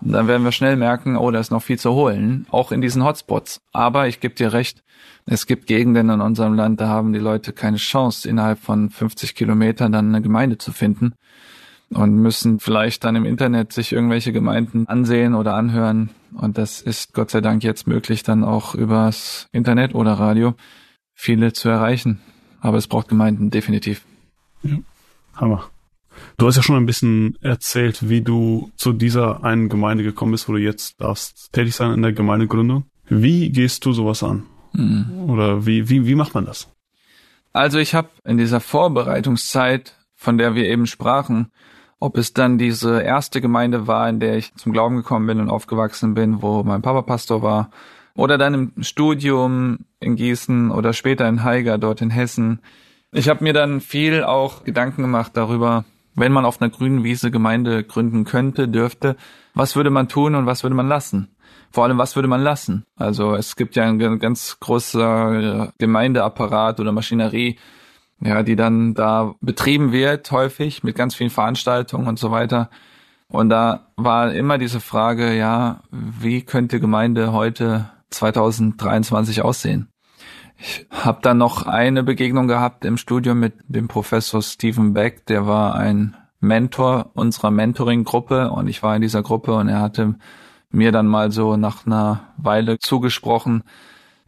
Und 0.02 0.12
dann 0.12 0.28
werden 0.28 0.43
wir 0.43 0.52
schnell 0.52 0.75
merken, 0.75 1.15
oh, 1.15 1.32
da 1.32 1.39
ist 1.39 1.52
noch 1.52 1.63
viel 1.63 1.80
zu 1.80 1.93
holen, 1.93 2.45
auch 2.52 2.73
in 2.73 2.82
diesen 2.82 3.06
Hotspots. 3.06 3.62
Aber 3.71 4.08
ich 4.10 4.19
gebe 4.19 4.36
dir 4.36 4.52
recht, 4.52 4.84
es 5.25 5.45
gibt 5.45 5.67
Gegenden 5.67 6.10
in 6.10 6.21
unserem 6.21 6.53
Land, 6.53 6.82
da 6.82 6.88
haben 6.88 7.13
die 7.13 7.19
Leute 7.19 7.53
keine 7.53 7.77
Chance, 7.77 8.27
innerhalb 8.27 8.60
von 8.60 8.89
50 8.89 9.36
Kilometern 9.36 9.91
dann 9.91 10.10
eine 10.10 10.21
Gemeinde 10.21 10.58
zu 10.58 10.71
finden 10.71 11.13
und 11.89 12.15
müssen 12.15 12.60
vielleicht 12.60 13.03
dann 13.03 13.15
im 13.15 13.25
Internet 13.25 13.73
sich 13.73 13.91
irgendwelche 13.91 14.32
Gemeinden 14.32 14.88
ansehen 14.88 15.36
oder 15.36 15.55
anhören. 15.55 16.10
Und 16.34 16.58
das 16.58 16.82
ist 16.82 17.13
Gott 17.13 17.32
sei 17.32 17.41
Dank 17.41 17.63
jetzt 17.63 17.88
möglich, 17.88 18.23
dann 18.23 18.43
auch 18.43 18.75
übers 18.75 19.47
Internet 19.51 19.95
oder 19.95 20.13
Radio 20.13 20.53
viele 21.15 21.53
zu 21.53 21.69
erreichen. 21.69 22.21
Aber 22.62 22.77
es 22.77 22.88
braucht 22.88 23.08
Gemeinden, 23.08 23.49
definitiv. 23.49 24.05
Ja, 24.63 24.77
Hammer. 25.36 25.69
Du 26.38 26.47
hast 26.47 26.58
ja 26.58 26.63
schon 26.63 26.75
ein 26.75 26.86
bisschen 26.86 27.38
erzählt, 27.41 28.10
wie 28.10 28.21
du 28.21 28.71
zu 28.75 28.91
dieser 28.93 29.43
einen 29.43 29.69
Gemeinde 29.69 30.03
gekommen 30.03 30.34
bist, 30.34 30.49
wo 30.49 30.53
du 30.53 30.60
jetzt 30.60 30.99
darfst 30.99 31.51
tätig 31.53 31.75
sein 31.75 31.93
in 31.93 32.01
der 32.01 32.13
Gemeindegründung. 32.13 32.86
Wie 33.08 33.49
gehst 33.49 33.86
du 33.86 33.93
sowas 33.93 34.21
an? 34.21 34.43
Mhm. 34.73 35.29
Oder 35.29 35.65
wie, 35.65 35.89
wie, 35.89 36.05
wie 36.05 36.15
macht 36.15 36.34
man 36.34 36.45
das? 36.45 36.69
Also 37.53 37.79
ich 37.79 37.95
habe 37.95 38.10
in 38.25 38.38
dieser 38.38 38.60
Vorbereitungszeit, 38.60 39.95
von 40.15 40.38
der 40.38 40.55
wir 40.55 40.65
eben 40.65 40.88
sprachen, 40.88 41.51
ob 41.99 42.17
es 42.17 42.34
dann 42.34 42.58
diese 42.58 43.01
erste 43.01 43.41
Gemeinde 43.41 43.88
war, 43.88 44.08
in 44.08 44.19
der 44.19 44.38
ich 44.38 44.53
zum 44.55 44.71
Glauben 44.71 44.97
gekommen 44.97 45.27
bin 45.27 45.39
und 45.39 45.49
aufgewachsen 45.49 46.13
bin, 46.13 46.41
wo 46.41 46.63
mein 46.63 46.82
Papa 46.82 47.01
Pastor 47.01 47.41
war, 47.41 47.71
oder 48.15 48.38
dann 48.38 48.53
im 48.53 48.84
Studium 48.84 49.79
in 49.99 50.15
Gießen 50.15 50.71
oder 50.71 50.93
später 50.93 51.27
in 51.27 51.43
Haiger, 51.43 51.77
dort 51.77 52.01
in 52.01 52.10
Hessen, 52.10 52.60
Ich 53.12 53.27
habe 53.27 53.43
mir 53.43 53.53
dann 53.53 53.82
viel 53.82 54.23
auch 54.23 54.63
Gedanken 54.63 55.01
gemacht 55.01 55.32
darüber, 55.34 55.84
wenn 56.13 56.32
man 56.32 56.45
auf 56.45 56.62
einer 56.62 56.69
grünen 56.69 57.03
Wiese 57.03 57.32
Gemeinde 57.32 57.84
gründen 57.84 58.23
könnte, 58.23 58.67
dürfte, 58.67 59.15
was 59.55 59.75
würde 59.75 59.89
man 59.89 60.08
tun 60.08 60.36
und 60.36 60.45
was 60.45 60.62
würde 60.62 60.75
man 60.75 60.88
lassen? 60.88 61.29
Vor 61.71 61.84
allem, 61.84 61.97
was 61.97 62.15
würde 62.15 62.27
man 62.27 62.41
lassen? 62.41 62.86
Also 62.95 63.36
es 63.36 63.55
gibt 63.55 63.75
ja 63.75 63.84
ein 63.84 64.19
ganz 64.19 64.58
großer 64.60 65.71
Gemeindeapparat 65.77 66.79
oder 66.79 66.91
Maschinerie, 66.91 67.58
ja, 68.21 68.43
die 68.43 68.55
dann 68.55 68.95
da 68.95 69.36
betrieben 69.39 69.91
wird, 69.91 70.32
häufig 70.32 70.84
mit 70.84 70.95
ganz 70.95 71.15
vielen 71.15 71.29
Veranstaltungen 71.29 72.08
und 72.08 72.19
so 72.19 72.32
weiter. 72.32 72.69
Und 73.27 73.49
da 73.49 73.91
war 73.95 74.34
immer 74.34 74.58
diese 74.58 74.79
Frage, 74.79 75.36
ja, 75.36 75.82
wie 75.91 76.41
könnte 76.41 76.79
Gemeinde 76.79 77.32
heute 77.32 77.91
2023 78.10 79.43
aussehen? 79.43 79.89
Ich 80.58 80.88
habe 80.91 81.19
dann 81.21 81.38
noch 81.38 81.67
eine 81.67 82.03
Begegnung 82.03 82.47
gehabt 82.47 82.84
im 82.84 82.97
Studium 82.97 83.39
mit 83.39 83.53
dem 83.67 83.88
Professor 83.88 84.41
Stephen 84.41 84.93
Beck, 84.93 85.25
der 85.27 85.47
war 85.47 85.75
ein 85.75 86.17
Mentor 86.41 87.12
unserer 87.13 87.51
Mentoring-Gruppe 87.51 88.49
und 88.51 88.67
ich 88.67 88.82
war 88.82 88.95
in 88.95 89.01
dieser 89.01 89.21
Gruppe 89.21 89.53
und 89.53 89.69
er 89.69 89.79
hatte 89.79 90.15
mir 90.71 90.91
dann 90.91 91.08
mal 91.08 91.32
so 91.32 91.58
nach 91.58 91.86
einer 91.86 92.34
Weile 92.38 92.79
zugesprochen, 92.79 93.63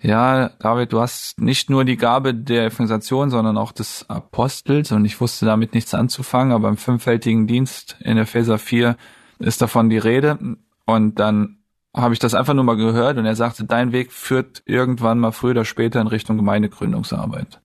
ja, 0.03 0.49
David, 0.59 0.93
du 0.93 0.99
hast 0.99 1.39
nicht 1.39 1.69
nur 1.69 1.85
die 1.85 1.95
Gabe 1.95 2.33
der 2.33 2.65
Evangelisation, 2.65 3.29
sondern 3.29 3.57
auch 3.57 3.71
des 3.71 4.09
Apostels 4.09 4.91
und 4.91 5.05
ich 5.05 5.21
wusste 5.21 5.45
damit 5.45 5.75
nichts 5.75 5.93
anzufangen, 5.93 6.53
aber 6.53 6.69
im 6.69 6.77
fünffältigen 6.77 7.45
Dienst 7.45 7.97
in 7.99 8.17
Epheser 8.17 8.57
4 8.57 8.97
ist 9.37 9.61
davon 9.61 9.91
die 9.91 9.99
Rede 9.99 10.39
und 10.85 11.19
dann 11.19 11.59
habe 11.95 12.13
ich 12.13 12.19
das 12.19 12.33
einfach 12.33 12.55
nur 12.55 12.63
mal 12.63 12.77
gehört 12.77 13.17
und 13.17 13.25
er 13.25 13.35
sagte, 13.35 13.65
dein 13.65 13.91
Weg 13.91 14.11
führt 14.11 14.63
irgendwann 14.65 15.19
mal 15.19 15.31
früher 15.31 15.51
oder 15.51 15.65
später 15.65 16.01
in 16.01 16.07
Richtung 16.07 16.37
Gemeindegründungsarbeit. 16.37 17.61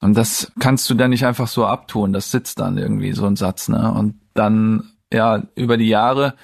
Und 0.00 0.16
das 0.16 0.50
kannst 0.58 0.88
du 0.88 0.94
dann 0.94 1.10
nicht 1.10 1.26
einfach 1.26 1.46
so 1.46 1.66
abtun, 1.66 2.12
das 2.12 2.30
sitzt 2.30 2.58
dann 2.58 2.78
irgendwie 2.78 3.12
so 3.12 3.26
ein 3.26 3.36
Satz, 3.36 3.68
ne? 3.68 3.92
Und 3.92 4.14
dann, 4.34 4.92
ja, 5.12 5.42
über 5.54 5.76
die 5.76 5.88
Jahre 5.88 6.34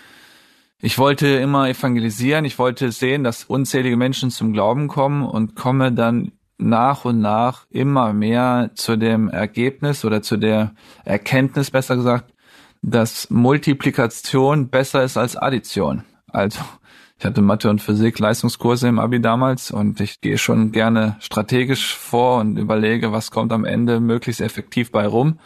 ich 0.80 0.98
wollte 0.98 1.26
immer 1.26 1.68
evangelisieren, 1.68 2.44
ich 2.44 2.58
wollte 2.58 2.92
sehen, 2.92 3.24
dass 3.24 3.44
unzählige 3.44 3.96
Menschen 3.96 4.30
zum 4.30 4.52
Glauben 4.52 4.88
kommen 4.88 5.24
und 5.24 5.56
komme 5.56 5.92
dann 5.92 6.32
nach 6.58 7.04
und 7.04 7.20
nach 7.20 7.66
immer 7.70 8.12
mehr 8.12 8.70
zu 8.74 8.96
dem 8.96 9.28
Ergebnis 9.28 10.04
oder 10.04 10.22
zu 10.22 10.36
der 10.36 10.74
Erkenntnis, 11.04 11.70
besser 11.70 11.96
gesagt, 11.96 12.32
dass 12.82 13.30
Multiplikation 13.30 14.68
besser 14.68 15.02
ist 15.02 15.16
als 15.16 15.36
Addition. 15.36 16.04
Also 16.28 16.60
ich 17.18 17.24
hatte 17.24 17.40
Mathe 17.40 17.70
und 17.70 17.80
Physik 17.80 18.18
Leistungskurse 18.18 18.88
im 18.88 18.98
Abi 18.98 19.20
damals 19.20 19.70
und 19.70 20.00
ich 20.00 20.20
gehe 20.20 20.36
schon 20.36 20.72
gerne 20.72 21.16
strategisch 21.20 21.96
vor 21.96 22.40
und 22.40 22.58
überlege, 22.58 23.10
was 23.12 23.30
kommt 23.30 23.52
am 23.52 23.64
Ende 23.64 24.00
möglichst 24.00 24.42
effektiv 24.42 24.92
bei 24.92 25.06
rum. 25.06 25.38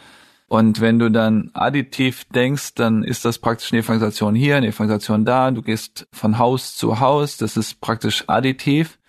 Und 0.51 0.81
wenn 0.81 0.99
du 0.99 1.09
dann 1.09 1.49
additiv 1.53 2.25
denkst, 2.25 2.75
dann 2.75 3.05
ist 3.05 3.23
das 3.23 3.39
praktisch 3.39 3.71
eine 3.71 3.83
Evangelisation 3.83 4.35
hier, 4.35 4.57
eine 4.57 4.67
Evangelisation 4.67 5.23
da. 5.23 5.49
Du 5.49 5.61
gehst 5.61 6.09
von 6.11 6.39
Haus 6.39 6.75
zu 6.75 6.99
Haus. 6.99 7.37
Das 7.37 7.55
ist 7.55 7.79
praktisch 7.79 8.25
additiv. 8.27 8.99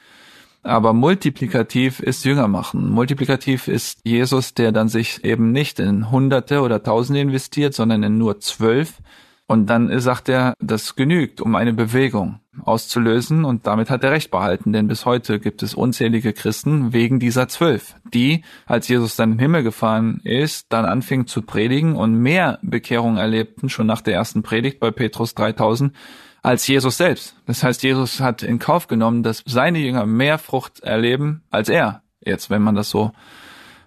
Aber 0.62 0.92
multiplikativ 0.92 1.98
ist 1.98 2.24
Jünger 2.24 2.46
machen. 2.46 2.88
Multiplikativ 2.90 3.66
ist 3.66 3.98
Jesus, 4.04 4.54
der 4.54 4.70
dann 4.70 4.88
sich 4.88 5.24
eben 5.24 5.50
nicht 5.50 5.80
in 5.80 6.12
Hunderte 6.12 6.60
oder 6.60 6.80
Tausende 6.80 7.18
investiert, 7.18 7.74
sondern 7.74 8.04
in 8.04 8.18
nur 8.18 8.38
zwölf. 8.38 8.98
Und 9.46 9.66
dann 9.66 9.98
sagt 10.00 10.28
er, 10.28 10.54
das 10.60 10.96
genügt, 10.96 11.40
um 11.40 11.56
eine 11.56 11.72
Bewegung 11.72 12.40
auszulösen. 12.64 13.44
Und 13.44 13.66
damit 13.66 13.90
hat 13.90 14.04
er 14.04 14.12
recht 14.12 14.30
behalten, 14.30 14.72
denn 14.72 14.88
bis 14.88 15.04
heute 15.04 15.40
gibt 15.40 15.62
es 15.62 15.74
unzählige 15.74 16.32
Christen 16.32 16.92
wegen 16.92 17.18
dieser 17.18 17.48
zwölf, 17.48 17.96
die, 18.14 18.44
als 18.66 18.88
Jesus 18.88 19.16
dann 19.16 19.32
den 19.32 19.38
Himmel 19.38 19.62
gefahren 19.62 20.20
ist, 20.24 20.66
dann 20.72 20.84
anfingen 20.84 21.26
zu 21.26 21.42
predigen 21.42 21.96
und 21.96 22.14
mehr 22.14 22.58
Bekehrung 22.62 23.16
erlebten, 23.16 23.68
schon 23.68 23.86
nach 23.86 24.00
der 24.00 24.14
ersten 24.14 24.42
Predigt 24.42 24.80
bei 24.80 24.90
Petrus 24.90 25.34
3000, 25.34 25.94
als 26.42 26.66
Jesus 26.66 26.96
selbst. 26.96 27.36
Das 27.46 27.62
heißt, 27.62 27.82
Jesus 27.82 28.20
hat 28.20 28.42
in 28.42 28.58
Kauf 28.58 28.88
genommen, 28.88 29.22
dass 29.22 29.42
seine 29.46 29.78
Jünger 29.78 30.06
mehr 30.06 30.38
Frucht 30.38 30.80
erleben 30.80 31.42
als 31.50 31.68
er, 31.68 32.02
jetzt 32.20 32.50
wenn 32.50 32.62
man 32.62 32.74
das 32.74 32.90
so 32.90 33.12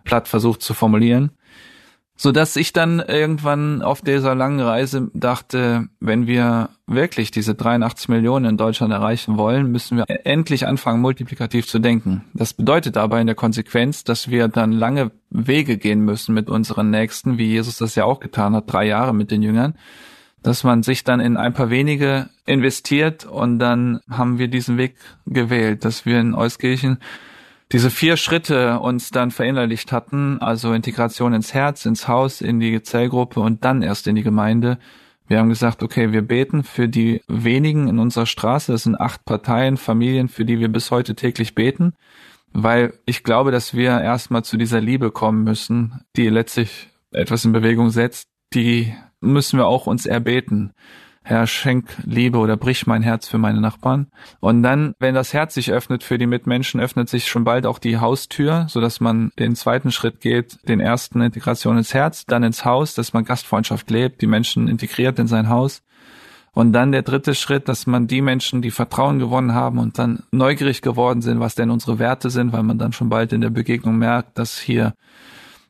platt 0.03 0.27
versucht 0.27 0.61
zu 0.61 0.73
formulieren 0.73 1.31
so 2.17 2.31
dass 2.31 2.55
ich 2.55 2.71
dann 2.71 3.01
irgendwann 3.01 3.81
auf 3.81 4.01
dieser 4.01 4.35
langen 4.35 4.61
Reise 4.61 5.09
dachte, 5.13 5.89
wenn 5.99 6.27
wir 6.27 6.69
wirklich 6.87 7.29
diese 7.29 7.55
83 7.55 8.07
Millionen 8.07 8.45
in 8.45 8.57
Deutschland 8.57 8.93
erreichen 8.93 9.37
wollen, 9.37 9.71
müssen 9.71 9.97
wir 9.97 10.05
endlich 10.25 10.65
anfangen, 10.65 11.01
multiplikativ 11.01 11.67
zu 11.67 11.79
denken. 11.79 12.23
Das 12.33 12.53
bedeutet 12.53 12.95
aber 12.95 13.19
in 13.19 13.27
der 13.27 13.35
Konsequenz, 13.35 14.05
dass 14.05 14.29
wir 14.29 14.47
dann 14.47 14.71
lange 14.71 15.11
Wege 15.29 15.77
gehen 15.77 16.01
müssen 16.01 16.33
mit 16.33 16.49
unseren 16.49 16.89
Nächsten, 16.89 17.37
wie 17.37 17.47
Jesus 17.47 17.77
das 17.77 17.95
ja 17.95 18.05
auch 18.05 18.21
getan 18.21 18.55
hat, 18.55 18.71
drei 18.71 18.85
Jahre 18.85 19.13
mit 19.13 19.29
den 19.29 19.41
Jüngern, 19.41 19.75
dass 20.41 20.63
man 20.63 20.83
sich 20.83 21.03
dann 21.03 21.19
in 21.19 21.35
ein 21.35 21.53
paar 21.53 21.69
wenige 21.69 22.29
investiert 22.45 23.25
und 23.25 23.59
dann 23.59 23.99
haben 24.09 24.37
wir 24.37 24.47
diesen 24.47 24.77
Weg 24.77 24.95
gewählt, 25.25 25.83
dass 25.83 26.05
wir 26.05 26.19
in 26.19 26.33
Euskirchen 26.33 26.99
diese 27.71 27.89
vier 27.89 28.15
Schritte 28.17 28.79
uns 28.79 29.09
dann 29.09 29.31
verinnerlicht 29.31 29.91
hatten, 29.91 30.39
also 30.39 30.73
Integration 30.73 31.33
ins 31.33 31.53
Herz, 31.53 31.85
ins 31.85 32.07
Haus, 32.07 32.41
in 32.41 32.59
die 32.59 32.81
Zellgruppe 32.81 33.39
und 33.39 33.65
dann 33.65 33.81
erst 33.81 34.07
in 34.07 34.15
die 34.15 34.23
Gemeinde. 34.23 34.77
Wir 35.27 35.39
haben 35.39 35.49
gesagt, 35.49 35.81
okay, 35.81 36.11
wir 36.11 36.21
beten 36.21 36.63
für 36.63 36.87
die 36.87 37.21
wenigen 37.27 37.87
in 37.87 37.97
unserer 37.97 38.27
Straße. 38.27 38.71
Das 38.71 38.83
sind 38.83 38.99
acht 38.99 39.25
Parteien, 39.25 39.77
Familien, 39.77 40.27
für 40.27 40.45
die 40.45 40.59
wir 40.59 40.67
bis 40.67 40.91
heute 40.91 41.15
täglich 41.15 41.55
beten, 41.55 41.93
weil 42.53 42.93
ich 43.05 43.23
glaube, 43.23 43.51
dass 43.51 43.73
wir 43.73 43.99
erstmal 43.99 44.43
zu 44.43 44.57
dieser 44.57 44.81
Liebe 44.81 45.09
kommen 45.09 45.43
müssen, 45.43 46.01
die 46.15 46.29
letztlich 46.29 46.89
etwas 47.11 47.45
in 47.45 47.51
Bewegung 47.51 47.89
setzt. 47.89 48.27
Die 48.53 48.93
müssen 49.19 49.57
wir 49.57 49.65
auch 49.65 49.87
uns 49.87 50.05
erbeten. 50.05 50.73
Herr, 51.27 51.47
schenk 51.47 51.89
Liebe 52.05 52.37
oder 52.37 52.55
brich 52.55 52.85
mein 52.85 53.01
Herz 53.01 53.27
für 53.27 53.39
meine 53.39 53.59
Nachbarn. 53.59 54.11
Und 54.41 54.61
dann, 54.61 54.93
wenn 54.99 55.15
das 55.15 55.33
Herz 55.33 55.55
sich 55.55 55.71
öffnet 55.71 56.03
für 56.03 56.19
die 56.19 56.27
Mitmenschen, 56.27 56.79
öffnet 56.79 57.09
sich 57.09 57.27
schon 57.27 57.43
bald 57.43 57.65
auch 57.65 57.79
die 57.79 57.97
Haustür, 57.97 58.67
so 58.69 58.79
dass 58.79 58.99
man 58.99 59.31
den 59.39 59.55
zweiten 59.55 59.91
Schritt 59.91 60.21
geht, 60.21 60.59
den 60.69 60.79
ersten 60.79 61.21
Integration 61.21 61.79
ins 61.79 61.95
Herz, 61.95 62.25
dann 62.27 62.43
ins 62.43 62.63
Haus, 62.63 62.93
dass 62.93 63.13
man 63.13 63.25
Gastfreundschaft 63.25 63.89
lebt, 63.89 64.21
die 64.21 64.27
Menschen 64.27 64.67
integriert 64.67 65.17
in 65.17 65.25
sein 65.25 65.49
Haus. 65.49 65.81
Und 66.53 66.73
dann 66.73 66.91
der 66.91 67.01
dritte 67.01 67.33
Schritt, 67.33 67.67
dass 67.69 67.87
man 67.87 68.05
die 68.05 68.21
Menschen, 68.21 68.61
die 68.61 68.69
Vertrauen 68.69 69.17
gewonnen 69.17 69.55
haben 69.55 69.79
und 69.79 69.97
dann 69.97 70.25
neugierig 70.29 70.83
geworden 70.83 71.23
sind, 71.23 71.39
was 71.39 71.55
denn 71.55 71.71
unsere 71.71 71.97
Werte 71.97 72.29
sind, 72.29 72.53
weil 72.53 72.61
man 72.61 72.77
dann 72.77 72.93
schon 72.93 73.09
bald 73.09 73.33
in 73.33 73.41
der 73.41 73.49
Begegnung 73.49 73.97
merkt, 73.97 74.37
dass 74.37 74.59
hier 74.59 74.93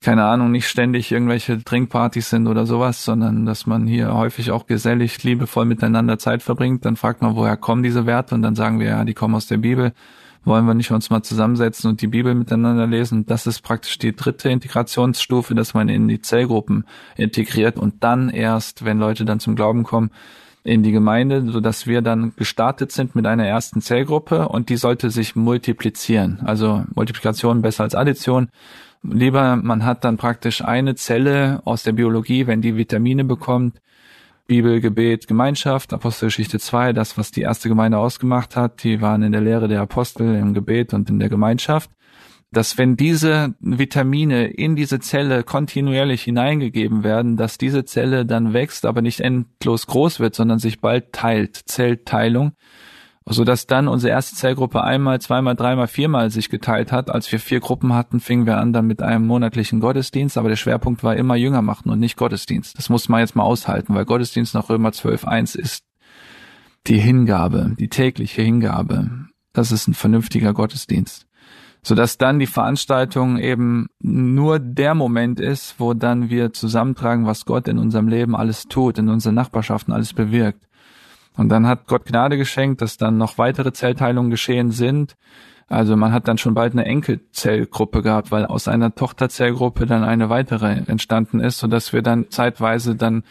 keine 0.06 0.26
Ahnung, 0.26 0.52
nicht 0.52 0.68
ständig 0.68 1.12
irgendwelche 1.12 1.63
Trinkpartys 1.63 2.30
sind 2.30 2.46
oder 2.46 2.68
sowas, 2.68 3.04
sondern 3.04 3.48
dass 3.48 3.65
man 3.65 3.88
hier 3.88 4.13
häufig 4.13 4.52
auch 4.52 4.68
gesellig, 4.68 5.24
liebevoll 5.24 5.65
miteinander 5.65 6.20
Zeit 6.20 6.44
verbringt. 6.44 6.86
Dann 6.86 6.96
fragt 6.96 7.24
man, 7.24 7.36
woher 7.36 7.58
kommen 7.58 7.82
diese 7.82 8.06
Werte? 8.06 8.36
Und 8.36 8.44
dann 8.44 8.54
sagen 8.54 8.80
wir, 8.80 8.86
ja, 8.86 9.04
die 9.04 9.15
kommen 9.15 9.34
aus 9.34 9.48
der 9.48 9.58
Bibel. 9.58 9.94
Wollen 10.44 10.68
wir 10.68 10.76
nicht 10.76 10.91
uns 10.91 11.10
mal 11.10 11.24
zusammensetzen 11.24 11.89
und 11.89 12.02
die 12.02 12.08
Bibel 12.08 12.36
miteinander 12.36 12.86
lesen? 12.86 13.26
Das 13.26 13.48
ist 13.48 13.62
praktisch 13.62 13.98
die 13.98 14.15
dritte 14.15 14.52
Integrationsstufe, 14.52 15.56
dass 15.56 15.74
man 15.74 15.89
in 15.89 16.08
die 16.08 16.22
Zellgruppen 16.22 16.86
integriert 17.18 17.80
und 17.80 18.04
dann 18.04 18.30
erst, 18.30 18.86
wenn 18.86 19.00
Leute 19.00 19.26
dann 19.26 19.39
zum 19.39 19.56
Glauben 19.56 19.82
kommen, 19.82 20.12
in 20.63 20.84
die 20.84 20.91
Gemeinde, 20.91 21.52
so 21.52 21.62
dass 21.62 21.88
wir 21.88 22.04
dann 22.04 22.34
gestartet 22.36 22.91
sind 22.91 23.15
mit 23.15 23.26
einer 23.26 23.48
ersten 23.48 23.82
Zellgruppe 23.82 24.50
und 24.50 24.70
die 24.70 24.78
sollte 24.78 25.10
sich 25.10 25.36
multiplizieren. 25.36 26.41
Also 26.46 26.84
Multiplikation 26.94 27.63
besser 27.63 27.84
als 27.84 27.96
Addition. 27.96 28.50
Lieber, 29.12 29.56
man 29.56 29.86
hat 29.86 30.04
dann 30.04 30.18
praktisch 30.18 30.63
eine 30.63 30.96
Zelle 30.96 31.62
aus 31.65 31.84
der 31.84 31.91
Biologie, 31.91 32.48
wenn 32.48 32.62
die 32.62 32.76
Vitamine 32.76 33.24
bekommt, 33.24 33.82
Bibel, 34.48 34.80
Gebet, 34.80 35.28
Gemeinschaft, 35.28 35.91
Apostelgeschichte 35.91 36.60
2, 36.60 36.94
das, 36.94 37.18
was 37.18 37.32
die 37.32 37.41
erste 37.41 37.68
Gemeinde 37.68 37.98
ausgemacht 37.98 38.56
hat, 38.56 38.84
die 38.84 39.02
waren 39.02 39.24
in 39.24 39.32
der 39.32 39.41
Lehre 39.41 39.68
der 39.68 39.82
Apostel, 39.82 40.36
im 40.36 40.53
Gebet 40.53 40.93
und 40.93 41.10
in 41.10 41.20
der 41.20 41.30
Gemeinschaft, 41.30 41.89
dass 42.51 42.78
wenn 42.78 42.95
diese 42.95 43.56
Vitamine 43.60 44.47
in 44.47 44.76
diese 44.76 44.99
Zelle 44.99 45.43
kontinuierlich 45.43 46.24
hineingegeben 46.24 47.03
werden, 47.03 47.38
dass 47.38 47.58
diese 47.58 47.86
Zelle 47.86 48.26
dann 48.26 48.53
wächst, 48.53 48.86
aber 48.86 49.01
nicht 49.01 49.20
endlos 49.20 49.88
groß 49.88 50.20
wird, 50.20 50.36
sondern 50.36 50.60
sich 50.60 50.80
bald 50.80 51.12
teilt, 51.12 51.56
Zellteilung, 51.66 52.53
so 53.34 53.43
dass 53.43 53.65
dann 53.65 53.88
unsere 53.88 54.11
erste 54.11 54.36
Zellgruppe 54.36 54.84
einmal, 54.84 55.19
zweimal, 55.19 55.55
dreimal, 55.55 55.88
viermal 55.88 56.30
sich 56.30 56.49
geteilt 56.49 56.91
hat. 56.91 57.09
Als 57.09 57.32
wir 57.32 57.39
vier 57.39 57.59
Gruppen 57.59 57.93
hatten, 57.93 58.19
fingen 58.19 58.45
wir 58.45 58.57
an 58.57 58.71
dann 58.71 58.86
mit 58.86 59.01
einem 59.01 59.26
monatlichen 59.26 59.80
Gottesdienst, 59.80 60.38
aber 60.38 60.49
der 60.49 60.55
Schwerpunkt 60.55 61.03
war 61.03 61.15
immer 61.15 61.36
Jünger 61.36 61.63
machen 61.63 61.89
und 61.89 61.99
nicht 61.99 62.17
Gottesdienst. 62.17 62.78
Das 62.78 62.89
muss 62.89 63.09
man 63.09 63.21
jetzt 63.21 63.36
mal 63.36 63.43
aushalten, 63.43 63.95
weil 63.95 64.05
Gottesdienst 64.05 64.53
nach 64.53 64.69
Römer 64.69 64.91
12, 64.91 65.26
1 65.26 65.55
ist 65.55 65.86
die 66.86 66.99
Hingabe, 66.99 67.76
die 67.80 67.89
tägliche 67.89 68.43
Hingabe. 68.43 69.09
Das 69.53 69.71
ist 69.71 69.88
ein 69.88 69.95
vernünftiger 69.95 70.53
Gottesdienst. 70.53 71.26
Sodass 71.82 72.17
dann 72.17 72.39
die 72.39 72.47
Veranstaltung 72.47 73.38
eben 73.38 73.88
nur 73.99 74.59
der 74.59 74.93
Moment 74.93 75.39
ist, 75.39 75.76
wo 75.80 75.93
dann 75.95 76.30
wir 76.30 76.53
zusammentragen, 76.53 77.26
was 77.26 77.45
Gott 77.45 77.67
in 77.67 77.80
unserem 77.80 78.07
Leben 78.07 78.36
alles 78.36 78.67
tut, 78.67 78.99
in 78.99 79.09
unseren 79.09 79.36
Nachbarschaften 79.36 79.93
alles 79.93 80.13
bewirkt. 80.13 80.67
Und 81.38 81.50
dann 81.50 81.68
hat 81.68 81.88
Gott 81.88 82.06
Gnade 82.06 82.38
geschenkt, 82.38 82.82
dass 82.82 82.98
dann 82.98 83.18
noch 83.18 83.38
weitere 83.38 83.74
Zellteilungen 83.74 84.32
geschehen 84.32 84.72
sind. 84.72 85.16
Also 85.68 85.96
man 85.96 86.14
hat 86.14 86.28
dann 86.28 86.38
schon 86.38 86.54
bald 86.54 86.74
eine 86.74 86.86
Enkelzellgruppe 86.86 88.02
gehabt, 88.02 88.32
weil 88.32 88.46
aus 88.46 88.68
einer 88.68 88.94
Tochterzellgruppe 88.94 89.86
dann 89.86 90.04
eine 90.04 90.30
weitere 90.30 90.84
entstanden 90.86 91.40
ist, 91.40 91.58
so 91.58 91.68
dass 91.68 91.92
wir 91.92 92.02
dann 92.02 92.30
zeitweise 92.30 92.96
dann 92.96 93.24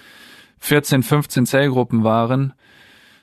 14, 0.58 1.02
15 1.02 1.46
Zellgruppen 1.46 2.02
waren 2.02 2.54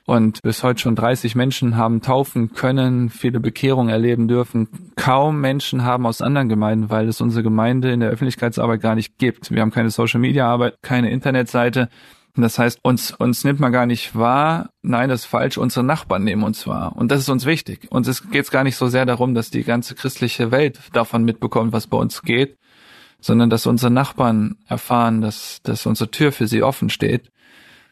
und 0.06 0.42
bis 0.42 0.62
heute 0.62 0.80
schon 0.80 0.96
30 0.96 1.34
Menschen 1.34 1.76
haben 1.76 2.00
taufen 2.00 2.52
können, 2.52 3.10
viele 3.10 3.38
Bekehrungen 3.38 3.90
erleben 3.90 4.28
dürfen. 4.28 4.68
Kaum 4.96 5.40
Menschen 5.40 5.84
haben 5.84 6.06
aus 6.06 6.22
anderen 6.22 6.48
Gemeinden, 6.48 6.90
weil 6.90 7.08
es 7.08 7.20
unsere 7.20 7.42
Gemeinde 7.42 7.92
in 7.92 8.00
der 8.00 8.10
Öffentlichkeitsarbeit 8.10 8.80
gar 8.80 8.94
nicht 8.94 9.18
gibt. 9.18 9.50
Wir 9.50 9.60
haben 9.60 9.70
keine 9.70 9.90
Social 9.90 10.20
Media 10.20 10.46
Arbeit, 10.46 10.76
keine 10.82 11.10
Internetseite. 11.10 11.88
Das 12.34 12.58
heißt, 12.58 12.78
uns, 12.82 13.12
uns 13.12 13.44
nimmt 13.44 13.60
man 13.60 13.72
gar 13.72 13.84
nicht 13.84 14.16
wahr. 14.16 14.70
Nein, 14.80 15.10
das 15.10 15.22
ist 15.22 15.26
falsch. 15.26 15.58
Unsere 15.58 15.84
Nachbarn 15.84 16.24
nehmen 16.24 16.44
uns 16.44 16.66
wahr. 16.66 16.96
Und 16.96 17.10
das 17.10 17.20
ist 17.20 17.28
uns 17.28 17.44
wichtig. 17.44 17.88
Und 17.90 18.06
es 18.06 18.30
geht 18.30 18.50
gar 18.50 18.64
nicht 18.64 18.76
so 18.76 18.86
sehr 18.86 19.04
darum, 19.04 19.34
dass 19.34 19.50
die 19.50 19.64
ganze 19.64 19.94
christliche 19.94 20.50
Welt 20.50 20.80
davon 20.94 21.24
mitbekommt, 21.24 21.74
was 21.74 21.86
bei 21.86 21.98
uns 21.98 22.22
geht, 22.22 22.56
sondern 23.20 23.50
dass 23.50 23.66
unsere 23.66 23.92
Nachbarn 23.92 24.56
erfahren, 24.66 25.20
dass, 25.20 25.60
dass 25.62 25.84
unsere 25.84 26.10
Tür 26.10 26.32
für 26.32 26.46
sie 26.46 26.62
offen 26.62 26.88
steht. 26.88 27.30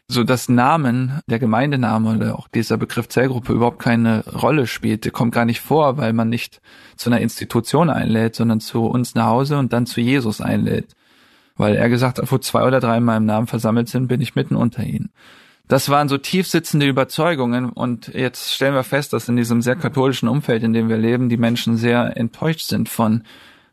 So 0.07 0.23
dass 0.23 0.49
Namen, 0.49 1.21
der 1.27 1.39
Gemeindename 1.39 2.15
oder 2.15 2.37
auch 2.37 2.47
dieser 2.47 2.77
Begriff 2.77 3.07
Zellgruppe 3.09 3.53
überhaupt 3.53 3.79
keine 3.79 4.25
Rolle 4.25 4.65
spielt. 4.65 5.05
Der 5.05 5.11
kommt 5.11 5.35
gar 5.35 5.45
nicht 5.45 5.61
vor, 5.61 5.97
weil 5.97 6.13
man 6.13 6.29
nicht 6.29 6.61
zu 6.97 7.11
einer 7.11 7.21
Institution 7.21 7.91
einlädt, 7.91 8.35
sondern 8.35 8.59
zu 8.59 8.87
uns 8.87 9.13
nach 9.13 9.27
Hause 9.27 9.59
und 9.59 9.71
dann 9.71 9.85
zu 9.85 10.01
Jesus 10.01 10.41
einlädt 10.41 10.95
weil 11.61 11.75
er 11.75 11.89
gesagt 11.89 12.17
hat, 12.17 12.31
wo 12.31 12.39
zwei 12.39 12.65
oder 12.65 12.79
drei 12.79 12.97
in 12.97 13.03
meinem 13.03 13.25
Namen 13.25 13.45
versammelt 13.45 13.87
sind, 13.87 14.07
bin 14.07 14.19
ich 14.19 14.33
mitten 14.33 14.55
unter 14.55 14.83
ihnen. 14.83 15.11
Das 15.67 15.89
waren 15.89 16.09
so 16.09 16.17
tief 16.17 16.47
sitzende 16.47 16.87
Überzeugungen 16.87 17.69
und 17.69 18.07
jetzt 18.07 18.51
stellen 18.51 18.73
wir 18.73 18.83
fest, 18.83 19.13
dass 19.13 19.29
in 19.29 19.35
diesem 19.35 19.61
sehr 19.61 19.75
katholischen 19.75 20.27
Umfeld, 20.27 20.63
in 20.63 20.73
dem 20.73 20.89
wir 20.89 20.97
leben, 20.97 21.29
die 21.29 21.37
Menschen 21.37 21.77
sehr 21.77 22.17
enttäuscht 22.17 22.65
sind 22.65 22.89
von 22.89 23.21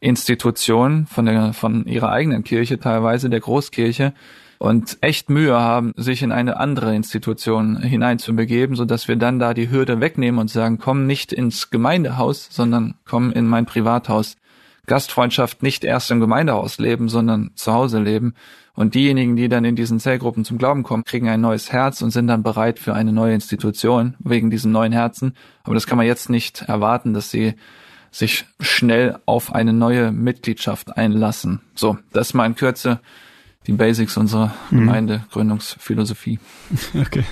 Institutionen, 0.00 1.06
von 1.06 1.24
der, 1.24 1.54
von 1.54 1.86
ihrer 1.86 2.12
eigenen 2.12 2.44
Kirche 2.44 2.78
teilweise, 2.78 3.30
der 3.30 3.40
Großkirche 3.40 4.12
und 4.58 4.98
echt 5.00 5.30
Mühe 5.30 5.58
haben, 5.58 5.94
sich 5.96 6.22
in 6.22 6.30
eine 6.30 6.58
andere 6.58 6.94
Institution 6.94 7.78
hineinzubegeben, 7.78 8.76
so 8.76 8.84
dass 8.84 9.08
wir 9.08 9.16
dann 9.16 9.38
da 9.38 9.54
die 9.54 9.70
Hürde 9.70 9.98
wegnehmen 10.02 10.38
und 10.38 10.50
sagen, 10.50 10.76
komm 10.76 11.06
nicht 11.06 11.32
ins 11.32 11.70
Gemeindehaus, 11.70 12.48
sondern 12.50 12.96
komm 13.06 13.32
in 13.32 13.46
mein 13.46 13.64
Privathaus. 13.64 14.36
Gastfreundschaft 14.88 15.62
nicht 15.62 15.84
erst 15.84 16.10
im 16.10 16.18
Gemeindehaus 16.18 16.78
leben, 16.78 17.08
sondern 17.08 17.52
zu 17.54 17.72
Hause 17.72 18.00
leben. 18.00 18.34
Und 18.74 18.94
diejenigen, 18.94 19.36
die 19.36 19.48
dann 19.48 19.64
in 19.64 19.76
diesen 19.76 20.00
Zellgruppen 20.00 20.44
zum 20.44 20.58
Glauben 20.58 20.82
kommen, 20.82 21.04
kriegen 21.04 21.28
ein 21.28 21.40
neues 21.40 21.72
Herz 21.72 22.02
und 22.02 22.10
sind 22.10 22.26
dann 22.26 22.42
bereit 22.42 22.78
für 22.78 22.94
eine 22.94 23.12
neue 23.12 23.34
Institution 23.34 24.14
wegen 24.18 24.50
diesen 24.50 24.72
neuen 24.72 24.92
Herzen. 24.92 25.34
Aber 25.64 25.74
das 25.74 25.86
kann 25.86 25.98
man 25.98 26.06
jetzt 26.06 26.30
nicht 26.30 26.62
erwarten, 26.62 27.14
dass 27.14 27.30
sie 27.30 27.54
sich 28.10 28.46
schnell 28.60 29.18
auf 29.26 29.54
eine 29.54 29.72
neue 29.72 30.12
Mitgliedschaft 30.12 30.96
einlassen. 30.96 31.60
So, 31.74 31.98
das 32.12 32.34
mal 32.34 32.46
in 32.46 32.54
Kürze 32.54 33.00
die 33.68 33.74
Basics 33.74 34.16
unserer 34.16 34.54
mhm. 34.70 34.78
Gemeindegründungsphilosophie. 34.78 36.40
Okay. 36.98 37.24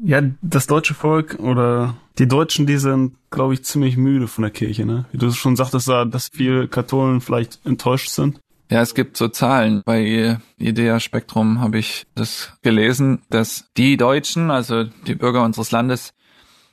Ja, 0.00 0.22
das 0.42 0.68
deutsche 0.68 0.94
Volk 0.94 1.38
oder 1.40 1.96
die 2.18 2.28
Deutschen, 2.28 2.66
die 2.66 2.76
sind, 2.76 3.16
glaube 3.30 3.54
ich, 3.54 3.64
ziemlich 3.64 3.96
müde 3.96 4.28
von 4.28 4.42
der 4.42 4.52
Kirche, 4.52 4.86
ne? 4.86 5.06
Wie 5.10 5.18
du 5.18 5.30
schon 5.32 5.56
sagtest, 5.56 5.88
dass 5.88 6.28
viele 6.32 6.68
Katholen 6.68 7.20
vielleicht 7.20 7.58
enttäuscht 7.66 8.10
sind. 8.10 8.38
Ja, 8.70 8.80
es 8.80 8.94
gibt 8.94 9.16
so 9.16 9.28
Zahlen. 9.28 9.82
Bei 9.84 10.38
Idea 10.58 11.00
Spektrum 11.00 11.60
habe 11.60 11.78
ich 11.78 12.06
das 12.14 12.52
gelesen, 12.62 13.22
dass 13.30 13.64
die 13.76 13.96
Deutschen, 13.96 14.50
also 14.50 14.84
die 14.84 15.14
Bürger 15.16 15.42
unseres 15.42 15.72
Landes, 15.72 16.12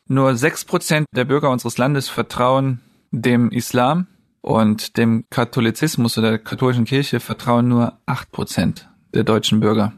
nur 0.08 0.36
sechs 0.36 0.66
Prozent 0.66 1.08
der 1.16 1.26
Bürger 1.26 1.50
unseres 1.50 1.78
Landes 1.78 2.10
vertrauen 2.10 2.82
dem 3.12 3.50
Islam 3.50 4.08
und 4.42 4.98
dem 4.98 5.26
Katholizismus 5.32 6.18
oder 6.18 6.32
der 6.32 6.40
katholischen 6.40 6.86
Kirche 6.86 7.20
vertrauen 7.20 7.68
nur 7.70 7.98
acht 8.06 8.32
Prozent 8.32 8.88
der 9.16 9.24
deutschen 9.24 9.60
Bürger. 9.60 9.94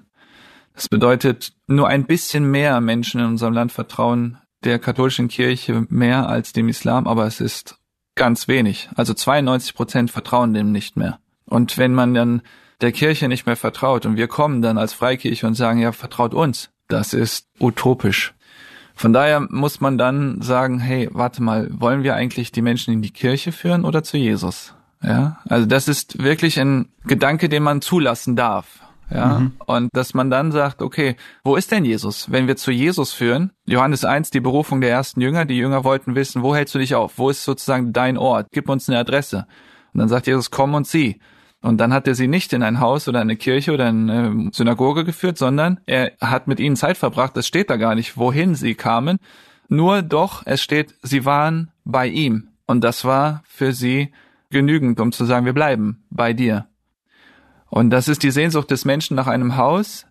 Das 0.74 0.90
bedeutet, 0.90 1.54
nur 1.66 1.88
ein 1.88 2.06
bisschen 2.06 2.50
mehr 2.50 2.80
Menschen 2.82 3.20
in 3.20 3.28
unserem 3.28 3.54
Land 3.54 3.72
vertrauen 3.72 4.38
der 4.64 4.80
katholischen 4.80 5.28
Kirche 5.28 5.86
mehr 5.90 6.30
als 6.30 6.54
dem 6.54 6.70
Islam, 6.70 7.08
aber 7.08 7.26
es 7.26 7.42
ist 7.42 7.78
ganz 8.16 8.48
wenig. 8.48 8.90
Also 8.96 9.14
92 9.14 9.76
Prozent 9.76 10.12
vertrauen 10.12 10.54
dem 10.54 10.72
nicht 10.72 10.98
mehr. 10.98 11.20
Und 11.46 11.78
wenn 11.78 11.94
man 11.94 12.14
dann 12.14 12.42
der 12.82 12.92
Kirche 12.92 13.28
nicht 13.28 13.46
mehr 13.46 13.56
vertraut 13.56 14.06
und 14.06 14.18
wir 14.18 14.28
kommen 14.28 14.62
dann 14.62 14.78
als 14.78 14.94
Freikirche 14.94 15.48
und 15.48 15.56
sagen, 15.56 15.80
ja, 15.80 15.92
vertraut 15.92 16.34
uns, 16.34 16.70
das 16.88 17.14
ist 17.14 17.48
utopisch. 17.60 18.34
Von 18.94 19.14
daher 19.14 19.40
muss 19.40 19.80
man 19.80 19.98
dann 19.98 20.42
sagen, 20.42 20.80
hey, 20.80 21.10
warte 21.12 21.42
mal, 21.44 21.70
wollen 21.72 22.04
wir 22.04 22.16
eigentlich 22.16 22.52
die 22.52 22.62
Menschen 22.62 22.94
in 22.94 23.02
die 23.02 23.12
Kirche 23.12 23.52
führen 23.52 23.86
oder 23.86 24.04
zu 24.04 24.18
Jesus? 24.18 24.74
Ja, 25.04 25.40
also 25.48 25.68
das 25.68 25.88
ist 25.88 26.24
wirklich 26.24 26.60
ein 26.60 26.90
Gedanke, 27.06 27.50
den 27.50 27.62
man 27.62 27.82
zulassen 27.82 28.36
darf. 28.36 28.80
Ja, 29.10 29.40
mhm. 29.40 29.54
und 29.66 29.90
dass 29.94 30.14
man 30.14 30.30
dann 30.30 30.52
sagt, 30.52 30.82
okay, 30.82 31.16
wo 31.44 31.56
ist 31.56 31.72
denn 31.72 31.86
Jesus? 31.86 32.30
Wenn 32.30 32.48
wir 32.48 32.58
zu 32.58 32.72
Jesus 32.72 33.14
führen, 33.14 33.52
Johannes 33.66 34.04
1, 34.04 34.32
die 34.32 34.42
Berufung 34.42 34.82
der 34.82 34.90
ersten 34.90 35.22
Jünger, 35.22 35.46
die 35.46 35.58
Jünger 35.58 35.84
wollten 35.86 36.16
wissen, 36.16 36.44
wo 36.44 36.54
hältst 36.54 36.76
du 36.76 36.80
dich 36.80 36.94
auf? 36.94 37.18
Wo 37.18 37.30
ist 37.30 37.46
sozusagen 37.46 37.94
dein 37.94 38.18
Ort? 38.18 38.48
Gib 38.52 38.68
uns 38.68 38.90
eine 38.90 39.00
Adresse. 39.00 39.48
Und 39.94 40.02
dann 40.02 40.10
sagt 40.10 40.28
Jesus, 40.28 40.52
komm 40.52 40.74
und 40.74 40.88
sieh. 40.88 41.20
Und 41.62 41.78
dann 41.80 41.94
hat 41.94 42.08
er 42.08 42.16
sie 42.16 42.28
nicht 42.28 42.54
in 42.54 42.64
ein 42.64 42.80
Haus 42.80 43.08
oder 43.08 43.22
eine 43.22 43.36
Kirche 43.36 43.74
oder 43.74 43.88
eine 43.88 44.50
Synagoge 44.52 45.06
geführt, 45.06 45.38
sondern 45.38 45.80
er 45.86 46.12
hat 46.22 46.48
mit 46.48 46.60
ihnen 46.60 46.76
Zeit 46.76 46.98
verbracht. 46.98 47.36
Es 47.38 47.48
steht 47.48 47.70
da 47.70 47.78
gar 47.78 47.96
nicht, 47.96 48.18
wohin 48.18 48.56
sie 48.56 48.76
kamen. 48.76 49.18
Nur 49.70 50.02
doch, 50.02 50.44
es 50.46 50.62
steht, 50.62 50.96
sie 51.02 51.26
waren 51.26 51.72
bei 51.84 52.08
ihm. 52.08 52.50
Und 52.68 52.84
das 52.84 53.06
war 53.06 53.44
für 53.48 53.74
sie 53.74 54.12
genügend, 54.50 55.00
um 55.00 55.12
zu 55.12 55.26
sagen, 55.26 55.46
wir 55.46 55.54
bleiben 55.54 56.04
bei 56.10 56.34
dir. 56.34 56.68
Und 57.70 57.90
das 57.90 58.08
ist 58.08 58.24
die 58.24 58.32
Sehnsucht 58.32 58.72
des 58.72 58.86
Menschen 58.86 59.16
nach 59.16 59.28
einem 59.28 59.58
Haus, 59.58 60.06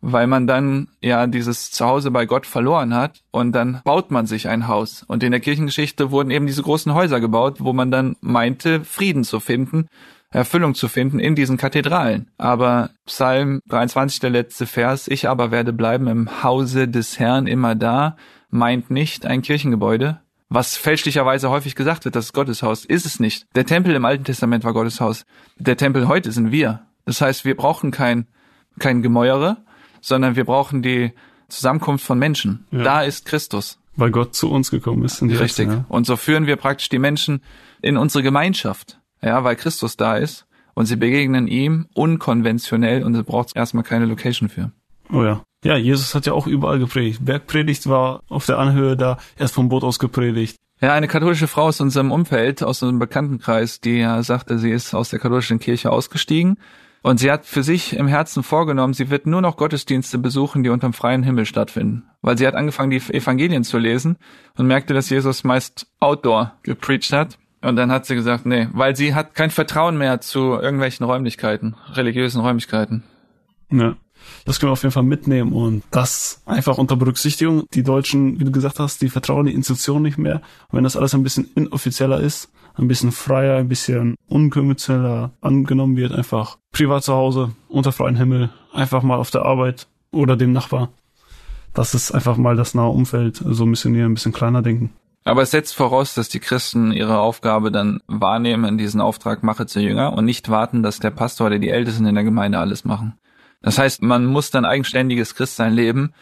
weil 0.00 0.26
man 0.26 0.46
dann 0.46 0.88
ja 1.00 1.26
dieses 1.26 1.70
Zuhause 1.70 2.10
bei 2.10 2.26
Gott 2.26 2.46
verloren 2.46 2.94
hat 2.94 3.22
und 3.30 3.52
dann 3.52 3.80
baut 3.84 4.10
man 4.10 4.26
sich 4.26 4.48
ein 4.48 4.68
Haus. 4.68 5.04
Und 5.06 5.22
in 5.22 5.30
der 5.30 5.40
Kirchengeschichte 5.40 6.10
wurden 6.10 6.30
eben 6.30 6.46
diese 6.46 6.62
großen 6.62 6.92
Häuser 6.92 7.20
gebaut, 7.20 7.56
wo 7.60 7.72
man 7.72 7.90
dann 7.90 8.16
meinte, 8.20 8.84
Frieden 8.84 9.24
zu 9.24 9.38
finden, 9.40 9.88
Erfüllung 10.30 10.74
zu 10.74 10.88
finden 10.88 11.18
in 11.20 11.34
diesen 11.34 11.56
Kathedralen. 11.56 12.30
Aber 12.38 12.90
Psalm 13.06 13.60
23, 13.68 14.20
der 14.20 14.30
letzte 14.30 14.66
Vers, 14.66 15.06
ich 15.08 15.28
aber 15.28 15.50
werde 15.50 15.72
bleiben 15.72 16.08
im 16.08 16.42
Hause 16.42 16.88
des 16.88 17.18
Herrn 17.18 17.46
immer 17.46 17.74
da, 17.74 18.16
meint 18.50 18.90
nicht 18.90 19.24
ein 19.26 19.42
Kirchengebäude, 19.42 20.20
was 20.48 20.76
fälschlicherweise 20.76 21.48
häufig 21.48 21.74
gesagt 21.74 22.04
wird, 22.04 22.14
das 22.14 22.26
ist 22.26 22.32
Gottes 22.34 22.62
Haus, 22.62 22.84
ist 22.84 23.06
es 23.06 23.20
nicht. 23.20 23.46
Der 23.54 23.64
Tempel 23.64 23.94
im 23.94 24.04
Alten 24.04 24.24
Testament 24.24 24.64
war 24.64 24.74
Gottes 24.74 25.00
Haus. 25.00 25.24
Der 25.56 25.76
Tempel 25.76 26.08
heute 26.08 26.30
sind 26.32 26.52
wir. 26.52 26.82
Das 27.04 27.20
heißt, 27.20 27.44
wir 27.44 27.56
brauchen 27.56 27.90
kein, 27.90 28.26
kein 28.78 29.02
Gemäuere, 29.02 29.58
sondern 30.00 30.36
wir 30.36 30.44
brauchen 30.44 30.82
die 30.82 31.12
Zusammenkunft 31.48 32.04
von 32.04 32.18
Menschen. 32.18 32.66
Ja. 32.70 32.82
Da 32.82 33.02
ist 33.02 33.24
Christus. 33.24 33.78
Weil 33.94 34.10
Gott 34.10 34.34
zu 34.34 34.50
uns 34.50 34.70
gekommen 34.70 35.04
ist. 35.04 35.20
In 35.20 35.28
die 35.28 35.36
Richtig. 35.36 35.68
Rechte, 35.68 35.80
ja. 35.80 35.84
Und 35.88 36.06
so 36.06 36.16
führen 36.16 36.46
wir 36.46 36.56
praktisch 36.56 36.88
die 36.88 36.98
Menschen 36.98 37.42
in 37.82 37.96
unsere 37.96 38.22
Gemeinschaft. 38.22 38.98
Ja, 39.20 39.44
weil 39.44 39.56
Christus 39.56 39.96
da 39.96 40.16
ist. 40.16 40.46
Und 40.74 40.86
sie 40.86 40.96
begegnen 40.96 41.48
ihm 41.48 41.86
unkonventionell 41.94 43.04
und 43.04 43.12
da 43.12 43.22
braucht 43.22 43.54
erstmal 43.54 43.84
keine 43.84 44.06
Location 44.06 44.48
für. 44.48 44.72
Oh 45.12 45.22
ja. 45.22 45.42
Ja, 45.64 45.76
Jesus 45.76 46.14
hat 46.14 46.26
ja 46.26 46.32
auch 46.32 46.46
überall 46.46 46.78
gepredigt. 46.78 47.24
Bergpredigt 47.24 47.86
war 47.88 48.22
auf 48.28 48.46
der 48.46 48.58
Anhöhe 48.58 48.96
da, 48.96 49.18
erst 49.38 49.54
vom 49.54 49.68
Boot 49.68 49.84
aus 49.84 49.98
gepredigt. 49.98 50.56
Ja, 50.80 50.94
eine 50.94 51.06
katholische 51.06 51.46
Frau 51.46 51.66
aus 51.66 51.80
unserem 51.80 52.10
Umfeld, 52.10 52.62
aus 52.62 52.82
unserem 52.82 52.98
Bekanntenkreis, 52.98 53.80
die 53.80 53.98
ja 53.98 54.22
sagte, 54.22 54.58
sie 54.58 54.70
ist 54.70 54.94
aus 54.94 55.10
der 55.10 55.20
katholischen 55.20 55.60
Kirche 55.60 55.92
ausgestiegen 55.92 56.56
und 57.02 57.18
sie 57.18 57.30
hat 57.30 57.44
für 57.44 57.64
sich 57.64 57.96
im 57.96 58.06
Herzen 58.06 58.42
vorgenommen, 58.42 58.94
sie 58.94 59.10
wird 59.10 59.26
nur 59.26 59.40
noch 59.40 59.56
Gottesdienste 59.56 60.18
besuchen, 60.18 60.62
die 60.62 60.70
unterm 60.70 60.92
freien 60.92 61.24
Himmel 61.24 61.46
stattfinden. 61.46 62.04
Weil 62.22 62.38
sie 62.38 62.46
hat 62.46 62.54
angefangen, 62.54 62.90
die 62.90 63.02
Evangelien 63.12 63.64
zu 63.64 63.78
lesen 63.78 64.16
und 64.56 64.68
merkte, 64.68 64.94
dass 64.94 65.10
Jesus 65.10 65.42
meist 65.42 65.88
outdoor 65.98 66.52
gepreacht 66.62 67.12
hat. 67.12 67.38
Und 67.60 67.76
dann 67.76 67.90
hat 67.90 68.06
sie 68.06 68.14
gesagt, 68.14 68.46
nee, 68.46 68.68
weil 68.72 68.96
sie 68.96 69.14
hat 69.14 69.34
kein 69.34 69.50
Vertrauen 69.50 69.96
mehr 69.96 70.20
zu 70.20 70.54
irgendwelchen 70.54 71.04
Räumlichkeiten, 71.04 71.76
religiösen 71.92 72.40
Räumlichkeiten. 72.40 73.02
Ja. 73.70 73.96
Das 74.44 74.60
können 74.60 74.68
wir 74.68 74.74
auf 74.74 74.82
jeden 74.82 74.92
Fall 74.92 75.02
mitnehmen 75.02 75.52
und 75.52 75.82
das 75.90 76.42
einfach 76.46 76.78
unter 76.78 76.94
Berücksichtigung. 76.94 77.64
Die 77.74 77.82
Deutschen, 77.82 78.38
wie 78.38 78.44
du 78.44 78.52
gesagt 78.52 78.78
hast, 78.78 79.02
die 79.02 79.08
vertrauen 79.08 79.46
die 79.46 79.54
Institution 79.54 80.02
nicht 80.02 80.18
mehr. 80.18 80.36
Und 80.68 80.76
wenn 80.76 80.84
das 80.84 80.96
alles 80.96 81.14
ein 81.14 81.24
bisschen 81.24 81.48
inoffizieller 81.56 82.20
ist, 82.20 82.52
ein 82.74 82.88
bisschen 82.88 83.12
freier, 83.12 83.58
ein 83.58 83.68
bisschen 83.68 84.16
unkonventioneller 84.28 85.32
angenommen 85.40 85.96
wird, 85.96 86.12
einfach 86.12 86.58
privat 86.72 87.04
zu 87.04 87.14
Hause, 87.14 87.52
unter 87.68 87.92
freiem 87.92 88.16
Himmel, 88.16 88.50
einfach 88.72 89.02
mal 89.02 89.16
auf 89.16 89.30
der 89.30 89.44
Arbeit 89.44 89.86
oder 90.10 90.36
dem 90.36 90.52
Nachbar. 90.52 90.90
Das 91.74 91.94
ist 91.94 92.12
einfach 92.12 92.36
mal 92.36 92.56
das 92.56 92.74
nahe 92.74 92.88
Umfeld, 92.88 93.36
so 93.36 93.66
hier 93.66 94.04
ein 94.04 94.14
bisschen 94.14 94.32
kleiner 94.32 94.62
denken. 94.62 94.92
Aber 95.24 95.42
es 95.42 95.52
setzt 95.52 95.76
voraus, 95.76 96.14
dass 96.14 96.28
die 96.28 96.40
Christen 96.40 96.92
ihre 96.92 97.20
Aufgabe 97.20 97.70
dann 97.70 98.00
wahrnehmen, 98.08 98.76
diesen 98.76 99.00
Auftrag 99.00 99.42
mache 99.42 99.66
zu 99.66 99.80
Jünger 99.80 100.12
und 100.14 100.24
nicht 100.24 100.48
warten, 100.48 100.82
dass 100.82 100.98
der 100.98 101.10
Pastor 101.10 101.46
oder 101.46 101.58
die 101.58 101.70
Ältesten 101.70 102.06
in 102.06 102.14
der 102.14 102.24
Gemeinde 102.24 102.58
alles 102.58 102.84
machen. 102.84 103.14
Das 103.62 103.78
heißt, 103.78 104.02
man 104.02 104.26
muss 104.26 104.50
dann 104.50 104.64
eigenständiges 104.64 105.36
Christsein 105.36 105.72
leben 105.72 106.12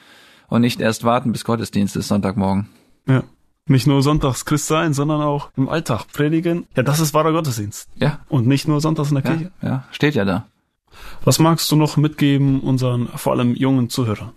und 0.49 0.61
nicht 0.61 0.81
erst 0.81 1.05
warten 1.05 1.33
bis 1.33 1.45
Gottesdienst 1.45 1.97
ist 1.97 2.09
Sonntagmorgen. 2.09 2.69
Ja. 3.09 3.25
Nicht 3.71 3.87
nur 3.87 4.03
sonntags 4.03 4.45
Christ 4.45 4.67
sein, 4.67 4.95
sondern 4.95 5.23
auch 5.23 5.51
im 5.57 5.69
Alltag 5.69 6.07
predigen. 6.13 6.67
Ja, 6.75 6.83
das 6.83 6.99
ist 6.99 7.15
wahrer 7.15 7.31
Gottesdienst. 7.31 7.89
Ja. 7.95 8.19
Und 8.29 8.49
nicht 8.49 8.67
nur 8.67 8.81
sonntags 8.81 9.11
in 9.13 9.15
der 9.15 9.25
Ja, 9.25 9.31
Kirche. 9.31 9.53
ja, 9.63 9.85
steht 9.93 10.17
ja 10.17 10.25
da. 10.25 10.47
Was 11.23 11.39
magst 11.39 11.71
du 11.71 11.77
noch 11.77 11.97
mitgeben 11.97 12.59
unseren 12.63 13.07
vor 13.15 13.33
allem 13.35 13.55
jungen 13.55 13.89
Zuhörern? 13.89 14.33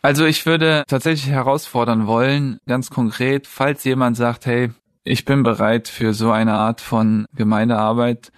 Also 0.00 0.24
ich 0.24 0.46
würde 0.46 0.84
tatsächlich 0.88 1.30
herausfordern 1.30 2.06
wollen, 2.06 2.60
ganz 2.66 2.88
konkret, 2.88 3.46
falls 3.46 3.84
jemand 3.84 4.16
sagt, 4.16 4.46
hey, 4.46 4.70
ich 5.02 5.26
bin 5.26 5.42
bereit 5.42 5.88
für 5.88 6.14
so 6.14 6.30
eine 6.30 6.54
Art 6.54 6.80
von 6.80 7.26
Gemeindearbeit, 7.34 8.32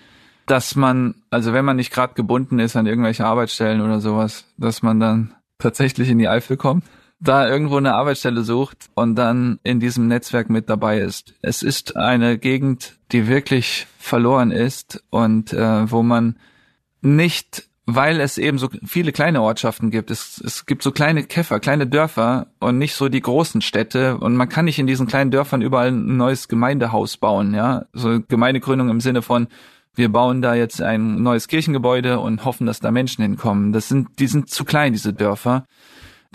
dass 0.47 0.75
man, 0.75 1.15
also 1.31 1.53
wenn 1.53 1.65
man 1.65 1.77
nicht 1.77 1.93
gerade 1.93 2.15
gebunden 2.15 2.59
ist 2.59 2.75
an 2.75 2.87
irgendwelche 2.87 3.25
Arbeitsstellen 3.25 3.81
oder 3.81 4.01
sowas, 4.01 4.47
dass 4.57 4.83
man 4.83 4.99
dann 4.99 5.35
tatsächlich 5.59 6.09
in 6.09 6.19
die 6.19 6.29
Eifel 6.29 6.57
kommt, 6.57 6.83
da 7.19 7.49
irgendwo 7.49 7.77
eine 7.77 7.95
Arbeitsstelle 7.95 8.43
sucht 8.43 8.89
und 8.95 9.15
dann 9.17 9.59
in 9.63 9.81
diesem 9.81 10.07
Netzwerk 10.07 10.51
mit 10.51 10.69
dabei 10.69 10.99
ist. 11.01 11.35
Es 11.41 11.63
ist 11.63 11.97
eine 11.97 12.39
Gegend, 12.39 12.99
die 13.13 13.27
wirklich 13.27 13.87
verloren 13.99 14.51
ist 14.51 15.03
und 15.11 15.53
äh, 15.53 15.91
wo 15.91 16.03
man 16.03 16.37
nicht, 17.01 17.69
weil 17.87 18.21
es 18.21 18.37
eben 18.37 18.59
so 18.59 18.69
viele 18.85 19.13
kleine 19.13 19.41
Ortschaften 19.41 19.91
gibt. 19.91 20.11
Es, 20.11 20.41
es 20.45 20.67
gibt 20.67 20.83
so 20.83 20.93
kleine 20.93 21.23
Käfer, 21.23 21.59
kleine 21.61 21.87
Dörfer 21.87 22.49
und 22.61 22.79
nicht 22.79 22.95
so 22.95 23.09
die 23.09 23.21
großen 23.21 23.63
Städte. 23.63 24.19
Und 24.19 24.37
man 24.37 24.49
kann 24.49 24.67
nicht 24.67 24.79
in 24.79 24.87
diesen 24.87 25.07
kleinen 25.07 25.31
Dörfern 25.31 25.63
überall 25.63 25.89
ein 25.89 26.17
neues 26.17 26.49
Gemeindehaus 26.49 27.17
bauen, 27.17 27.55
ja. 27.55 27.87
So 27.93 28.21
Gemeindegründung 28.29 28.91
im 28.91 29.01
Sinne 29.01 29.23
von, 29.23 29.47
wir 29.95 30.11
bauen 30.11 30.43
da 30.43 30.55
jetzt 30.55 30.83
ein 30.83 31.23
neues 31.23 31.49
Kirchengebäude 31.49 32.21
und 32.21 32.45
hoffen, 32.45 32.67
dass 32.67 32.81
da 32.81 32.91
Menschen 32.91 33.23
hinkommen. 33.23 33.73
Das 33.73 33.89
sind, 33.89 34.19
die 34.19 34.27
sind 34.27 34.51
zu 34.51 34.65
klein, 34.65 34.93
diese 34.93 35.15
Dörfer. 35.15 35.65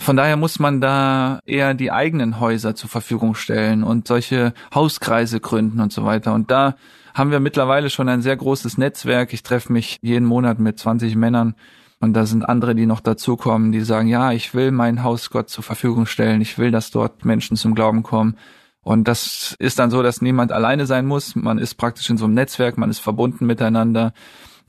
Von 0.01 0.17
daher 0.17 0.35
muss 0.35 0.57
man 0.57 0.81
da 0.81 1.41
eher 1.45 1.75
die 1.75 1.91
eigenen 1.91 2.39
Häuser 2.39 2.73
zur 2.73 2.89
Verfügung 2.89 3.35
stellen 3.35 3.83
und 3.83 4.07
solche 4.07 4.55
Hauskreise 4.73 5.39
gründen 5.39 5.79
und 5.79 5.93
so 5.93 6.03
weiter. 6.03 6.33
Und 6.33 6.49
da 6.49 6.75
haben 7.13 7.29
wir 7.29 7.39
mittlerweile 7.39 7.91
schon 7.91 8.09
ein 8.09 8.23
sehr 8.23 8.35
großes 8.35 8.79
Netzwerk. 8.79 9.31
Ich 9.31 9.43
treffe 9.43 9.71
mich 9.71 9.99
jeden 10.01 10.25
Monat 10.25 10.57
mit 10.57 10.79
20 10.79 11.15
Männern 11.15 11.53
und 11.99 12.13
da 12.13 12.25
sind 12.25 12.49
andere, 12.49 12.73
die 12.73 12.87
noch 12.87 12.99
dazukommen, 12.99 13.71
die 13.71 13.81
sagen, 13.81 14.07
ja, 14.07 14.31
ich 14.31 14.55
will 14.55 14.71
mein 14.71 15.03
Haus 15.03 15.29
Gott 15.29 15.49
zur 15.49 15.63
Verfügung 15.63 16.07
stellen. 16.07 16.41
Ich 16.41 16.57
will, 16.57 16.71
dass 16.71 16.89
dort 16.89 17.23
Menschen 17.23 17.55
zum 17.55 17.75
Glauben 17.75 18.01
kommen. 18.01 18.37
Und 18.81 19.07
das 19.07 19.55
ist 19.59 19.77
dann 19.77 19.91
so, 19.91 20.01
dass 20.01 20.19
niemand 20.19 20.51
alleine 20.51 20.87
sein 20.87 21.05
muss. 21.05 21.35
Man 21.35 21.59
ist 21.59 21.75
praktisch 21.75 22.09
in 22.09 22.17
so 22.17 22.25
einem 22.25 22.33
Netzwerk, 22.33 22.75
man 22.75 22.89
ist 22.89 22.99
verbunden 22.99 23.45
miteinander 23.45 24.13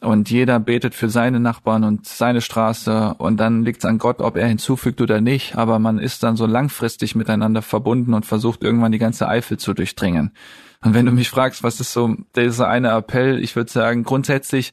und 0.03 0.31
jeder 0.31 0.59
betet 0.59 0.95
für 0.95 1.09
seine 1.09 1.41
Nachbarn 1.41 1.85
und 1.85 2.07
seine 2.07 2.41
Straße 2.41 3.15
und 3.19 3.39
dann 3.39 3.65
liegt 3.65 3.79
es 3.79 3.85
an 3.85 3.99
Gott, 3.99 4.21
ob 4.21 4.37
er 4.37 4.49
hinzufügt 4.49 5.01
oder 5.01 5.21
nicht, 5.21 5.57
aber 5.57 5.79
man 5.79 5.99
ist 5.99 6.23
dann 6.23 6.37
so 6.37 6.47
langfristig 6.47 7.15
miteinander 7.15 7.63
verbunden 7.63 8.13
und 8.13 8.27
versucht 8.27 8.63
irgendwann 8.63 8.93
die 8.93 8.99
ganze 8.99 9.29
Eifel 9.29 9.59
zu 9.59 9.75
durchdringen. 9.75 10.33
Und 10.85 10.95
wenn 10.95 11.07
du 11.07 11.13
mich 11.13 11.31
fragst, 11.31 11.63
was 11.63 11.79
ist 11.79 11.93
so 11.93 12.17
dieser 12.35 12.69
eine 12.69 12.91
Appell, 12.91 13.39
ich 13.43 13.55
würde 13.55 13.71
sagen, 13.71 14.03
grundsätzlich 14.03 14.73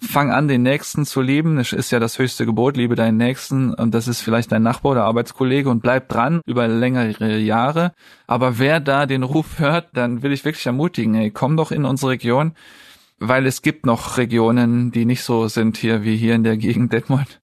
fang 0.00 0.30
an, 0.30 0.48
den 0.48 0.62
Nächsten 0.62 1.04
zu 1.04 1.20
lieben. 1.20 1.56
Das 1.56 1.72
ist 1.72 1.90
ja 1.90 1.98
das 1.98 2.18
höchste 2.18 2.46
Gebot, 2.46 2.76
liebe 2.76 2.94
deinen 2.94 3.18
Nächsten. 3.18 3.74
Und 3.74 3.94
das 3.94 4.08
ist 4.08 4.20
vielleicht 4.20 4.50
dein 4.50 4.62
Nachbar 4.62 4.92
oder 4.92 5.04
Arbeitskollege 5.04 5.68
und 5.68 5.82
bleib 5.82 6.08
dran 6.08 6.40
über 6.46 6.66
längere 6.68 7.38
Jahre. 7.38 7.92
Aber 8.26 8.58
wer 8.58 8.80
da 8.80 9.06
den 9.06 9.22
Ruf 9.22 9.58
hört, 9.58 9.88
dann 9.92 10.22
will 10.22 10.32
ich 10.32 10.44
wirklich 10.44 10.66
ermutigen, 10.66 11.14
ey, 11.14 11.30
komm 11.30 11.56
doch 11.56 11.70
in 11.70 11.84
unsere 11.84 12.12
Region, 12.12 12.52
weil 13.20 13.46
es 13.46 13.62
gibt 13.62 13.86
noch 13.86 14.16
Regionen, 14.16 14.90
die 14.90 15.04
nicht 15.04 15.22
so 15.22 15.46
sind 15.46 15.76
hier 15.76 16.02
wie 16.02 16.16
hier 16.16 16.34
in 16.34 16.42
der 16.42 16.56
Gegend 16.56 16.92
Detmold. 16.92 17.40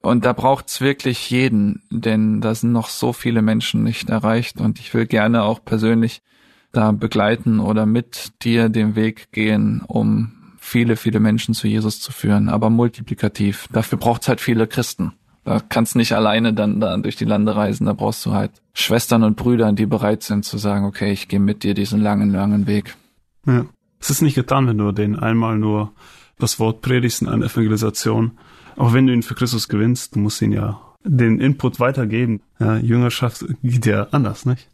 Und 0.00 0.24
da 0.24 0.32
braucht's 0.32 0.80
wirklich 0.80 1.30
jeden, 1.30 1.82
denn 1.90 2.40
da 2.40 2.54
sind 2.54 2.70
noch 2.70 2.88
so 2.88 3.12
viele 3.12 3.42
Menschen 3.42 3.82
nicht 3.82 4.08
erreicht. 4.08 4.60
Und 4.60 4.78
ich 4.78 4.94
will 4.94 5.06
gerne 5.06 5.42
auch 5.42 5.64
persönlich 5.64 6.22
da 6.70 6.92
begleiten 6.92 7.58
oder 7.58 7.86
mit 7.86 8.44
dir 8.44 8.68
den 8.68 8.94
Weg 8.94 9.32
gehen, 9.32 9.82
um 9.86 10.32
viele, 10.58 10.96
viele 10.96 11.18
Menschen 11.18 11.54
zu 11.54 11.66
Jesus 11.66 12.00
zu 12.00 12.12
führen, 12.12 12.48
aber 12.48 12.70
multiplikativ. 12.70 13.66
Dafür 13.72 13.98
braucht's 13.98 14.28
halt 14.28 14.40
viele 14.40 14.66
Christen. 14.66 15.12
Da 15.44 15.60
kannst 15.60 15.96
nicht 15.96 16.12
alleine 16.12 16.52
dann 16.52 16.80
da 16.80 16.96
durch 16.96 17.16
die 17.16 17.24
Lande 17.24 17.56
reisen. 17.56 17.86
Da 17.86 17.92
brauchst 17.92 18.24
du 18.26 18.32
halt 18.32 18.50
Schwestern 18.74 19.22
und 19.22 19.36
Brüder, 19.36 19.72
die 19.72 19.86
bereit 19.86 20.22
sind 20.22 20.44
zu 20.44 20.58
sagen, 20.58 20.84
okay, 20.84 21.12
ich 21.12 21.28
gehe 21.28 21.40
mit 21.40 21.62
dir 21.62 21.74
diesen 21.74 22.00
langen, 22.00 22.30
langen 22.30 22.66
Weg. 22.66 22.96
Ja. 23.46 23.64
Es 24.00 24.10
ist 24.10 24.22
nicht 24.22 24.34
getan, 24.34 24.66
wenn 24.66 24.78
du 24.78 24.92
den 24.92 25.18
einmal 25.18 25.58
nur 25.58 25.92
das 26.38 26.58
Wort 26.60 26.82
predigst 26.82 27.22
in 27.22 27.28
einer 27.28 27.46
Evangelisation. 27.46 28.38
Auch 28.76 28.92
wenn 28.92 29.06
du 29.06 29.12
ihn 29.12 29.22
für 29.22 29.34
Christus 29.34 29.68
gewinnst, 29.68 30.14
du 30.14 30.20
musst 30.20 30.42
ihn 30.42 30.52
ja 30.52 30.80
den 31.02 31.40
Input 31.40 31.80
weitergeben. 31.80 32.42
Ja, 32.58 32.76
Jüngerschaft 32.76 33.44
geht 33.62 33.86
ja 33.86 34.08
anders, 34.10 34.44
nicht? 34.44 34.68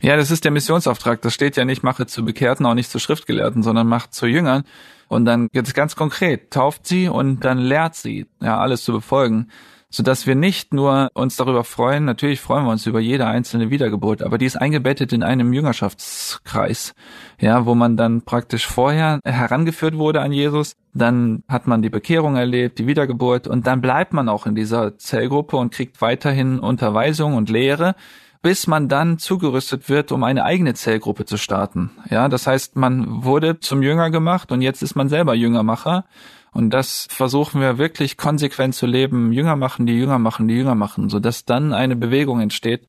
Ja, 0.00 0.16
das 0.16 0.30
ist 0.30 0.44
der 0.44 0.52
Missionsauftrag. 0.52 1.22
Das 1.22 1.34
steht 1.34 1.56
ja 1.56 1.64
nicht, 1.64 1.82
mache 1.82 2.06
zu 2.06 2.24
Bekehrten, 2.24 2.66
auch 2.66 2.74
nicht 2.74 2.90
zu 2.90 2.98
Schriftgelehrten, 2.98 3.62
sondern 3.62 3.86
macht 3.86 4.14
zu 4.14 4.26
Jüngern. 4.26 4.64
Und 5.08 5.24
dann 5.24 5.48
geht 5.52 5.66
es 5.66 5.74
ganz 5.74 5.96
konkret, 5.96 6.50
tauft 6.50 6.86
sie 6.86 7.08
und 7.08 7.44
dann 7.44 7.58
lehrt 7.58 7.94
sie, 7.94 8.26
ja, 8.40 8.58
alles 8.58 8.84
zu 8.84 8.92
befolgen. 8.92 9.48
Sodass 9.90 10.26
wir 10.26 10.34
nicht 10.34 10.74
nur 10.74 11.10
uns 11.14 11.36
darüber 11.36 11.64
freuen, 11.64 12.04
natürlich 12.04 12.40
freuen 12.40 12.66
wir 12.66 12.72
uns 12.72 12.86
über 12.86 13.00
jede 13.00 13.26
einzelne 13.26 13.70
Wiedergeburt, 13.70 14.22
aber 14.22 14.36
die 14.36 14.44
ist 14.44 14.56
eingebettet 14.56 15.14
in 15.14 15.22
einem 15.22 15.54
Jüngerschaftskreis, 15.54 16.94
ja, 17.40 17.64
wo 17.64 17.74
man 17.74 17.96
dann 17.96 18.20
praktisch 18.22 18.66
vorher 18.66 19.20
herangeführt 19.24 19.96
wurde 19.96 20.20
an 20.20 20.32
Jesus, 20.32 20.74
dann 20.92 21.42
hat 21.48 21.66
man 21.66 21.80
die 21.80 21.88
Bekehrung 21.88 22.36
erlebt, 22.36 22.78
die 22.78 22.86
Wiedergeburt 22.86 23.48
und 23.48 23.66
dann 23.66 23.80
bleibt 23.80 24.12
man 24.12 24.28
auch 24.28 24.44
in 24.44 24.54
dieser 24.54 24.98
Zellgruppe 24.98 25.56
und 25.56 25.72
kriegt 25.72 26.02
weiterhin 26.02 26.58
Unterweisung 26.58 27.34
und 27.34 27.48
Lehre, 27.48 27.94
bis 28.42 28.66
man 28.66 28.88
dann 28.88 29.18
zugerüstet 29.18 29.88
wird, 29.88 30.12
um 30.12 30.22
eine 30.22 30.44
eigene 30.44 30.74
Zellgruppe 30.74 31.24
zu 31.24 31.36
starten. 31.36 31.90
Ja, 32.10 32.28
das 32.28 32.46
heißt, 32.46 32.76
man 32.76 33.24
wurde 33.24 33.58
zum 33.60 33.82
Jünger 33.82 34.10
gemacht 34.10 34.52
und 34.52 34.62
jetzt 34.62 34.82
ist 34.82 34.94
man 34.94 35.08
selber 35.08 35.34
Jüngermacher. 35.34 36.04
Und 36.52 36.70
das 36.70 37.06
versuchen 37.10 37.60
wir 37.60 37.78
wirklich 37.78 38.16
konsequent 38.16 38.74
zu 38.74 38.86
leben. 38.86 39.32
Jünger 39.32 39.56
machen, 39.56 39.86
die 39.86 39.94
Jünger 39.94 40.18
machen, 40.18 40.48
die 40.48 40.54
Jünger 40.54 40.74
machen, 40.74 41.08
sodass 41.08 41.44
dann 41.44 41.72
eine 41.72 41.96
Bewegung 41.96 42.40
entsteht. 42.40 42.88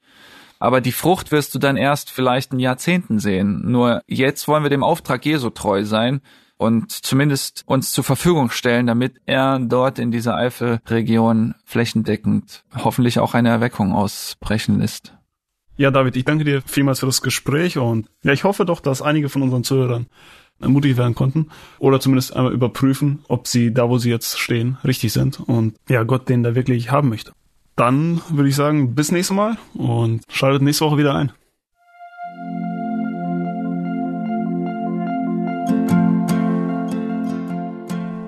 Aber 0.60 0.82
die 0.82 0.92
Frucht 0.92 1.32
wirst 1.32 1.56
du 1.56 1.60
dann 1.60 1.78
erst 1.78 2.12
vielleicht 2.12 2.54
in 2.54 2.60
Jahrzehnten 2.60 3.20
sehen. 3.20 3.62
Nur 3.72 4.02
jetzt 4.08 4.48
wollen 4.48 4.64
wir 4.64 4.70
dem 4.70 4.84
Auftrag 4.84 5.26
Jesu 5.26 5.50
treu 5.50 5.86
sein 5.86 6.22
und 6.58 6.92
zumindest 6.92 7.64
uns 7.66 7.94
zur 7.94 8.04
Verfügung 8.04 8.50
stellen, 8.50 8.86
damit 8.86 9.22
er 9.26 9.60
dort 9.60 9.98
in 9.98 10.12
dieser 10.12 10.36
Eifelregion 10.36 11.56
flächendeckend 11.64 12.66
hoffentlich 12.76 13.20
auch 13.20 13.34
eine 13.34 13.48
Erweckung 13.48 13.94
ausbrechen 13.94 14.80
lässt. 14.80 15.14
Ja, 15.78 15.92
David, 15.92 16.18
ich 16.18 16.26
danke 16.26 16.44
dir 16.44 16.62
vielmals 16.62 17.00
für 17.00 17.06
das 17.06 17.22
Gespräch 17.22 17.78
und 17.78 18.10
ja, 18.24 18.34
ich 18.34 18.44
hoffe 18.44 18.66
doch, 18.66 18.82
dass 18.82 19.02
einige 19.02 19.30
von 19.30 19.42
unseren 19.42 19.64
Zuhörern 19.64 20.08
ermutigt 20.62 20.98
werden 20.98 21.16
konnten 21.16 21.48
oder 21.80 22.00
zumindest 22.00 22.36
einmal 22.36 22.54
überprüfen, 22.54 23.20
ob 23.28 23.48
sie 23.48 23.74
da, 23.74 23.90
wo 23.90 23.98
sie 23.98 24.10
jetzt 24.10 24.40
stehen, 24.40 24.78
richtig 24.84 25.14
sind 25.14 25.40
und 25.40 25.76
ja, 25.88 26.04
Gott 26.04 26.30
den 26.30 26.44
da 26.44 26.56
wirklich 26.56 26.92
haben 26.92 27.10
möchte. 27.10 27.32
Dann 27.76 28.22
würde 28.30 28.50
ich 28.50 28.56
sagen, 28.56 28.94
bis 28.94 29.12
nächstes 29.12 29.36
Mal 29.36 29.58
und 29.74 30.22
schaltet 30.30 30.62
nächste 30.62 30.86
Woche 30.86 30.98
wieder 30.98 31.16
ein. 31.16 31.32